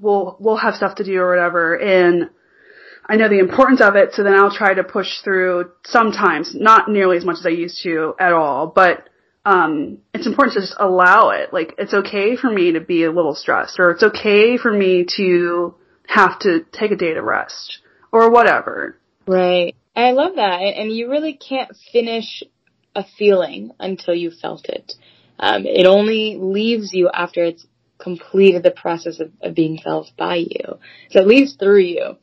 will 0.00 0.36
will 0.40 0.56
have 0.56 0.74
stuff 0.74 0.96
to 0.96 1.04
do 1.04 1.16
or 1.20 1.30
whatever, 1.30 1.76
and 1.76 2.30
I 3.08 3.16
know 3.16 3.28
the 3.28 3.38
importance 3.38 3.80
of 3.80 3.94
it. 3.96 4.14
So 4.14 4.24
then 4.24 4.34
I'll 4.34 4.54
try 4.54 4.74
to 4.74 4.84
push 4.84 5.20
through. 5.22 5.70
Sometimes, 5.84 6.54
not 6.54 6.88
nearly 6.88 7.16
as 7.16 7.24
much 7.24 7.38
as 7.38 7.46
I 7.46 7.50
used 7.50 7.82
to 7.84 8.14
at 8.18 8.32
all, 8.32 8.66
but 8.66 9.08
um, 9.44 9.98
it's 10.12 10.26
important 10.26 10.54
to 10.54 10.60
just 10.60 10.74
allow 10.78 11.30
it. 11.30 11.52
Like 11.52 11.74
it's 11.78 11.94
okay 11.94 12.36
for 12.36 12.50
me 12.50 12.72
to 12.72 12.80
be 12.80 13.04
a 13.04 13.12
little 13.12 13.34
stressed, 13.34 13.78
or 13.78 13.92
it's 13.92 14.02
okay 14.02 14.58
for 14.58 14.72
me 14.72 15.06
to 15.16 15.74
have 16.08 16.38
to 16.40 16.64
take 16.72 16.90
a 16.90 16.96
day 16.96 17.14
to 17.14 17.22
rest, 17.22 17.78
or 18.12 18.30
whatever. 18.30 18.98
Right. 19.26 19.74
I 19.94 20.12
love 20.12 20.36
that. 20.36 20.60
And, 20.60 20.92
you 20.92 21.10
really 21.10 21.32
can't 21.34 21.70
finish 21.92 22.42
a 22.94 23.04
feeling 23.18 23.72
until 23.80 24.14
you 24.14 24.30
felt 24.30 24.66
it. 24.68 24.92
Um, 25.38 25.64
it 25.66 25.86
only 25.86 26.36
leaves 26.38 26.92
you 26.92 27.10
after 27.12 27.44
it's 27.44 27.66
completed 27.98 28.62
the 28.62 28.70
process 28.70 29.20
of, 29.20 29.32
of 29.42 29.54
being 29.54 29.78
felt 29.78 30.10
by 30.16 30.36
you. 30.36 30.78
So 31.10 31.20
it 31.20 31.26
leaves 31.26 31.54
through 31.54 31.80
you. 31.80 32.16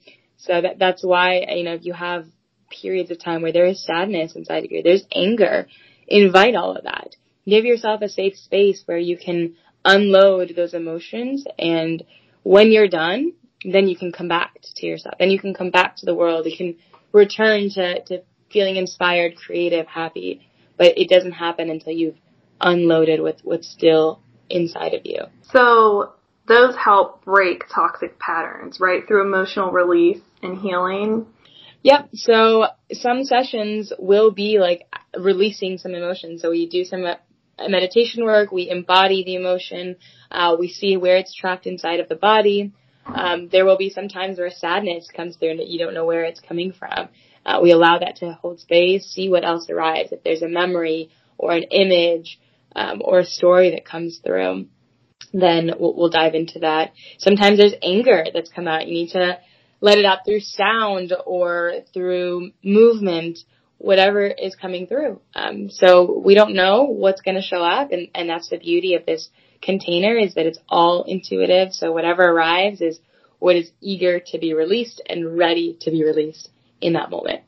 So 0.45 0.61
that, 0.61 0.79
that's 0.79 1.03
why, 1.03 1.45
you 1.55 1.63
know, 1.63 1.73
if 1.73 1.85
you 1.85 1.93
have 1.93 2.25
periods 2.69 3.11
of 3.11 3.19
time 3.19 3.41
where 3.41 3.53
there 3.53 3.65
is 3.65 3.83
sadness 3.83 4.35
inside 4.35 4.65
of 4.65 4.71
you, 4.71 4.83
there's 4.83 5.05
anger, 5.13 5.67
invite 6.07 6.55
all 6.55 6.75
of 6.75 6.83
that. 6.83 7.15
Give 7.45 7.65
yourself 7.65 8.01
a 8.01 8.09
safe 8.09 8.37
space 8.37 8.83
where 8.85 8.97
you 8.97 9.17
can 9.17 9.55
unload 9.85 10.53
those 10.55 10.73
emotions 10.73 11.45
and 11.57 12.03
when 12.43 12.71
you're 12.71 12.89
done, 12.89 13.33
then 13.63 13.87
you 13.87 13.95
can 13.95 14.11
come 14.11 14.27
back 14.27 14.59
to 14.75 14.85
yourself. 14.85 15.15
Then 15.17 15.31
you 15.31 15.39
can 15.39 15.53
come 15.53 15.71
back 15.71 15.95
to 15.97 16.05
the 16.05 16.13
world. 16.13 16.45
You 16.45 16.57
can 16.57 16.75
return 17.13 17.69
to, 17.71 18.03
to 18.03 18.23
feeling 18.51 18.75
inspired, 18.75 19.37
creative, 19.37 19.87
happy. 19.87 20.45
But 20.77 20.97
it 20.97 21.09
doesn't 21.09 21.31
happen 21.31 21.69
until 21.69 21.93
you've 21.93 22.17
unloaded 22.59 23.21
with 23.21 23.39
what's 23.43 23.69
still 23.69 24.19
inside 24.49 24.93
of 24.93 25.05
you. 25.05 25.21
So 25.51 26.13
those 26.47 26.75
help 26.75 27.23
break 27.23 27.63
toxic 27.73 28.19
patterns, 28.19 28.79
right? 28.79 29.07
Through 29.07 29.25
emotional 29.25 29.71
release 29.71 30.21
and 30.41 30.57
healing. 30.57 31.27
Yep. 31.83 32.09
So 32.13 32.67
some 32.91 33.23
sessions 33.23 33.91
will 33.97 34.31
be 34.31 34.59
like 34.59 34.87
releasing 35.17 35.77
some 35.77 35.93
emotions. 35.93 36.41
So 36.41 36.49
we 36.49 36.67
do 36.67 36.83
some 36.85 37.05
uh, 37.05 37.15
meditation 37.67 38.23
work. 38.23 38.51
We 38.51 38.69
embody 38.69 39.23
the 39.23 39.35
emotion. 39.35 39.97
Uh, 40.31 40.55
we 40.57 40.69
see 40.69 40.97
where 40.97 41.17
it's 41.17 41.33
trapped 41.33 41.65
inside 41.65 41.99
of 41.99 42.09
the 42.09 42.15
body. 42.15 42.73
Um, 43.05 43.49
there 43.49 43.65
will 43.65 43.77
be 43.77 43.89
some 43.89 44.07
times 44.07 44.37
where 44.37 44.49
sadness 44.49 45.09
comes 45.13 45.35
through 45.35 45.51
and 45.51 45.59
that 45.59 45.67
you 45.67 45.77
don't 45.77 45.93
know 45.93 46.05
where 46.05 46.23
it's 46.23 46.39
coming 46.39 46.71
from. 46.71 47.09
Uh, 47.45 47.59
we 47.61 47.71
allow 47.71 47.99
that 47.99 48.17
to 48.17 48.31
hold 48.41 48.61
space, 48.61 49.05
see 49.05 49.29
what 49.29 49.43
else 49.43 49.69
arrives. 49.69 50.13
If 50.13 50.23
there's 50.23 50.41
a 50.41 50.47
memory 50.47 51.09
or 51.37 51.51
an 51.51 51.63
image 51.63 52.39
um, 52.75 53.01
or 53.03 53.19
a 53.19 53.25
story 53.25 53.71
that 53.71 53.85
comes 53.85 54.19
through, 54.23 54.67
then 55.33 55.71
we'll, 55.79 55.95
we'll 55.95 56.09
dive 56.09 56.35
into 56.35 56.59
that. 56.59 56.93
Sometimes 57.17 57.57
there's 57.57 57.73
anger 57.81 58.25
that's 58.33 58.51
come 58.51 58.67
out. 58.67 58.87
You 58.87 58.93
need 58.93 59.09
to 59.11 59.39
let 59.81 59.97
it 59.97 60.05
out 60.05 60.19
through 60.25 60.39
sound 60.39 61.13
or 61.25 61.81
through 61.93 62.51
movement, 62.63 63.39
whatever 63.79 64.25
is 64.25 64.55
coming 64.55 64.87
through. 64.87 65.19
Um, 65.35 65.69
so 65.69 66.21
we 66.23 66.35
don't 66.35 66.53
know 66.55 66.83
what's 66.83 67.21
going 67.21 67.35
to 67.35 67.41
show 67.41 67.61
up, 67.63 67.91
and, 67.91 68.07
and 68.15 68.29
that's 68.29 68.49
the 68.49 68.57
beauty 68.57 68.95
of 68.95 69.05
this 69.05 69.29
container 69.61 70.17
is 70.17 70.35
that 70.35 70.45
it's 70.45 70.59
all 70.69 71.03
intuitive. 71.03 71.73
So 71.73 71.91
whatever 71.91 72.23
arrives 72.23 72.81
is 72.81 72.99
what 73.39 73.55
is 73.55 73.71
eager 73.81 74.21
to 74.27 74.37
be 74.37 74.53
released 74.53 75.01
and 75.09 75.37
ready 75.37 75.77
to 75.81 75.91
be 75.91 76.03
released 76.03 76.49
in 76.79 76.93
that 76.93 77.09
moment. 77.09 77.41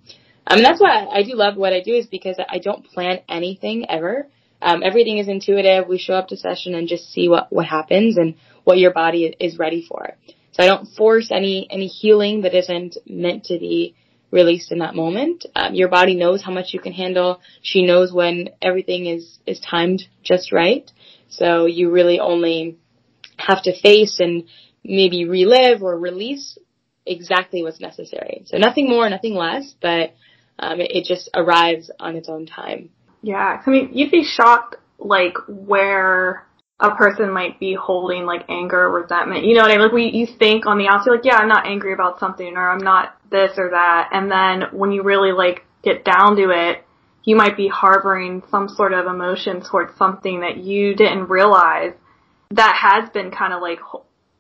Um, 0.48 0.58
and 0.58 0.66
that's 0.66 0.82
why 0.82 1.06
I 1.06 1.24
do 1.24 1.36
love 1.36 1.56
what 1.56 1.74
I 1.74 1.82
do 1.82 1.94
is 1.94 2.06
because 2.06 2.38
I 2.50 2.60
don't 2.60 2.86
plan 2.86 3.20
anything 3.30 3.90
ever. 3.90 4.28
Um, 4.62 4.82
everything 4.84 5.18
is 5.18 5.28
intuitive. 5.28 5.88
We 5.88 5.98
show 5.98 6.14
up 6.14 6.30
to 6.30 6.38
session 6.38 6.76
and 6.76 6.88
just 6.88 7.12
see 7.12 7.30
what, 7.30 7.52
what 7.52 7.66
happens 7.66 8.18
and 8.18 8.36
what 8.64 8.78
your 8.78 8.94
body 8.94 9.36
is 9.40 9.60
ready 9.60 9.86
for. 9.88 10.16
So 10.52 10.64
I 10.64 10.68
don't 10.68 10.88
force 10.88 11.32
any, 11.32 11.68
any 11.70 11.88
healing 11.88 12.42
that 12.42 12.54
isn't 12.56 12.98
meant 13.06 13.46
to 13.46 13.60
be 13.60 13.96
released 14.32 14.72
in 14.72 14.80
that 14.80 14.96
moment. 14.96 15.46
Um, 15.56 15.76
your 15.76 15.90
body 15.90 16.16
knows 16.16 16.42
how 16.42 16.52
much 16.52 16.74
you 16.74 16.80
can 16.80 16.94
handle. 16.94 17.42
She 17.62 17.86
knows 17.86 18.12
when 18.14 18.50
everything 18.62 19.06
is, 19.06 19.38
is 19.46 19.60
timed 19.60 20.04
just 20.24 20.52
right. 20.52 20.90
So 21.30 21.66
you 21.66 21.92
really 21.92 22.20
only 22.20 22.78
have 23.38 23.64
to 23.64 23.80
face 23.80 24.20
and 24.20 24.46
maybe 24.84 25.26
relive 25.26 25.84
or 25.84 25.98
release 25.98 26.58
exactly 27.06 27.62
what's 27.62 27.80
necessary. 27.80 28.44
So 28.46 28.58
nothing 28.58 28.90
more, 28.90 29.10
nothing 29.10 29.36
less, 29.36 29.76
but 29.82 30.16
um, 30.58 30.80
it, 30.80 30.92
it 30.92 31.06
just 31.06 31.30
arrives 31.34 31.92
on 32.00 32.16
its 32.16 32.30
own 32.30 32.46
time. 32.46 32.90
Yeah, 33.26 33.60
I 33.66 33.70
mean, 33.72 33.90
you'd 33.92 34.12
be 34.12 34.24
shocked, 34.24 34.76
like, 35.00 35.36
where 35.48 36.46
a 36.80 36.92
person 36.92 37.32
might 37.32 37.60
be 37.60 37.74
holding, 37.74 38.28
like, 38.28 38.46
anger 38.50 38.82
or 38.82 39.02
resentment. 39.02 39.46
You 39.46 39.56
know 39.56 39.64
what 39.64 39.72
I 39.72 39.78
mean? 39.78 39.84
Like, 39.86 39.94
we, 39.94 40.12
you 40.12 40.28
think 40.28 40.68
on 40.68 40.78
the 40.78 40.88
outside, 40.88 41.10
like, 41.10 41.26
yeah, 41.26 41.38
I'm 41.38 41.48
not 41.48 41.66
angry 41.66 41.92
about 41.94 42.20
something, 42.20 42.56
or 42.56 42.70
I'm 42.70 42.84
not 42.84 43.18
this 43.32 43.54
or 43.58 43.72
that, 43.72 44.10
and 44.12 44.30
then 44.30 44.78
when 44.78 44.92
you 44.92 45.02
really, 45.02 45.32
like, 45.32 45.66
get 45.82 46.06
down 46.06 46.36
to 46.36 46.52
it, 46.52 46.84
you 47.24 47.36
might 47.36 47.58
be 47.58 47.68
harboring 47.68 48.44
some 48.52 48.70
sort 48.70 48.94
of 48.94 49.08
emotion 49.08 49.64
towards 49.64 49.98
something 49.98 50.42
that 50.42 50.58
you 50.58 50.94
didn't 50.96 51.28
realize 51.28 51.94
that 52.52 52.76
has 52.80 53.10
been 53.10 53.32
kind 53.32 53.54
of, 53.54 53.62
like, 53.64 53.80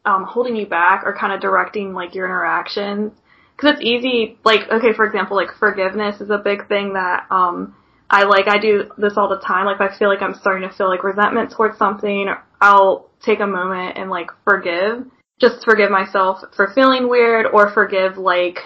um, 0.06 0.26
holding 0.26 0.56
you 0.56 0.68
back 0.68 1.02
or 1.06 1.18
kind 1.18 1.34
of 1.34 1.42
directing, 1.42 1.96
like, 1.96 2.14
your 2.14 2.28
interactions. 2.28 3.14
Cause 3.58 3.72
it's 3.72 3.82
easy, 3.82 4.38
like, 4.46 4.70
okay, 4.70 4.94
for 4.94 5.06
example, 5.06 5.36
like, 5.36 5.58
forgiveness 5.58 6.22
is 6.22 6.30
a 6.30 6.38
big 6.38 6.68
thing 6.68 6.94
that, 6.94 7.26
um, 7.32 7.74
I 8.10 8.24
like 8.24 8.48
I 8.48 8.60
do 8.60 8.92
this 8.98 9.14
all 9.18 9.30
the 9.30 9.40
time. 9.40 9.66
Like 9.66 9.76
if 9.76 9.82
I 9.82 9.98
feel 9.98 10.10
like 10.10 10.22
I'm 10.22 10.36
starting 10.36 10.68
to 10.68 10.76
feel 10.76 10.88
like 10.88 11.04
resentment 11.04 11.52
towards 11.52 11.78
something, 11.78 12.28
I'll 12.62 13.10
take 13.24 13.40
a 13.40 13.48
moment 13.48 13.98
and 13.98 14.10
like 14.10 14.30
forgive. 14.44 15.06
Just 15.40 15.66
forgive 15.66 15.92
myself 15.92 16.40
for 16.56 16.72
feeling 16.74 17.10
weird 17.10 17.48
or 17.52 17.72
forgive 17.72 18.18
like 18.18 18.60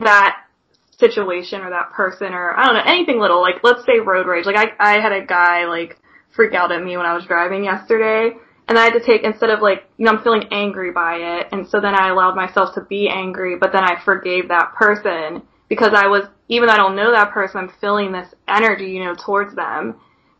that 0.00 0.38
situation 0.98 1.60
or 1.60 1.70
that 1.70 1.92
person 1.92 2.32
or 2.32 2.58
I 2.58 2.66
don't 2.66 2.74
know, 2.74 2.82
anything 2.86 3.20
little. 3.20 3.40
Like 3.40 3.56
let's 3.62 3.84
say 3.84 4.00
road 4.00 4.26
rage. 4.26 4.46
Like 4.46 4.56
I 4.56 4.72
I 4.78 5.00
had 5.00 5.12
a 5.12 5.24
guy 5.24 5.66
like 5.66 5.98
freak 6.34 6.54
out 6.54 6.72
at 6.72 6.82
me 6.82 6.96
when 6.96 7.06
I 7.06 7.14
was 7.14 7.26
driving 7.26 7.64
yesterday 7.64 8.32
and 8.68 8.78
I 8.78 8.84
had 8.84 8.94
to 8.94 9.00
take 9.04 9.22
instead 9.22 9.50
of 9.50 9.60
like 9.60 9.84
you 9.96 10.06
know 10.06 10.12
I'm 10.12 10.22
feeling 10.22 10.48
angry 10.50 10.90
by 10.90 11.16
it 11.16 11.48
and 11.52 11.68
so 11.68 11.80
then 11.80 11.94
I 11.94 12.08
allowed 12.08 12.34
myself 12.34 12.74
to 12.74 12.80
be 12.80 13.08
angry 13.08 13.56
but 13.56 13.72
then 13.72 13.84
I 13.84 14.02
forgave 14.04 14.48
that 14.48 14.74
person 14.74 15.42
because 15.68 15.92
I 15.94 16.08
was 16.08 16.26
even 16.48 16.66
though 16.66 16.74
I 16.74 16.78
don't 16.78 16.96
know 16.96 17.12
that 17.12 17.32
person 17.32 17.58
I'm 17.58 17.72
feeling 17.80 18.12
this 18.12 18.28
energy 18.48 18.86
you 18.86 19.04
know 19.04 19.14
towards 19.14 19.54
them 19.54 19.96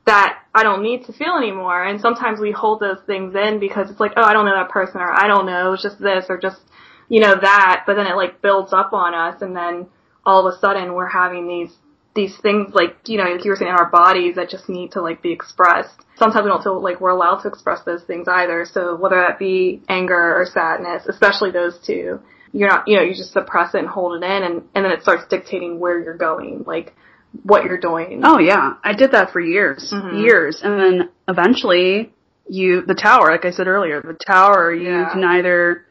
that 0.07 0.38
I 0.55 0.62
don't 0.62 0.82
need 0.82 1.07
to 1.07 1.12
feel 1.12 1.36
anymore. 1.36 1.82
And 1.82 2.00
sometimes 2.00 2.38
we 2.38 2.52
hold 2.52 2.80
those 2.80 3.00
things 3.07 3.34
in 3.34 3.59
because 3.59 3.90
it's 3.90 4.00
like 4.00 4.12
oh 4.16 4.22
I 4.22 4.32
don't 4.32 4.44
know 4.44 4.57
that 4.57 4.70
person 4.70 5.00
or 5.00 5.11
I 5.11 5.26
don't 5.26 5.46
know 5.46 5.72
it's 5.72 5.82
just 5.82 5.98
this 5.98 6.26
or 6.28 6.38
just 6.38 6.61
you 7.09 7.20
know 7.20 7.34
that. 7.40 7.84
But 7.86 7.94
then 7.94 8.07
it 8.07 8.16
like 8.16 8.42
builds 8.42 8.72
up 8.72 8.92
on 8.92 9.14
us 9.14 9.40
and 9.42 9.57
then 9.57 9.86
all 10.26 10.46
of 10.46 10.55
a 10.55 10.59
sudden 10.59 10.94
we're 10.94 11.09
having 11.09 11.48
these 11.48 11.74
these 12.14 12.36
things 12.42 12.72
like 12.74 12.96
you 13.07 13.18
know 13.18 13.24
like 13.24 13.44
you 13.44 13.50
were 13.50 13.57
saying 13.57 13.70
in 13.70 13.76
our 13.76 13.90
bodies 13.90 14.36
that 14.36 14.48
just 14.48 14.68
need 14.68 14.92
to 14.92 15.00
like 15.00 15.22
be 15.22 15.32
expressed. 15.32 16.05
Sometimes 16.16 16.44
we 16.44 16.50
don't 16.50 16.62
feel 16.62 16.80
like 16.82 17.00
we're 17.00 17.11
allowed 17.11 17.40
to 17.42 17.48
express 17.48 17.82
those 17.84 18.05
things 18.05 18.28
either. 18.28 18.66
So 18.70 18.96
whether 18.96 19.16
that 19.16 19.38
be 19.38 19.82
anger 19.88 20.36
or 20.36 20.46
sadness 20.46 21.07
especially 21.07 21.50
those 21.50 21.78
two 21.84 22.20
you're 22.55 22.68
not 22.70 22.86
you 22.88 22.96
know 22.96 23.02
you 23.02 23.14
just 23.14 23.32
suppress 23.32 23.74
it 23.74 23.78
and 23.80 23.88
hold 23.88 24.22
it 24.22 24.24
in 24.24 24.42
and 24.42 24.62
and 24.74 24.84
then 24.84 24.92
it 24.92 25.02
starts 25.02 25.24
dictating 25.28 25.78
where 25.80 26.00
you're 26.02 26.16
going 26.16 26.62
like 26.66 26.94
what 27.42 27.64
you're 27.64 27.78
doing 27.78 28.20
Oh 28.24 28.38
yeah, 28.38 28.74
I 28.84 28.94
did 28.94 29.11
that 29.11 29.32
for 29.32 29.40
years, 29.40 29.92
Mhm. 29.92 30.22
years, 30.22 30.61
and 30.62 30.78
then 30.80 31.09
eventually 31.26 32.12
you 32.48 32.82
the 32.82 32.94
tower, 32.94 33.30
like 33.32 33.44
I 33.44 33.50
said 33.50 33.66
earlier, 33.66 34.00
the 34.00 34.14
tower 34.14 34.72
you 34.72 34.88
Yeah. 34.88 35.11
can 35.12 35.24
either 35.24 35.84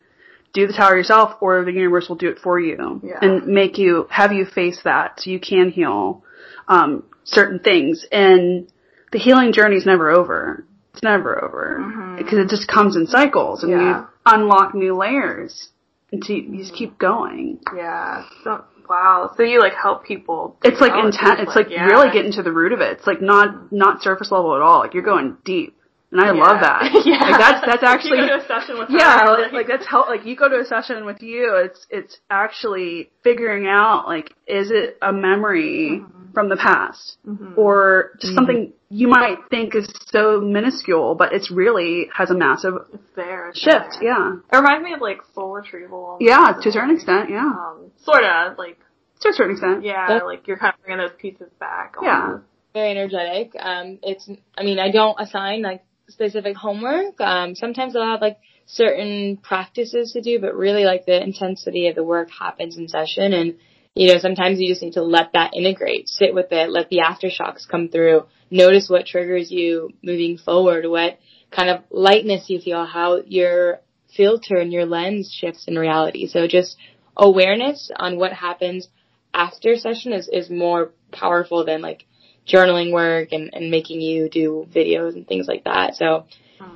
do 0.54 0.66
the 0.68 0.74
tower 0.74 0.96
yourself 0.96 1.36
or 1.42 1.66
the 1.66 1.74
universe 1.74 2.08
will 2.08 2.16
do 2.16 2.30
it 2.30 2.40
for 2.40 2.60
you 2.60 3.02
Yeah. 3.04 3.18
and 3.22 3.46
make 3.48 3.78
you 3.78 4.08
have 4.10 4.32
you 4.32 4.46
face 4.46 4.82
that 4.84 5.20
so 5.20 5.32
you 5.32 5.40
can 5.40 5.70
heal. 5.70 6.24
Um, 6.70 7.04
certain 7.26 7.60
things 7.60 8.06
and 8.12 8.68
the 9.12 9.18
healing 9.20 9.52
journey 9.52 9.76
is 9.76 9.86
never 9.86 10.10
over. 10.12 10.64
It's 10.94 11.04
never 11.04 11.44
over 11.44 12.16
because 12.18 12.38
it 12.38 12.50
just 12.50 12.68
comes 12.70 12.96
in 12.96 13.08
cycles 13.08 13.64
and 13.64 13.72
Yeah. 13.72 13.80
you 14.00 14.06
unlock 14.28 14.74
new 14.76 14.96
layers 14.96 15.72
until 16.14 16.38
you 16.38 16.60
just 16.60 16.76
keep 16.76 16.98
going. 16.98 17.60
Yeah. 17.76 18.24
So, 18.44 18.64
wow. 18.90 19.32
So 19.36 19.44
you 19.44 19.60
like 19.60 19.74
help 19.74 20.06
people. 20.06 20.58
It's 20.64 20.80
like 20.80 20.94
intense. 20.94 21.18
intent. 21.18 21.40
It's 21.42 21.56
like 21.56 21.70
yeah. 21.70 21.86
really 21.86 22.12
getting 22.12 22.32
to 22.34 22.44
the 22.44 22.52
root 22.52 22.72
of 22.72 22.80
it. 22.80 22.98
It's 23.00 23.08
like 23.08 23.22
not 23.22 23.72
not 23.72 24.02
surface 24.02 24.32
level 24.32 24.56
at 24.56 24.62
all. 24.62 24.80
Like 24.80 24.94
you're 24.94 25.04
going 25.04 25.38
deep, 25.44 25.76
and 26.14 26.22
I 26.22 26.32
love 26.32 26.62
that. 26.62 26.84
yeah. 27.06 27.20
Like 27.30 27.40
that's 27.40 27.66
that's 27.66 27.84
actually 27.84 28.20
you 28.20 28.28
go 28.28 28.38
to 28.38 28.44
a 28.44 28.48
session 28.48 28.78
with 28.80 28.90
her, 28.90 28.98
yeah. 28.98 29.24
like, 29.26 29.40
Like, 29.40 29.52
like 29.54 29.68
that's 29.68 29.86
how 29.86 30.06
like 30.08 30.26
you 30.26 30.36
go 30.36 30.48
to 30.48 30.60
a 30.60 30.66
session 30.66 31.06
with 31.06 31.22
you. 31.22 31.56
It's 31.66 31.86
it's 31.90 32.20
actually 32.30 33.10
figuring 33.24 33.68
out 33.68 34.06
like 34.08 34.34
is 34.48 34.72
it 34.72 34.98
a 35.02 35.12
memory 35.12 36.02
Mm-hmm. 36.04 36.32
from 36.34 36.50
the 36.50 36.56
past 36.58 37.18
or 37.58 38.12
just 38.20 38.34
something 38.34 38.74
you 38.90 39.08
might 39.08 39.38
think 39.52 39.76
is 39.76 39.88
so 40.08 40.40
minuscule, 40.42 41.14
but 41.16 41.32
it's 41.34 41.52
really 41.52 42.08
has 42.16 42.30
a 42.32 42.34
massive 42.36 42.74
it's 42.94 43.04
there. 43.16 43.50
it's 43.50 43.60
shift. 43.60 43.98
there. 44.02 44.10
Yeah, 44.10 44.36
It 44.52 44.56
reminds 44.56 44.84
me 44.84 44.94
of 44.94 45.02
like 45.02 45.20
soul 45.36 45.52
retrieval. 45.54 46.18
yeah. 46.20 46.54
To 46.62 46.70
a 46.70 46.72
certain 46.72 46.90
way. 46.90 46.96
extent, 46.96 47.30
yeah. 47.30 47.46
Um, 47.46 47.92
sort 48.04 48.24
of 48.24 48.58
like 48.58 48.80
To 49.22 49.30
a 49.30 49.34
certain 49.34 49.52
extent, 49.54 49.84
yeah, 49.84 50.08
That's- 50.08 50.24
like 50.26 50.48
you're 50.48 50.58
kind 50.58 50.74
of 50.74 50.84
bringing 50.84 51.06
those 51.06 51.16
pieces 51.20 51.50
back. 51.60 51.96
Yeah. 52.02 52.22
almost. 52.26 52.44
very 52.74 52.92
energetic. 52.92 53.52
Um, 53.60 54.00
it's, 54.02 54.28
I 54.58 54.64
mean, 54.64 54.80
I 54.80 54.90
don't 54.92 55.20
assign 55.20 55.62
like 55.62 55.84
specific 56.10 56.56
homework. 56.56 57.20
Um, 57.20 57.56
sometimes 57.56 57.96
I'll 57.96 58.12
have 58.12 58.22
like 58.22 58.40
certain 58.66 59.38
practices 59.38 60.14
to 60.14 60.22
do, 60.22 60.40
but 60.40 60.56
really 60.56 60.86
like 60.86 61.06
the 61.06 61.22
intensity 61.22 61.88
of 61.88 61.96
the 61.96 62.04
work 62.04 62.30
happens 62.32 62.78
in 62.78 62.88
session. 62.88 63.34
And, 63.34 63.56
you 63.96 64.08
know, 64.08 64.20
sometimes 64.20 64.60
you 64.60 64.70
just 64.70 64.82
need 64.82 64.94
to 64.94 65.04
let 65.04 65.34
that 65.34 65.54
integrate, 65.56 66.08
sit 66.08 66.34
with 66.34 66.52
it, 66.52 66.70
let 66.70 66.90
the 66.90 67.00
aftershocks 67.00 67.68
come 67.68 67.90
through, 67.90 68.26
notice 68.50 68.90
what 68.90 69.06
triggers 69.06 69.52
you 69.52 69.92
moving 70.04 70.38
forward, 70.38 70.86
what 70.88 71.20
kind 71.52 71.70
of 71.70 71.84
lightness 71.90 72.50
you 72.50 72.60
feel, 72.60 72.86
how 72.86 73.22
your 73.26 73.80
filter 74.16 74.58
and 74.58 74.72
your 74.72 74.86
lens 74.86 75.36
shifts 75.36 75.66
in 75.68 75.78
reality. 75.78 76.28
So 76.28 76.48
just 76.48 76.78
awareness 77.16 77.92
on 77.96 78.18
what 78.18 78.34
happens 78.34 78.88
after 79.34 79.76
session 79.78 80.14
is, 80.14 80.30
is 80.32 80.50
more 80.50 80.92
powerful 81.12 81.66
than 81.66 81.82
like 81.82 82.06
journaling 82.48 82.92
work 82.92 83.30
and, 83.32 83.50
and 83.54 83.72
making 83.72 84.02
you 84.02 84.30
do 84.30 84.68
videos 84.74 85.14
and 85.14 85.28
things 85.28 85.48
like 85.48 85.64
that. 85.64 85.96
So 85.96 86.26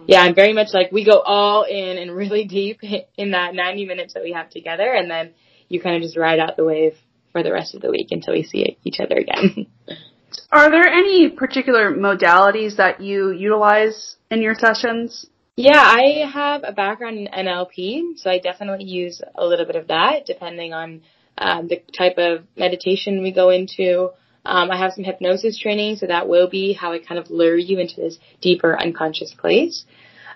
yeah, 0.05 0.21
I'm 0.21 0.35
very 0.35 0.53
much 0.53 0.69
like 0.73 0.91
we 0.91 1.05
go 1.05 1.19
all 1.19 1.63
in 1.63 1.97
and 1.97 2.15
really 2.15 2.45
deep 2.47 2.79
in 3.17 3.31
that 3.31 3.53
90 3.53 3.85
minutes 3.85 4.13
that 4.13 4.23
we 4.23 4.33
have 4.33 4.49
together 4.49 4.91
and 4.91 5.09
then 5.09 5.33
you 5.69 5.81
kind 5.81 5.97
of 5.97 6.01
just 6.01 6.17
ride 6.17 6.39
out 6.39 6.55
the 6.55 6.63
wave 6.63 6.93
for 7.31 7.43
the 7.43 7.51
rest 7.51 7.75
of 7.75 7.81
the 7.81 7.91
week 7.91 8.07
until 8.11 8.33
we 8.33 8.43
see 8.43 8.77
each 8.83 8.99
other 8.99 9.15
again. 9.15 9.67
Are 10.51 10.69
there 10.69 10.87
any 10.87 11.29
particular 11.29 11.91
modalities 11.91 12.77
that 12.77 13.01
you 13.01 13.31
utilize 13.31 14.15
in 14.31 14.41
your 14.41 14.55
sessions? 14.55 15.25
Yeah, 15.55 15.81
I 15.81 16.29
have 16.31 16.61
a 16.63 16.71
background 16.71 17.17
in 17.17 17.27
NLP, 17.27 18.17
so 18.17 18.29
I 18.29 18.39
definitely 18.39 18.85
use 18.85 19.21
a 19.35 19.45
little 19.45 19.65
bit 19.65 19.75
of 19.75 19.87
that 19.87 20.25
depending 20.25 20.73
on 20.73 21.01
um, 21.37 21.67
the 21.67 21.81
type 21.97 22.17
of 22.17 22.45
meditation 22.55 23.23
we 23.23 23.31
go 23.31 23.49
into. 23.49 24.11
Um, 24.45 24.71
I 24.71 24.77
have 24.77 24.93
some 24.93 25.03
hypnosis 25.03 25.59
training, 25.59 25.97
so 25.97 26.07
that 26.07 26.27
will 26.27 26.49
be 26.49 26.73
how 26.73 26.93
I 26.93 26.99
kind 26.99 27.19
of 27.19 27.29
lure 27.29 27.57
you 27.57 27.79
into 27.79 27.95
this 27.97 28.17
deeper 28.41 28.79
unconscious 28.79 29.33
place. 29.33 29.85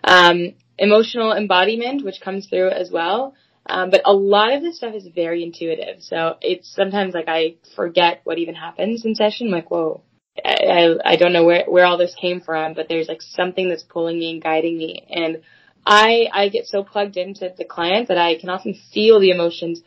Um, 0.03 0.53
emotional 0.77 1.33
embodiment, 1.33 2.03
which 2.03 2.21
comes 2.21 2.47
through 2.47 2.69
as 2.69 2.91
well. 2.91 3.35
Um, 3.67 3.91
but 3.91 4.01
a 4.05 4.13
lot 4.13 4.53
of 4.53 4.61
this 4.61 4.77
stuff 4.77 4.95
is 4.95 5.07
very 5.13 5.43
intuitive, 5.43 6.01
so 6.01 6.35
it's 6.41 6.73
sometimes 6.73 7.13
like 7.13 7.27
I 7.27 7.55
forget 7.75 8.21
what 8.23 8.39
even 8.39 8.55
happens 8.55 9.05
in 9.05 9.13
session. 9.13 9.47
I'm 9.47 9.53
like, 9.53 9.69
whoa, 9.69 10.01
I, 10.43 10.55
I 10.65 11.11
I 11.13 11.15
don't 11.15 11.31
know 11.31 11.45
where 11.45 11.65
where 11.67 11.85
all 11.85 11.97
this 11.97 12.15
came 12.19 12.41
from, 12.41 12.73
but 12.73 12.87
there's 12.89 13.07
like 13.07 13.21
something 13.21 13.69
that's 13.69 13.83
pulling 13.83 14.17
me 14.17 14.31
and 14.31 14.43
guiding 14.43 14.77
me, 14.77 15.05
and 15.09 15.43
I 15.85 16.27
I 16.33 16.49
get 16.49 16.65
so 16.65 16.83
plugged 16.83 17.17
into 17.17 17.53
the 17.55 17.63
client 17.63 18.07
that 18.07 18.17
I 18.17 18.35
can 18.39 18.49
often 18.49 18.75
feel 18.91 19.19
the 19.19 19.29
emotions 19.29 19.83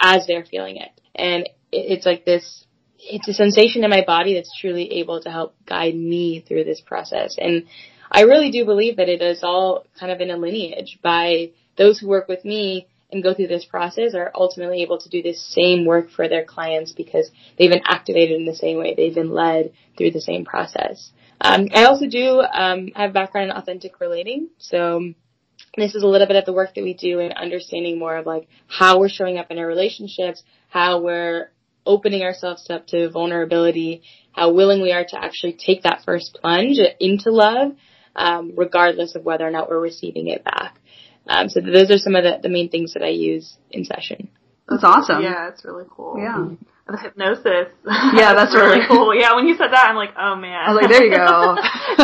as 0.00 0.26
they're 0.26 0.46
feeling 0.46 0.76
it, 0.76 0.90
and 1.14 1.44
it, 1.70 1.98
it's 1.98 2.06
like 2.06 2.24
this. 2.24 2.64
It's 3.02 3.28
a 3.28 3.32
sensation 3.32 3.84
in 3.84 3.90
my 3.90 4.04
body 4.04 4.34
that's 4.34 4.58
truly 4.60 4.92
able 4.94 5.20
to 5.22 5.30
help 5.30 5.54
guide 5.66 5.94
me 5.94 6.40
through 6.46 6.64
this 6.64 6.80
process, 6.80 7.36
and 7.38 7.64
I 8.10 8.22
really 8.22 8.50
do 8.50 8.64
believe 8.64 8.96
that 8.96 9.08
it 9.08 9.22
is 9.22 9.42
all 9.42 9.86
kind 9.98 10.10
of 10.10 10.20
in 10.20 10.30
a 10.30 10.36
lineage 10.36 10.98
by 11.02 11.52
those 11.76 11.98
who 11.98 12.08
work 12.08 12.28
with 12.28 12.44
me 12.44 12.88
and 13.12 13.22
go 13.22 13.34
through 13.34 13.48
this 13.48 13.64
process 13.64 14.14
are 14.14 14.30
ultimately 14.34 14.82
able 14.82 14.98
to 14.98 15.08
do 15.08 15.22
this 15.22 15.42
same 15.42 15.84
work 15.84 16.10
for 16.10 16.28
their 16.28 16.44
clients 16.44 16.92
because 16.92 17.30
they've 17.58 17.70
been 17.70 17.82
activated 17.84 18.38
in 18.38 18.46
the 18.46 18.54
same 18.54 18.78
way. 18.78 18.94
They've 18.94 19.14
been 19.14 19.32
led 19.32 19.72
through 19.96 20.12
the 20.12 20.20
same 20.20 20.44
process. 20.44 21.10
Um, 21.40 21.68
I 21.74 21.84
also 21.84 22.06
do 22.06 22.40
um, 22.40 22.90
have 22.94 23.12
background 23.12 23.50
in 23.50 23.56
authentic 23.56 24.00
relating, 24.00 24.48
so 24.58 25.12
this 25.76 25.94
is 25.94 26.02
a 26.02 26.06
little 26.06 26.26
bit 26.26 26.36
of 26.36 26.44
the 26.44 26.52
work 26.52 26.74
that 26.74 26.84
we 26.84 26.94
do 26.94 27.18
in 27.20 27.32
understanding 27.32 27.98
more 27.98 28.16
of 28.16 28.26
like 28.26 28.48
how 28.66 28.98
we're 28.98 29.08
showing 29.08 29.38
up 29.38 29.50
in 29.50 29.58
our 29.58 29.66
relationships, 29.66 30.42
how 30.68 31.00
we're 31.00 31.50
opening 31.90 32.22
ourselves 32.22 32.66
up 32.70 32.86
to 32.88 33.10
vulnerability, 33.10 34.02
how 34.32 34.52
willing 34.52 34.80
we 34.80 34.92
are 34.92 35.04
to 35.04 35.18
actually 35.22 35.54
take 35.54 35.82
that 35.82 36.02
first 36.06 36.38
plunge 36.40 36.78
into 37.00 37.30
love, 37.32 37.72
um, 38.14 38.52
regardless 38.56 39.16
of 39.16 39.24
whether 39.24 39.46
or 39.46 39.50
not 39.50 39.68
we're 39.68 39.80
receiving 39.80 40.28
it 40.28 40.44
back. 40.44 40.78
Um, 41.26 41.48
so 41.48 41.60
those 41.60 41.90
are 41.90 41.98
some 41.98 42.14
of 42.14 42.22
the, 42.24 42.38
the 42.42 42.48
main 42.48 42.68
things 42.70 42.94
that 42.94 43.02
I 43.02 43.08
use 43.08 43.56
in 43.70 43.84
session. 43.84 44.28
That's 44.68 44.84
awesome. 44.84 45.22
Yeah, 45.22 45.48
it's 45.48 45.64
really 45.64 45.84
cool. 45.90 46.14
Yeah. 46.16 46.54
The 46.86 46.96
hypnosis. 46.96 47.70
Yeah, 47.86 48.34
that's 48.38 48.54
really 48.54 48.80
right. 48.80 48.88
cool. 48.88 49.14
Yeah, 49.14 49.34
when 49.36 49.46
you 49.46 49.54
said 49.54 49.70
that, 49.70 49.86
I'm 49.88 49.94
like, 49.96 50.10
oh 50.18 50.34
man. 50.34 50.58
I 50.58 50.72
was 50.72 50.82
like, 50.82 50.90
there 50.90 51.04
you 51.04 51.14
go. 51.14 51.54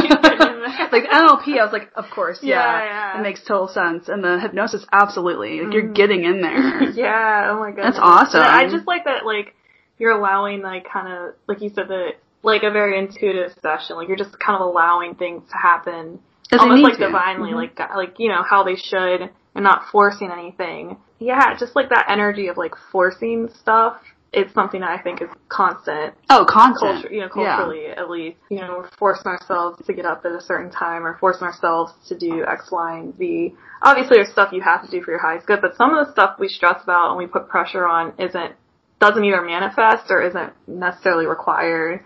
You 0.03 0.17
put 0.23 0.33
it 0.33 0.41
in 0.47 0.63
there. 0.63 0.89
like 0.93 1.11
NLP, 1.11 1.59
I 1.59 1.65
was 1.67 1.73
like, 1.73 1.91
of 1.97 2.05
course, 2.15 2.39
yeah, 2.43 2.55
Yeah, 2.55 2.85
yeah. 2.85 3.19
it 3.19 3.23
makes 3.23 3.43
total 3.43 3.67
sense. 3.67 4.09
And 4.09 4.23
the 4.23 4.39
hypnosis, 4.39 4.87
absolutely, 4.93 5.61
like 5.61 5.73
you're 5.75 5.93
getting 5.93 6.23
in 6.23 6.41
there. 6.41 6.83
yeah. 6.95 7.51
Oh 7.51 7.59
my 7.59 7.73
god. 7.73 7.83
That's 7.83 7.99
awesome. 8.01 8.43
I 8.43 8.69
just 8.71 8.87
like 8.87 9.05
that. 9.07 9.27
Like 9.27 9.56
you're 9.99 10.13
allowing, 10.13 10.63
like, 10.63 10.87
kind 10.91 11.13
of, 11.13 11.35
like 11.47 11.61
you 11.63 11.71
said, 11.75 11.89
the 11.89 12.11
like 12.43 12.63
a 12.63 12.71
very 12.71 12.97
intuitive 12.99 13.53
session. 13.61 13.97
Like 13.97 14.07
you're 14.09 14.17
just 14.17 14.39
kind 14.39 14.61
of 14.61 14.67
allowing 14.69 15.17
things 15.17 15.43
to 15.51 15.57
happen 15.57 16.21
almost 16.53 16.83
like 16.83 16.93
to. 16.99 17.03
Mm-hmm. 17.05 17.13
divinely, 17.13 17.55
like 17.55 17.79
like 17.97 18.15
you 18.19 18.29
know 18.29 18.43
how 18.49 18.63
they 18.63 18.77
should, 18.77 19.31
and 19.55 19.65
not 19.65 19.83
forcing 19.91 20.31
anything. 20.31 20.97
Yeah, 21.19 21.57
just 21.59 21.75
like 21.75 21.89
that 21.89 22.07
energy 22.09 22.47
of 22.49 22.57
like 22.57 22.75
forcing 22.93 23.49
stuff. 23.61 23.97
It's 24.33 24.53
something 24.53 24.81
that 24.81 24.91
I 24.91 25.01
think 25.03 25.23
is 25.23 25.31
constant 25.49 26.15
Oh, 26.29 26.45
constant. 26.47 27.01
culture, 27.03 27.15
you 27.15 27.21
know, 27.23 27.29
Yeah. 27.35 27.57
culturally 27.57 27.87
at 27.87 28.11
least. 28.11 28.37
You 28.51 28.59
know, 28.61 28.79
we're 28.79 28.91
forcing 28.99 29.27
ourselves 29.27 29.81
to 29.87 29.93
get 29.95 30.05
up 30.05 30.27
at 30.27 30.33
a 30.33 30.41
certain 30.43 30.71
time 30.71 31.07
or 31.07 31.17
forcing 31.19 31.47
ourselves 31.47 31.93
to 32.09 32.19
do 32.19 32.45
X, 32.45 32.71
Y, 32.71 32.99
and 32.99 33.17
Z. 33.17 33.55
Obviously, 33.83 34.19
there's 34.19 34.31
stuff 34.31 34.53
you 34.53 34.61
have 34.61 34.85
to 34.85 34.91
do 34.91 35.03
for 35.03 35.11
your 35.13 35.21
highest 35.21 35.47
good, 35.47 35.61
but 35.63 35.75
some 35.77 35.95
of 35.95 36.05
the 36.07 36.13
stuff 36.13 36.39
we 36.39 36.49
stress 36.49 36.83
about 36.83 37.09
and 37.11 37.19
we 37.19 37.27
put 37.27 37.49
pressure 37.49 37.87
on 37.87 38.13
isn't 38.19 38.53
doesn't 39.01 39.25
either 39.25 39.43
manifest 39.43 40.11
or 40.11 40.23
isn't 40.23 40.53
necessarily 40.67 41.27
required. 41.27 42.05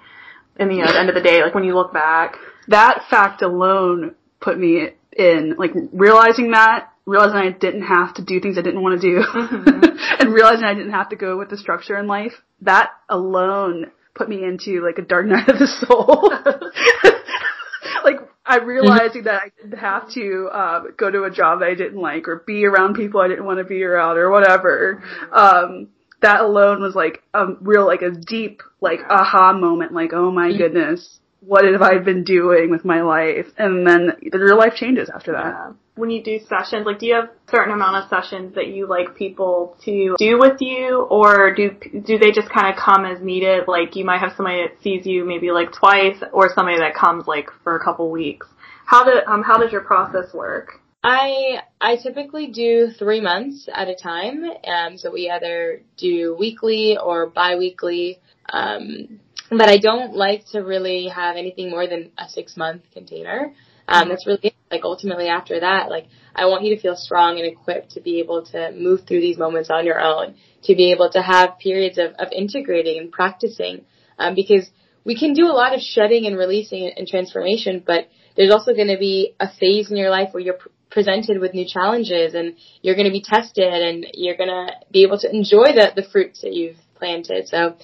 In 0.59 0.69
the, 0.69 0.75
you 0.75 0.83
know, 0.83 0.93
the 0.93 0.99
end 0.99 1.09
of 1.09 1.15
the 1.15 1.23
day, 1.23 1.43
like 1.43 1.55
when 1.55 1.65
you 1.65 1.75
look 1.75 1.93
back, 1.93 2.37
That 2.69 3.05
fact 3.09 3.43
alone 3.43 4.15
put 4.41 4.59
me 4.59 4.91
in, 5.13 5.55
like, 5.59 5.73
realizing 5.93 6.51
that, 6.53 6.89
realizing 7.07 7.37
I 7.37 7.51
didn't 7.51 7.83
have 7.83 8.15
to 8.15 8.25
do 8.25 8.41
things 8.41 8.59
I 8.59 8.63
didn't 8.63 8.83
want 8.83 9.01
to 9.01 9.09
do, 9.09 9.23
Mm-hmm. 9.23 9.97
and 10.21 10.33
realizing 10.33 10.65
I 10.65 10.75
didn't 10.75 10.93
have 10.93 11.11
to 11.11 11.17
go 11.17 11.39
with 11.39 11.51
the 11.51 11.57
structure 11.57 11.99
in 11.99 12.07
life, 12.07 12.35
that 12.63 12.91
alone 13.09 13.91
put 14.15 14.29
me 14.29 14.45
into, 14.45 14.85
like, 14.85 14.99
a 14.99 15.03
dark 15.03 15.27
night 15.35 15.49
of 15.49 15.59
the 15.59 15.67
soul. 15.67 16.31
like, 18.05 18.21
I 18.45 18.59
realizing 18.59 19.25
that 19.25 19.43
I 19.43 19.51
didn't 19.63 19.79
have 19.79 20.11
to 20.13 20.49
um, 20.53 20.89
go 20.97 21.11
to 21.11 21.25
a 21.25 21.31
job 21.31 21.61
that 21.61 21.69
I 21.69 21.75
didn't 21.75 22.01
like, 22.01 22.29
or 22.29 22.43
be 22.47 22.67
around 22.67 22.95
people 22.95 23.21
I 23.21 23.29
didn't 23.29 23.47
want 23.47 23.59
to 23.59 23.65
be 23.65 23.83
around, 23.83 24.17
or 24.17 24.31
whatever. 24.31 25.03
Um, 25.33 25.89
that 26.23 26.41
alone 26.41 26.81
was 26.81 26.95
like 26.95 27.23
a 27.35 27.47
real, 27.61 27.87
like 27.87 28.03
a 28.03 28.11
deep, 28.11 28.63
like 28.81 29.01
aha 29.09 29.53
moment. 29.53 29.93
Like, 29.93 30.13
oh 30.13 30.31
my 30.31 30.53
goodness, 30.57 31.21
what 31.41 31.65
have 31.65 31.83
I 31.83 31.99
been 31.99 32.25
doing 32.25 32.71
with 32.71 32.85
my 32.85 33.03
life? 33.03 33.47
And 33.57 33.87
then 33.87 34.13
the 34.31 34.39
real 34.39 34.59
life 34.59 34.75
changes 34.75 35.11
after 35.13 35.33
that. 35.33 35.55
uh, 35.55 35.73
when 35.97 36.11
you 36.11 36.23
do 36.23 36.39
sessions, 36.49 36.87
like 36.87 36.99
do 36.99 37.07
you 37.07 37.15
have 37.15 37.25
a 37.25 37.51
certain 37.51 37.73
amount 37.73 38.03
of 38.03 38.09
sessions 38.09 38.55
that 38.55 38.69
you 38.69 38.87
like 38.87 39.17
people 39.17 39.77
to 39.85 40.15
do 40.19 40.39
with 40.39 40.57
you, 40.61 41.07
or 41.11 41.55
do 41.55 41.71
do 42.05 42.19
they 42.19 42.33
just 42.33 42.49
kind 42.51 42.73
of 42.73 42.81
come 42.81 43.05
as 43.05 43.21
needed? 43.21 43.65
Like 43.69 43.97
you 43.97 44.05
might 44.05 44.21
have 44.21 44.33
somebody 44.37 44.63
that 44.63 44.83
sees 44.83 45.05
you 45.05 45.25
maybe 45.25 45.51
like 45.51 45.73
twice, 45.73 46.17
or 46.33 46.51
somebody 46.55 46.79
that 46.79 46.95
comes 46.95 47.27
like 47.27 47.51
for 47.63 47.77
a 47.77 47.85
couple 47.85 48.11
weeks. 48.11 48.47
How 48.87 49.05
do 49.05 49.13
um 49.27 49.43
how 49.43 49.59
does 49.59 49.73
your 49.73 49.83
process 49.83 50.33
work? 50.33 50.81
I 51.03 51.61
I 51.81 51.97
typically 51.97 52.49
do 52.49 52.91
three 52.99 53.21
months 53.21 53.69
at 53.73 53.89
a 53.89 53.95
time. 53.95 54.45
Um, 54.45 54.99
so 54.99 55.11
we 55.11 55.31
either 55.31 55.83
do 55.97 56.37
weekly 56.39 56.99
or 57.03 57.27
biweekly. 57.27 58.19
Um, 58.53 59.21
but 59.51 59.69
I 59.69 59.79
don't 59.79 60.15
like 60.15 60.45
to 60.53 60.61
really 60.61 61.09
have 61.09 61.37
anything 61.37 61.71
more 61.71 61.87
than 61.87 62.13
a 62.19 62.29
six 62.29 62.57
month 62.57 62.83
container. 62.93 63.55
Um, 63.89 64.09
that's 64.09 64.27
really 64.27 64.55
like 64.71 64.83
ultimately 64.85 65.27
after 65.27 65.59
that, 65.59 65.89
like 65.89 66.07
I 66.35 66.47
want 66.47 66.65
you 66.65 66.77
to 66.77 66.81
feel 66.81 66.95
strong 66.95 67.39
and 67.39 67.47
equipped 67.47 67.93
to 67.93 68.01
be 68.01 68.21
able 68.21 68.45
to 68.47 68.71
move 68.71 69.01
through 69.07 69.21
these 69.21 69.37
moments 69.37 69.69
on 69.69 69.85
your 69.85 70.01
own, 70.01 70.37
to 70.65 70.77
be 70.77 70.93
able 70.93 71.11
to 71.11 71.21
have 71.21 71.59
periods 71.59 71.99
of, 71.99 72.13
of 72.19 72.29
integrating 72.31 72.99
and 72.99 73.11
practicing. 73.11 73.85
Um, 74.17 74.35
because 74.35 74.71
we 75.05 75.19
can 75.19 75.33
do 75.33 75.47
a 75.47 75.57
lot 75.57 75.75
of 75.75 75.81
shedding 75.81 76.27
and 76.27 76.37
releasing 76.37 76.93
and 76.97 77.09
transformation, 77.09 77.83
but 77.85 78.09
there's 78.37 78.53
also 78.53 78.75
going 78.75 78.89
to 78.89 78.99
be 78.99 79.35
a 79.41 79.49
phase 79.49 79.91
in 79.91 79.97
your 79.97 80.11
life 80.11 80.29
where 80.33 80.43
you're 80.43 80.59
presented 80.91 81.41
with 81.41 81.55
new 81.55 81.67
challenges 81.67 82.35
and 82.35 82.57
you're 82.83 82.95
going 82.95 83.07
to 83.07 83.13
be 83.13 83.23
tested 83.23 83.73
and 83.73 84.07
you're 84.15 84.37
going 84.37 84.49
to 84.49 84.73
be 84.91 85.03
able 85.03 85.19
to 85.19 85.31
enjoy 85.31 85.73
the, 85.73 85.93
the 85.95 86.09
fruits 86.11 86.43
that 86.43 86.53
you've 86.53 86.79
planted. 86.97 87.49
So, 87.49 87.77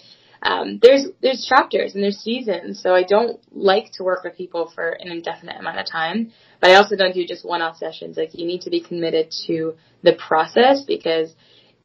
um, 0.42 0.78
there's, 0.82 1.07
there's 1.22 1.46
chapters 1.48 1.94
and 1.94 2.04
there's 2.04 2.18
seasons. 2.18 2.80
So 2.80 2.94
I 2.94 3.02
don't 3.02 3.40
like 3.52 3.92
to 3.94 4.04
work 4.04 4.22
with 4.22 4.36
people 4.36 4.70
for 4.74 4.90
an 4.90 5.11
indefinite 5.11 5.59
amount 5.59 5.78
of 5.78 5.86
time, 5.90 6.32
but 6.61 6.70
I 6.70 6.74
also 6.74 6.94
don't 6.94 7.14
do 7.14 7.26
just 7.26 7.44
one-off 7.44 7.78
sessions. 7.78 8.16
Like 8.16 8.30
you 8.34 8.46
need 8.46 8.62
to 8.62 8.70
be 8.70 8.80
committed 8.80 9.32
to 9.46 9.74
the 10.02 10.12
process 10.12 10.84
because 10.86 11.34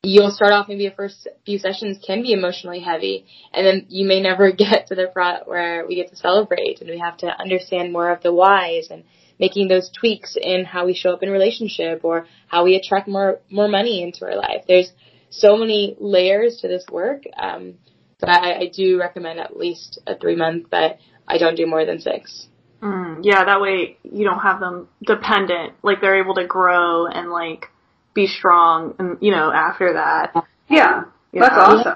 you'll 0.03 0.31
start 0.31 0.51
off 0.51 0.67
maybe 0.67 0.87
the 0.87 0.95
first 0.95 1.27
few 1.45 1.59
sessions 1.59 1.99
can 2.05 2.21
be 2.23 2.33
emotionally 2.33 2.79
heavy 2.79 3.25
and 3.53 3.65
then 3.65 3.85
you 3.89 4.05
may 4.05 4.19
never 4.19 4.51
get 4.57 4.87
to 4.87 4.95
the 4.95 5.07
part 5.13 5.47
where 5.47 5.85
we 5.87 5.95
get 5.95 6.09
to 6.09 6.15
celebrate 6.15 6.81
and 6.81 6.89
we 6.89 6.99
have 6.99 7.17
to 7.17 7.27
understand 7.27 7.93
more 7.93 8.11
of 8.11 8.21
the 8.23 8.33
whys 8.33 8.87
and 8.89 9.03
making 9.41 9.67
those 9.67 9.89
tweaks 9.89 10.37
in 10.41 10.63
how 10.63 10.85
we 10.85 10.93
show 10.93 11.11
up 11.13 11.23
in 11.23 11.29
relationship 11.29 12.01
or 12.03 12.27
how 12.47 12.63
we 12.63 12.75
attract 12.75 13.07
more 13.07 13.39
more 13.49 13.67
money 13.67 14.01
into 14.03 14.23
our 14.25 14.35
life 14.35 14.63
there's 14.67 14.91
so 15.29 15.57
many 15.57 15.95
layers 15.99 16.57
to 16.61 16.67
this 16.69 16.85
work 16.91 17.23
um, 17.37 17.73
but 18.19 18.29
I, 18.29 18.59
I 18.59 18.71
do 18.73 18.99
recommend 18.99 19.39
at 19.39 19.57
least 19.57 19.99
a 20.07 20.17
three 20.17 20.35
month 20.35 20.67
but 20.69 20.97
i 21.27 21.37
don't 21.37 21.55
do 21.55 21.65
more 21.65 21.85
than 21.85 21.99
six 21.99 22.47
Mm, 22.81 23.19
yeah, 23.21 23.45
that 23.45 23.61
way 23.61 23.97
you 24.01 24.25
don't 24.25 24.39
have 24.39 24.59
them 24.59 24.87
dependent. 25.05 25.73
Like 25.83 26.01
they're 26.01 26.19
able 26.19 26.33
to 26.35 26.47
grow 26.47 27.05
and 27.05 27.29
like 27.29 27.67
be 28.15 28.25
strong, 28.25 28.95
and 28.97 29.17
you 29.21 29.31
know 29.31 29.51
after 29.53 29.93
that. 29.93 30.33
Yeah, 30.67 31.03
Yeah. 31.31 31.41
that's 31.41 31.55
awesome. 31.55 31.95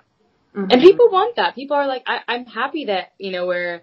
Mhm. 0.56 0.72
And 0.72 0.82
people 0.82 1.10
want 1.10 1.38
that. 1.38 1.56
People 1.56 1.76
are 1.76 1.88
like, 1.88 2.04
I, 2.08 2.20
I'm 2.28 2.46
happy 2.46 2.86
that, 2.86 3.14
you 3.18 3.32
know, 3.32 3.46
we're 3.48 3.82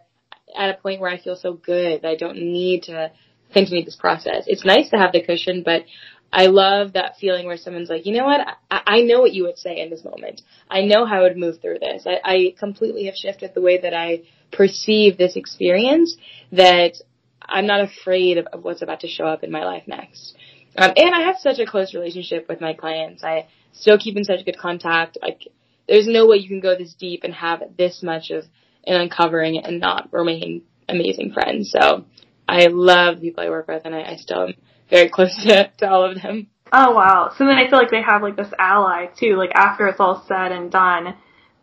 at 0.57 0.71
a 0.71 0.75
point 0.75 1.01
where 1.01 1.11
I 1.11 1.19
feel 1.19 1.37
so 1.37 1.53
good 1.55 2.03
that 2.03 2.09
I 2.09 2.15
don't 2.17 2.37
need 2.37 2.85
to 2.85 3.11
continue 3.53 3.84
this 3.84 3.96
process. 3.96 4.44
It's 4.46 4.64
nice 4.64 4.90
to 4.90 4.96
have 4.96 5.12
the 5.12 5.22
cushion, 5.22 5.62
but 5.64 5.84
I 6.32 6.46
love 6.46 6.94
that 6.94 7.18
feeling 7.20 7.46
where 7.46 7.59
someone's 7.59 7.90
like, 7.90 8.07
you 8.07 8.16
know 8.16 8.24
what? 8.24 8.40
I, 8.70 8.80
I 8.86 9.00
know 9.03 9.20
what 9.20 9.32
you 9.32 9.44
would 9.44 9.59
say 9.59 9.80
in 9.80 9.90
this 9.90 10.05
moment. 10.05 10.40
I 10.70 10.82
know 10.82 11.05
how 11.05 11.18
I 11.18 11.22
would 11.22 11.36
move 11.36 11.61
through 11.61 11.78
this. 11.80 12.07
I, 12.07 12.20
I 12.24 12.55
completely 12.59 13.05
have 13.05 13.14
shifted 13.14 13.53
the 13.55 13.61
way 13.61 13.80
that 13.80 13.92
I 13.92 14.22
perceive 14.50 15.18
this 15.18 15.36
experience 15.36 16.16
that 16.53 16.94
I'm 17.42 17.66
not 17.66 17.80
afraid 17.82 18.38
of, 18.38 18.46
of 18.46 18.64
what's 18.64 18.82
about 18.82 19.00
to 19.00 19.09
show 19.09 19.26
up 19.26 19.44
in 19.44 19.50
my 19.50 19.64
life 19.64 19.84
next. 19.86 20.34
Um, 20.76 20.92
and 20.96 21.14
I 21.14 21.26
have 21.26 21.36
such 21.38 21.59
a 21.59 21.66
close 21.66 21.92
relationship 21.92 22.48
with 22.48 22.61
my 22.61 22.72
clients. 22.72 23.22
I 23.22 23.48
still 23.72 23.98
keep 23.98 24.16
in 24.16 24.24
such 24.24 24.44
good 24.46 24.59
contact. 24.59 25.18
Like, 25.20 25.48
there's 25.86 26.07
no 26.07 26.26
way 26.26 26.36
you 26.36 26.48
can 26.48 26.61
go 26.61 26.76
this 26.76 26.94
deep 26.94 27.24
and 27.24 27.34
have 27.34 27.62
this 27.76 28.03
much 28.03 28.30
of 28.30 28.44
an 28.86 29.00
uncovering 29.00 29.59
and 29.59 29.80
not 29.80 30.09
remain 30.12 30.62
amazing 30.88 31.32
friends. 31.32 31.70
So 31.78 32.07
I 32.49 32.66
love 32.66 33.16
the 33.16 33.22
people 33.22 33.45
I 33.45 33.51
work 33.51 33.68
with 33.68 33.82
and 33.84 33.95
I, 33.95 34.03
I 34.03 34.16
still 34.16 34.43
am 34.45 34.55
very 34.90 35.09
close 35.09 35.34
to, 35.47 35.70
to 35.78 35.90
all 35.90 36.05
of 36.11 36.20
them. 36.20 36.49
Oh 36.72 36.93
wow. 36.93 37.32
So 37.36 37.45
then 37.45 37.57
I 37.57 37.68
feel 37.68 37.78
like 37.78 37.90
they 37.90 38.03
have 38.03 38.22
like 38.22 38.36
this 38.36 38.53
ally 38.59 39.07
too. 39.18 39.36
Like 39.36 39.51
after 39.55 39.86
it's 39.88 40.01
all 40.01 40.24
said 40.26 40.53
and 40.53 40.70
done, 40.70 41.14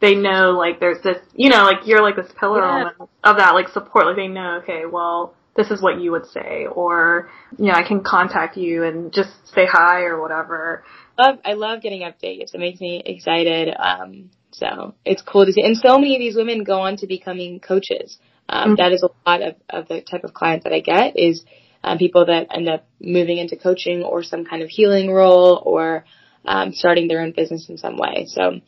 they 0.01 0.15
know 0.15 0.51
like 0.51 0.79
there's 0.79 1.01
this, 1.03 1.17
you 1.33 1.49
know, 1.49 1.63
like 1.63 1.87
you're 1.87 2.01
like 2.01 2.15
this 2.15 2.31
pillar 2.39 2.61
Yeah. 2.61 3.05
of 3.23 3.37
that 3.37 3.53
like 3.55 3.69
support. 3.69 4.05
Like 4.05 4.15
they 4.15 4.27
know, 4.27 4.59
okay, 4.63 4.83
well, 4.85 5.33
this 5.55 5.71
is 5.71 5.81
what 5.81 5.99
you 5.99 6.11
would 6.11 6.25
say, 6.27 6.67
or 6.71 7.29
you 7.57 7.65
know, 7.65 7.73
I 7.73 7.85
can 7.85 8.01
contact 8.03 8.55
you 8.55 8.83
and 8.83 9.11
just 9.11 9.31
say 9.53 9.65
hi 9.69 10.03
or 10.03 10.21
whatever. 10.21 10.83
Love, 11.17 11.39
I 11.43 11.53
love 11.53 11.81
getting 11.81 12.01
updates. 12.01 12.53
It 12.53 12.59
makes 12.59 12.79
me 12.79 13.01
excited. 13.05 13.75
Um, 13.77 14.29
so 14.51 14.95
it's 15.05 15.21
cool 15.21 15.45
to 15.45 15.51
see. 15.51 15.61
And 15.61 15.75
so 15.75 15.97
many 15.97 16.15
of 16.15 16.19
these 16.19 16.35
women 16.35 16.63
go 16.63 16.81
on 16.81 16.97
to 16.97 17.07
becoming 17.07 17.59
coaches. 17.59 18.17
Um, 18.49 18.71
Mhm. 18.71 18.77
that 18.77 18.91
is 18.91 19.03
a 19.03 19.09
lot 19.29 19.41
of, 19.41 19.55
of 19.69 19.87
the 19.87 20.01
type 20.01 20.23
of 20.23 20.33
client 20.33 20.63
that 20.63 20.73
I 20.73 20.79
get 20.79 21.17
is 21.17 21.45
um, 21.83 21.97
people 21.97 22.25
that 22.25 22.47
end 22.51 22.67
up 22.67 22.85
moving 22.99 23.37
into 23.37 23.55
coaching 23.55 24.03
or 24.03 24.23
some 24.23 24.43
kind 24.43 24.63
of 24.63 24.69
healing 24.69 25.11
role 25.11 25.61
or 25.65 26.03
um, 26.45 26.73
starting 26.73 27.07
their 27.07 27.21
own 27.21 27.31
business 27.31 27.69
in 27.69 27.77
some 27.77 27.95
way. 27.97 28.25
So 28.27 28.59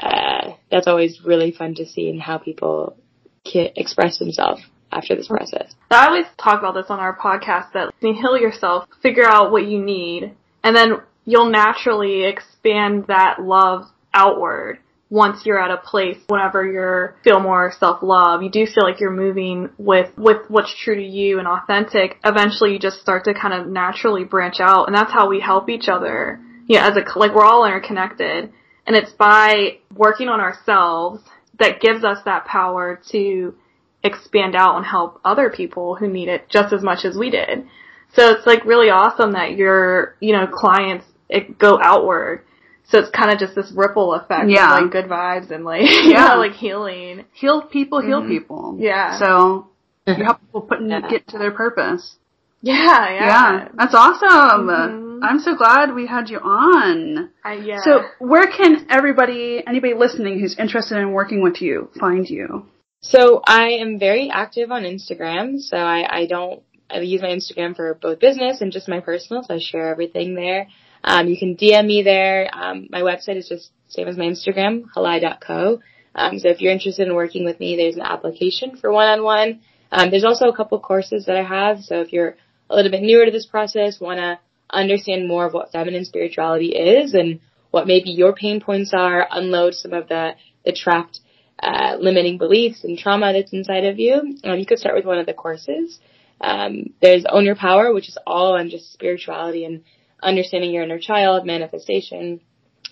uh, 0.00 0.52
that's 0.70 0.86
always 0.86 1.20
really 1.24 1.52
fun 1.52 1.74
to 1.76 1.86
see 1.86 2.10
and 2.10 2.20
how 2.20 2.38
people 2.38 2.96
can 3.44 3.70
express 3.76 4.18
themselves 4.18 4.62
after 4.92 5.16
this 5.16 5.28
process. 5.28 5.74
I 5.90 6.06
always 6.06 6.26
talk 6.38 6.60
about 6.60 6.74
this 6.74 6.86
on 6.88 7.00
our 7.00 7.16
podcast 7.16 7.72
that 7.72 7.92
you 8.00 8.14
heal 8.14 8.36
yourself, 8.36 8.88
figure 9.02 9.24
out 9.26 9.50
what 9.50 9.66
you 9.66 9.82
need, 9.82 10.34
and 10.62 10.76
then 10.76 10.98
you'll 11.24 11.50
naturally 11.50 12.24
expand 12.24 13.06
that 13.08 13.40
love 13.40 13.86
outward 14.12 14.78
once 15.14 15.46
you're 15.46 15.58
at 15.58 15.70
a 15.70 15.76
place 15.76 16.18
whenever 16.26 16.66
you're 16.66 17.16
feel 17.22 17.38
more 17.40 17.72
self-love 17.78 18.42
you 18.42 18.50
do 18.50 18.66
feel 18.66 18.84
like 18.84 18.98
you're 18.98 19.10
moving 19.10 19.70
with 19.78 20.10
with 20.16 20.38
what's 20.48 20.74
true 20.82 20.96
to 20.96 21.04
you 21.04 21.38
and 21.38 21.46
authentic 21.46 22.18
eventually 22.24 22.72
you 22.72 22.78
just 22.78 23.00
start 23.00 23.24
to 23.24 23.32
kind 23.32 23.54
of 23.54 23.66
naturally 23.66 24.24
branch 24.24 24.56
out 24.60 24.86
and 24.86 24.96
that's 24.96 25.12
how 25.12 25.28
we 25.28 25.40
help 25.40 25.68
each 25.68 25.88
other 25.88 26.40
you 26.66 26.76
know 26.76 26.82
as 26.82 26.96
a 26.96 27.18
like 27.18 27.34
we're 27.34 27.44
all 27.44 27.64
interconnected 27.64 28.52
and 28.86 28.96
it's 28.96 29.12
by 29.12 29.78
working 29.94 30.28
on 30.28 30.40
ourselves 30.40 31.22
that 31.58 31.80
gives 31.80 32.04
us 32.04 32.18
that 32.24 32.44
power 32.46 33.00
to 33.10 33.54
expand 34.02 34.54
out 34.54 34.76
and 34.76 34.84
help 34.84 35.20
other 35.24 35.50
people 35.50 35.96
who 35.96 36.08
need 36.08 36.28
it 36.28 36.48
just 36.48 36.72
as 36.72 36.82
much 36.82 37.04
as 37.04 37.16
we 37.16 37.30
did. 37.30 37.66
So 38.14 38.30
it's 38.30 38.46
like 38.46 38.64
really 38.64 38.90
awesome 38.90 39.32
that 39.32 39.56
your, 39.56 40.16
you 40.20 40.32
know, 40.32 40.46
clients 40.46 41.06
it 41.28 41.58
go 41.58 41.78
outward. 41.82 42.44
So 42.86 42.98
it's 42.98 43.10
kind 43.10 43.30
of 43.32 43.38
just 43.38 43.54
this 43.54 43.72
ripple 43.74 44.14
effect 44.14 44.48
Yeah. 44.48 44.76
of 44.76 44.82
like 44.82 44.92
good 44.92 45.06
vibes 45.06 45.50
and 45.50 45.64
like, 45.64 45.82
you 46.04 46.12
Yeah. 46.12 46.28
know, 46.34 46.38
like 46.38 46.52
healing. 46.52 47.24
Heal 47.32 47.62
people, 47.62 48.00
heal 48.00 48.22
Mhm. 48.22 48.28
people. 48.28 48.76
Yeah. 48.78 49.18
So 49.18 49.68
you 50.06 50.14
help 50.22 50.40
people 50.40 50.60
put 50.62 50.80
in, 50.80 50.90
Yeah. 50.90 51.00
get 51.08 51.26
to 51.28 51.38
their 51.38 51.50
purpose. 51.50 52.16
Yeah, 52.62 52.74
Yeah, 53.10 53.26
yeah. 53.26 53.68
that's 53.74 53.94
awesome. 53.94 54.66
Mhm. 54.68 55.20
I'm 55.22 55.38
so 55.38 55.54
glad 55.54 55.94
we 55.94 56.06
had 56.06 56.28
you 56.30 56.38
on. 56.38 57.30
I, 57.44 57.54
yeah. 57.54 57.80
So, 57.82 58.02
where 58.18 58.46
can 58.46 58.86
everybody, 58.90 59.62
anybody 59.66 59.94
listening 59.94 60.38
who's 60.40 60.58
interested 60.58 60.98
in 60.98 61.12
working 61.12 61.42
with 61.42 61.60
you, 61.62 61.88
find 61.98 62.28
you? 62.28 62.66
So 63.00 63.42
I 63.46 63.68
am 63.80 63.98
very 63.98 64.30
active 64.30 64.70
on 64.72 64.82
Instagram. 64.84 65.60
So 65.60 65.76
I, 65.76 66.06
I 66.20 66.26
don't, 66.26 66.62
I 66.90 67.00
use 67.00 67.20
my 67.22 67.28
Instagram 67.28 67.76
for 67.76 67.94
both 68.00 68.18
business 68.18 68.60
and 68.62 68.72
just 68.72 68.88
my 68.88 69.00
personal. 69.00 69.42
So 69.42 69.54
I 69.54 69.58
share 69.58 69.88
everything 69.90 70.34
there. 70.34 70.68
Um, 71.04 71.28
you 71.28 71.38
can 71.38 71.54
DM 71.54 71.86
me 71.86 72.02
there. 72.02 72.48
Um, 72.52 72.88
my 72.90 73.02
website 73.02 73.36
is 73.36 73.48
just 73.48 73.70
same 73.88 74.08
as 74.08 74.16
my 74.16 74.24
Instagram, 74.24 74.84
hilay.co. 74.96 75.80
Um, 76.14 76.38
so 76.38 76.48
if 76.48 76.60
you're 76.60 76.72
interested 76.72 77.06
in 77.06 77.14
working 77.14 77.44
with 77.44 77.60
me, 77.60 77.76
there's 77.76 77.96
an 77.96 78.02
application 78.02 78.76
for 78.76 78.90
one-on-one. 78.90 79.60
Um, 79.92 80.10
there's 80.10 80.24
also 80.24 80.46
a 80.46 80.56
couple 80.56 80.80
courses 80.80 81.26
that 81.26 81.36
I 81.36 81.44
have. 81.44 81.80
So 81.80 82.00
if 82.00 82.12
you're 82.12 82.36
a 82.70 82.74
little 82.74 82.90
bit 82.90 83.02
newer 83.02 83.26
to 83.26 83.30
this 83.30 83.46
process, 83.46 84.00
want 84.00 84.18
to 84.18 84.38
understand 84.70 85.28
more 85.28 85.46
of 85.46 85.52
what 85.52 85.72
feminine 85.72 86.04
spirituality 86.04 86.68
is 86.68 87.14
and 87.14 87.40
what 87.70 87.86
maybe 87.86 88.10
your 88.10 88.32
pain 88.32 88.60
points 88.60 88.92
are, 88.94 89.26
unload 89.30 89.74
some 89.74 89.92
of 89.92 90.08
the, 90.08 90.32
the 90.64 90.72
trapped 90.72 91.20
uh, 91.62 91.96
limiting 92.00 92.38
beliefs 92.38 92.82
and 92.82 92.98
trauma 92.98 93.32
that's 93.32 93.52
inside 93.52 93.84
of 93.84 93.98
you, 93.98 94.38
um, 94.44 94.58
you 94.58 94.66
could 94.66 94.78
start 94.78 94.94
with 94.94 95.04
one 95.04 95.18
of 95.18 95.26
the 95.26 95.34
courses. 95.34 95.98
Um, 96.40 96.94
there's 97.00 97.24
Own 97.28 97.44
Your 97.44 97.56
Power, 97.56 97.92
which 97.92 98.08
is 98.08 98.18
all 98.26 98.56
on 98.56 98.70
just 98.70 98.92
spirituality 98.92 99.64
and 99.64 99.82
understanding 100.24 100.70
your 100.70 100.82
inner 100.82 100.98
child, 100.98 101.46
manifestation, 101.46 102.40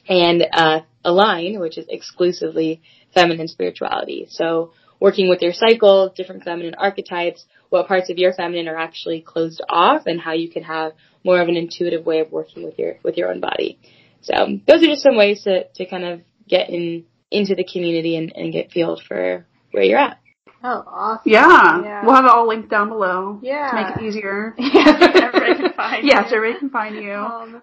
and 0.09 0.45
uh, 0.53 0.81
Align, 1.05 1.59
which 1.59 1.79
is 1.79 1.87
exclusively 1.89 2.83
feminine 3.15 3.49
spirituality. 3.49 4.27
So 4.31 4.73
working 5.01 5.29
with 5.29 5.43
your 5.43 5.53
cycle, 5.53 6.13
different 6.17 6.45
feminine 6.45 6.75
archetypes, 6.75 7.45
what 7.71 7.89
parts 7.89 8.11
of 8.11 8.19
your 8.19 8.33
feminine 8.33 8.69
are 8.69 8.77
actually 8.77 9.21
closed 9.21 9.61
off, 9.69 10.03
and 10.07 10.21
how 10.21 10.33
you 10.33 10.51
can 10.51 10.63
have 10.63 10.93
more 11.25 11.41
of 11.41 11.49
an 11.49 11.57
intuitive 11.57 12.07
way 12.07 12.21
of 12.21 12.31
working 12.31 12.65
with 12.65 12.79
your 12.79 12.97
with 13.03 13.17
your 13.17 13.31
own 13.31 13.41
body. 13.41 13.79
So 14.23 14.35
those 14.67 14.83
are 14.83 14.87
just 14.87 15.03
some 15.03 15.17
ways 15.17 15.43
to, 15.45 15.65
to 15.75 15.87
kind 15.87 16.05
of 16.05 16.21
get 16.49 16.71
in 16.71 17.05
into 17.31 17.55
the 17.55 17.65
community 17.65 18.17
and, 18.17 18.33
and 18.37 18.53
get 18.53 18.71
filled 18.71 19.03
for 19.03 19.47
where 19.73 19.83
you're 19.83 19.99
at. 19.99 20.22
Oh, 20.65 20.85
awesome. 20.87 21.33
Yeah. 21.33 21.83
Yeah. 21.83 22.05
We'll 22.05 22.15
have 22.15 22.25
it 22.25 22.31
all 22.31 22.49
linked 22.49 22.71
down 22.71 22.89
below. 22.89 23.39
Yeah. 23.43 23.71
To 23.71 23.77
make 23.77 23.97
it 23.97 24.03
easier. 24.03 24.55
Yeah, 24.59 24.85
so 25.13 25.25
everybody 25.25 25.55
can 25.55 25.73
find 25.77 26.07
yeah, 26.07 26.25
you. 26.25 26.29
so 26.31 26.37
everybody 26.37 26.59
can 26.59 26.71
find 26.71 26.97
you. 26.97 27.13
Um, 27.15 27.63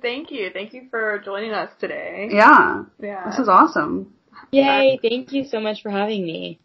thank 0.00 0.30
you. 0.30 0.50
Thank 0.52 0.72
you 0.72 0.88
for 0.90 1.20
joining 1.24 1.52
us 1.52 1.70
today. 1.80 2.28
Yeah. 2.30 2.84
Yeah. 3.00 3.30
This 3.30 3.38
is 3.38 3.48
awesome. 3.48 4.14
Yay! 4.50 4.98
Thank 5.00 5.32
you 5.32 5.44
so 5.44 5.60
much 5.60 5.82
for 5.82 5.90
having 5.90 6.24
me. 6.24 6.60